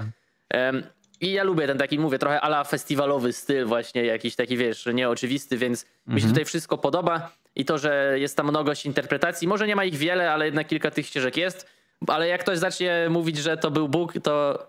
[1.23, 5.57] I ja lubię ten taki, mówię, trochę ala festiwalowy styl właśnie, jakiś taki, wiesz, nieoczywisty,
[5.57, 9.47] więc mi się tutaj wszystko podoba i to, że jest tam mnogość interpretacji.
[9.47, 11.67] Może nie ma ich wiele, ale jednak kilka tych ścieżek jest.
[12.07, 14.67] Ale jak ktoś zacznie mówić, że to był Bóg, to,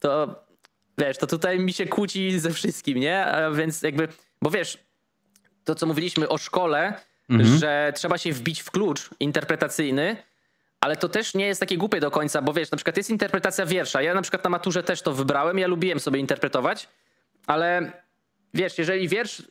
[0.00, 0.34] to
[0.98, 3.24] wiesz, to tutaj mi się kłóci ze wszystkim, nie?
[3.26, 4.08] A więc jakby,
[4.42, 4.78] bo wiesz,
[5.64, 6.94] to co mówiliśmy o szkole,
[7.30, 7.58] Mhm.
[7.58, 10.16] że trzeba się wbić w klucz interpretacyjny,
[10.82, 13.66] ale to też nie jest takie głupie do końca, bo wiesz, na przykład jest interpretacja
[13.66, 14.02] wiersza.
[14.02, 16.88] Ja na przykład na maturze też to wybrałem, ja lubiłem sobie interpretować,
[17.46, 17.92] ale
[18.54, 19.42] wiesz, jeżeli wiersz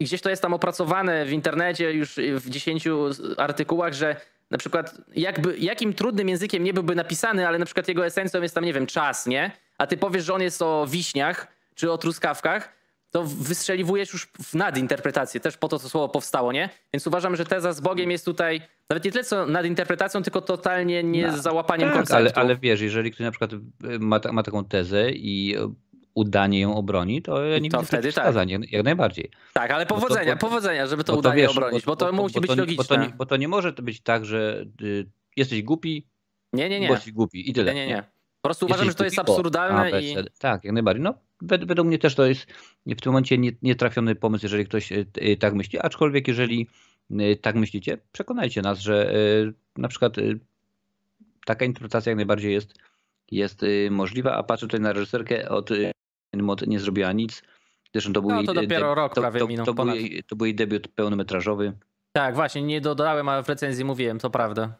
[0.00, 2.88] gdzieś to jest tam opracowane w internecie już w 10
[3.36, 4.16] artykułach, że
[4.50, 8.54] na przykład jakby, jakim trudnym językiem nie byłby napisany, ale na przykład jego esencją jest
[8.54, 9.50] tam, nie wiem, czas, nie?
[9.78, 12.72] A ty powiesz, że on jest o wiśniach czy o truskawkach,
[13.10, 16.68] to wystrzeliwujesz już w nadinterpretację, też po to to słowo powstało, nie?
[16.94, 21.02] Więc uważam, że teza z Bogiem jest tutaj nawet nie tyle co nadinterpretacją, tylko totalnie
[21.02, 22.16] nie z załapaniem Tak, konceptu.
[22.16, 23.58] ale, ale wiesz, jeżeli ktoś na przykład y,
[23.98, 25.74] ma, ma taką tezę i y,
[26.14, 28.24] udanie ją obroni, to ja nie To widzę wtedy tak.
[28.24, 29.30] wskazań, jak, najbardziej.
[29.52, 32.40] Tak, ale to- powodzenia, bo- powodzenia, żeby to Bo udanie wiesz, obronić, bo, to musi
[32.40, 32.84] być to, logiczne.
[32.84, 35.06] Bo to, nie, bo to nie może to być tak, że y,
[35.36, 36.06] jesteś głupi,
[36.52, 36.90] Nie, nie, bo nie.
[36.90, 37.74] jesteś głupi i tyle.
[37.74, 38.02] Nie, nie, nie.
[38.42, 40.16] Po prostu uważam, Jesteś że to jest bo- absurdalne A, i...
[40.38, 41.02] Tak, jak najbardziej.
[41.02, 42.46] No, według mnie też to jest
[42.86, 46.66] w tym momencie nie- nietrafiony pomysł, jeżeli ktoś y, y, tak myśli, aczkolwiek jeżeli
[47.10, 49.12] y, tak myślicie, przekonajcie nas, że
[49.76, 50.16] na przykład
[51.46, 52.74] taka interpretacja jak najbardziej jest,
[53.30, 53.60] jest
[53.90, 55.70] możliwa, a patrzę tutaj na reżyserkę od
[56.36, 57.42] Mod nie zrobiła nic.
[57.94, 59.96] Zresztą to był No, to dopiero rok to, prawie to, minął, to, był ponad.
[59.96, 61.72] jej, to był jej debiut pełnometrażowy.
[62.12, 64.74] Tak, właśnie, nie dodałem, a w recenzji mówiłem, to prawda.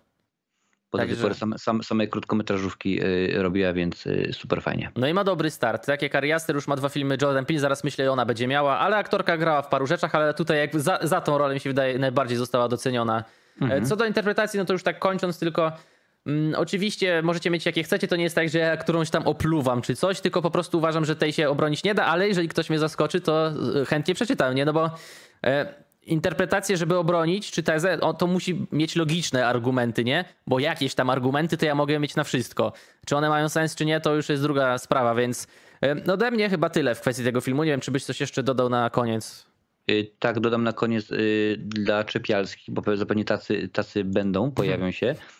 [0.90, 4.90] Tej Także- pory same, same, same krótkometrażówki y, robiła, więc y, super fajnie.
[4.96, 5.86] No i ma dobry start.
[5.86, 8.78] Tak jak Ari Aster już ma dwa filmy, Jordan Peele, zaraz myślę, ona będzie miała,
[8.78, 11.70] ale aktorka grała w paru rzeczach, ale tutaj jakby za, za tą rolę mi się
[11.70, 13.24] wydaje najbardziej została doceniona.
[13.60, 13.82] Mhm.
[13.82, 15.72] E, Co do interpretacji, no to już tak kończąc tylko,
[16.26, 19.82] mm, oczywiście możecie mieć jakie chcecie, to nie jest tak, że ja którąś tam opluwam
[19.82, 22.70] czy coś, tylko po prostu uważam, że tej się obronić nie da, ale jeżeli ktoś
[22.70, 23.48] mnie zaskoczy, to
[23.82, 24.64] e, chętnie przeczytam, nie?
[24.64, 24.90] No bo
[25.46, 30.24] e, interpretację, żeby obronić, czy tezę, to musi mieć logiczne argumenty, nie?
[30.46, 32.72] Bo jakieś tam argumenty to ja mogę mieć na wszystko.
[33.06, 35.46] Czy one mają sens, czy nie, to już jest druga sprawa, więc
[36.06, 37.64] no ode mnie chyba tyle w kwestii tego filmu.
[37.64, 39.46] Nie wiem, czy byś coś jeszcze dodał na koniec.
[39.90, 45.06] Y, Tak, dodam na koniec y, dla Czepialskich, bo zapewne tacy, tacy będą, pojawią się,
[45.06, 45.39] mu-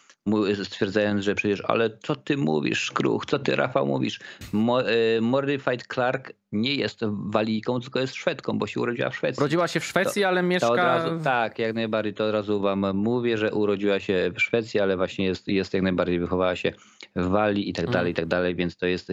[0.65, 4.21] stwierdzając, że przecież, ale co ty mówisz, Kruch, co ty, Rafał, mówisz?
[4.53, 9.41] Mo, y, Mortified Clark nie jest walijką, tylko jest Szwedką, bo się urodziła w Szwecji.
[9.41, 10.75] Urodziła się w Szwecji, ale To od mieszka...
[10.77, 14.97] razu, tak, jak najbardziej, to od razu wam mówię, że urodziła się w Szwecji, ale
[14.97, 16.73] właśnie jest, jest jak najbardziej, wychowała się
[17.17, 17.93] w Walii i tak Mm.
[17.93, 19.13] dalej, i tak dalej, więc to jest...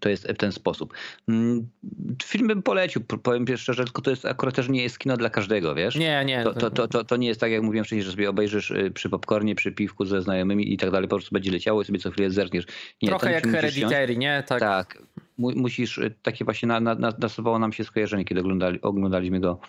[0.00, 0.94] To jest w ten sposób.
[1.28, 1.68] Mm,
[2.24, 5.74] Film bym polecił, powiem szczerze, tylko to jest akurat też nie jest kino dla każdego,
[5.74, 5.96] wiesz?
[5.96, 6.44] Nie, nie.
[6.44, 8.90] To, to, to, to, to nie jest tak, jak mówiłem wcześniej, że sobie obejrzysz y,
[8.90, 11.98] przy popcornie, przy piwku ze znajomymi i tak dalej, po prostu będzie leciało i sobie
[11.98, 12.66] co chwilę zerkniesz.
[13.02, 14.42] Nie, Trochę jak Hereditary, nie?
[14.46, 14.60] Tak.
[14.60, 15.02] tak.
[15.38, 19.40] Mu, musisz, y, takie właśnie na, na, na, nasuwało nam się skojarzenie, kiedy oglądali, oglądaliśmy
[19.40, 19.60] go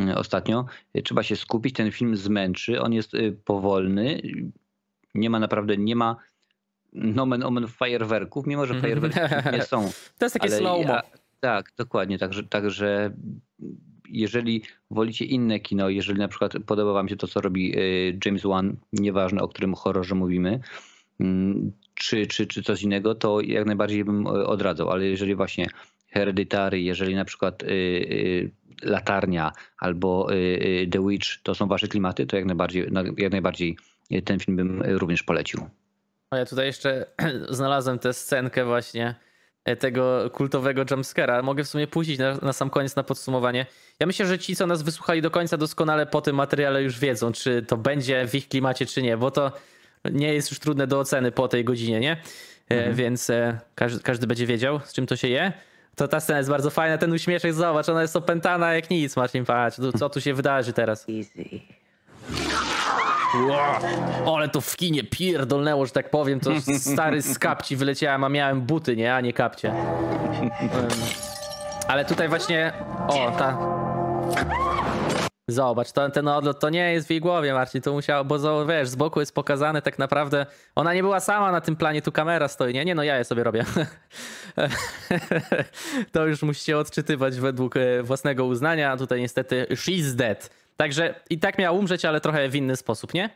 [0.00, 0.66] y, ostatnio.
[1.04, 3.12] Trzeba się skupić, ten film zmęczy, on jest
[3.44, 4.22] powolny,
[5.14, 6.16] nie ma naprawdę, nie ma
[6.92, 9.18] nomen omen fajerwerków, mimo że fajerwerki
[9.52, 9.90] nie są.
[10.18, 10.48] To jest takie
[10.80, 11.02] ja-
[11.40, 13.12] Tak, dokładnie, także, także
[14.08, 18.42] jeżeli wolicie inne kino, jeżeli na przykład podoba wam się to, co robi y, James
[18.42, 20.60] Wan, nieważne o którym horrorze mówimy,
[21.20, 25.66] mm, czy, czy, czy coś innego, to jak najbardziej bym y, odradzał, ale jeżeli właśnie
[26.10, 28.50] Hereditary, jeżeli na przykład y,
[28.82, 30.26] Latarnia albo
[30.90, 33.76] The Witch to są wasze klimaty, to jak najbardziej, na- jak najbardziej
[34.24, 35.60] ten film bym również polecił.
[36.32, 37.06] A ja tutaj jeszcze
[37.50, 39.14] znalazłem tę scenkę właśnie
[39.64, 41.42] e, tego kultowego jumpscare'a.
[41.42, 43.66] Mogę w sumie puścić na, na sam koniec na podsumowanie.
[44.00, 47.32] Ja myślę, że ci, co nas wysłuchali do końca, doskonale po tym materiale już wiedzą,
[47.32, 49.52] czy to będzie w ich klimacie, czy nie, bo to
[50.04, 52.16] nie jest już trudne do oceny po tej godzinie, nie?
[52.68, 55.52] E, Więc e, każdy, każdy będzie wiedział, z czym to się je.
[55.96, 59.44] To ta scena jest bardzo fajna, ten uśmieszek, zobacz, ona jest opętana jak nic, Marcin,
[59.44, 61.06] patrz, co tu się wydarzy teraz.
[61.08, 61.81] Easy.
[63.34, 64.34] Wow.
[64.36, 68.60] Ale to w kinie pierdolnęło, że tak powiem, to stary z kapci wyleciałem, a miałem
[68.60, 69.74] buty, nie, a nie kapcie.
[71.88, 72.72] Ale tutaj właśnie,
[73.08, 73.58] o, ta...
[75.48, 78.88] Zobacz, to, ten odlot to nie jest w jej głowie, Marcin, to musiało, bo wiesz,
[78.88, 82.48] z boku jest pokazane tak naprawdę, ona nie była sama na tym planie, tu kamera
[82.48, 83.64] stoi, nie, nie, no ja je sobie robię.
[86.12, 90.61] to już musicie odczytywać według e, własnego uznania, tutaj niestety she's dead.
[90.76, 93.30] Także i tak miała umrzeć, ale trochę w inny sposób, nie?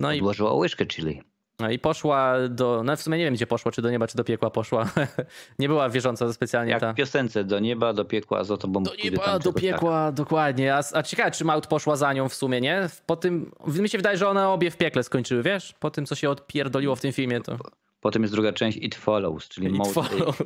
[0.00, 1.22] No i, Odłożyła łyżkę chili.
[1.60, 4.16] no i poszła do, no w sumie nie wiem gdzie poszła, czy do nieba, czy
[4.16, 4.90] do piekła poszła.
[5.58, 6.92] nie była wierząca specjalnie Jak ta.
[6.92, 9.62] w piosence do nieba, do piekła, za tobą Do nieba, do tak.
[9.62, 10.74] piekła, dokładnie.
[10.74, 12.88] A, a ciekawe, czy Maut poszła za nią w sumie, nie?
[13.06, 15.74] Po tym, mi się wydaje, że one obie w piekle skończyły, wiesz?
[15.80, 17.56] Po tym, co się odpierdoliło w tym filmie, to...
[18.00, 20.42] Potem jest druga część It Follows, czyli It Mołd, Follows.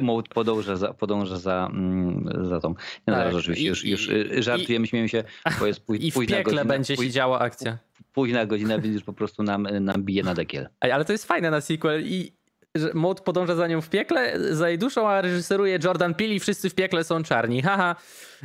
[0.00, 2.68] Mołd podąża za, podąża za, mm, za tą.
[2.68, 2.74] Nie
[3.06, 3.16] no, Tak.
[3.16, 5.24] zaraz oczywiście, I- już, już i- y, żartujemy, śmiejemy się,
[5.60, 7.78] bo jest pój, I w późna godzina, będzie się działa akcja.
[8.12, 10.68] późna godzina, więc już po prostu nam, nam bije na dekiel.
[10.80, 12.32] Ale to jest fajne na sequel i
[12.74, 16.40] że Maud podąża za nią w piekle, za jej duszą, a reżyseruje Jordan Peele i
[16.40, 17.62] wszyscy w piekle są czarni.
[17.68, 17.96] Haha.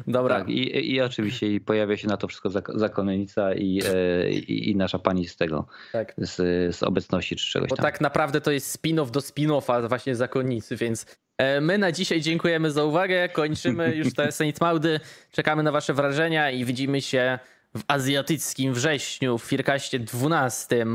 [0.07, 0.39] Dobra.
[0.39, 4.69] Tak, i, i oczywiście i pojawia się na to wszystko zak- zakonnica i, e, i,
[4.69, 6.13] i nasza pani z tego, tak.
[6.17, 6.35] z,
[6.75, 7.83] z obecności czy czegoś Bo tam.
[7.83, 11.05] tak naprawdę to jest spin-off do spin-offa właśnie Zakonnicy, więc
[11.37, 13.29] e, my na dzisiaj dziękujemy za uwagę.
[13.29, 14.99] Kończymy już te Saint Maudy.
[15.31, 17.39] Czekamy na wasze wrażenia i widzimy się
[17.77, 20.85] w azjatyckim wrześniu w Firkaście 12.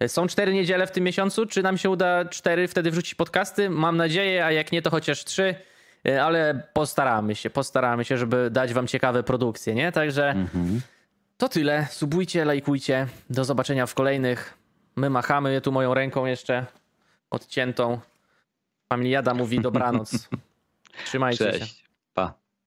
[0.00, 1.46] E, Są cztery niedziele w tym miesiącu.
[1.46, 3.70] Czy nam się uda cztery wtedy wrzucić podcasty?
[3.70, 5.54] Mam nadzieję, a jak nie, to chociaż trzy.
[6.08, 9.92] E, Ale postaramy się, postaramy się, żeby dać wam ciekawe produkcje, nie?
[9.92, 10.80] Także Mhm.
[11.36, 11.86] to tyle.
[11.90, 13.06] Subujcie, lajkujcie.
[13.30, 14.54] Do zobaczenia w kolejnych.
[14.96, 16.66] My machamy tu moją ręką jeszcze
[17.30, 18.00] odciętą.
[18.88, 20.28] Familiada mówi dobranoc.
[21.06, 21.58] Trzymajcie się.
[21.58, 21.84] Cześć.
[22.14, 22.34] Pa.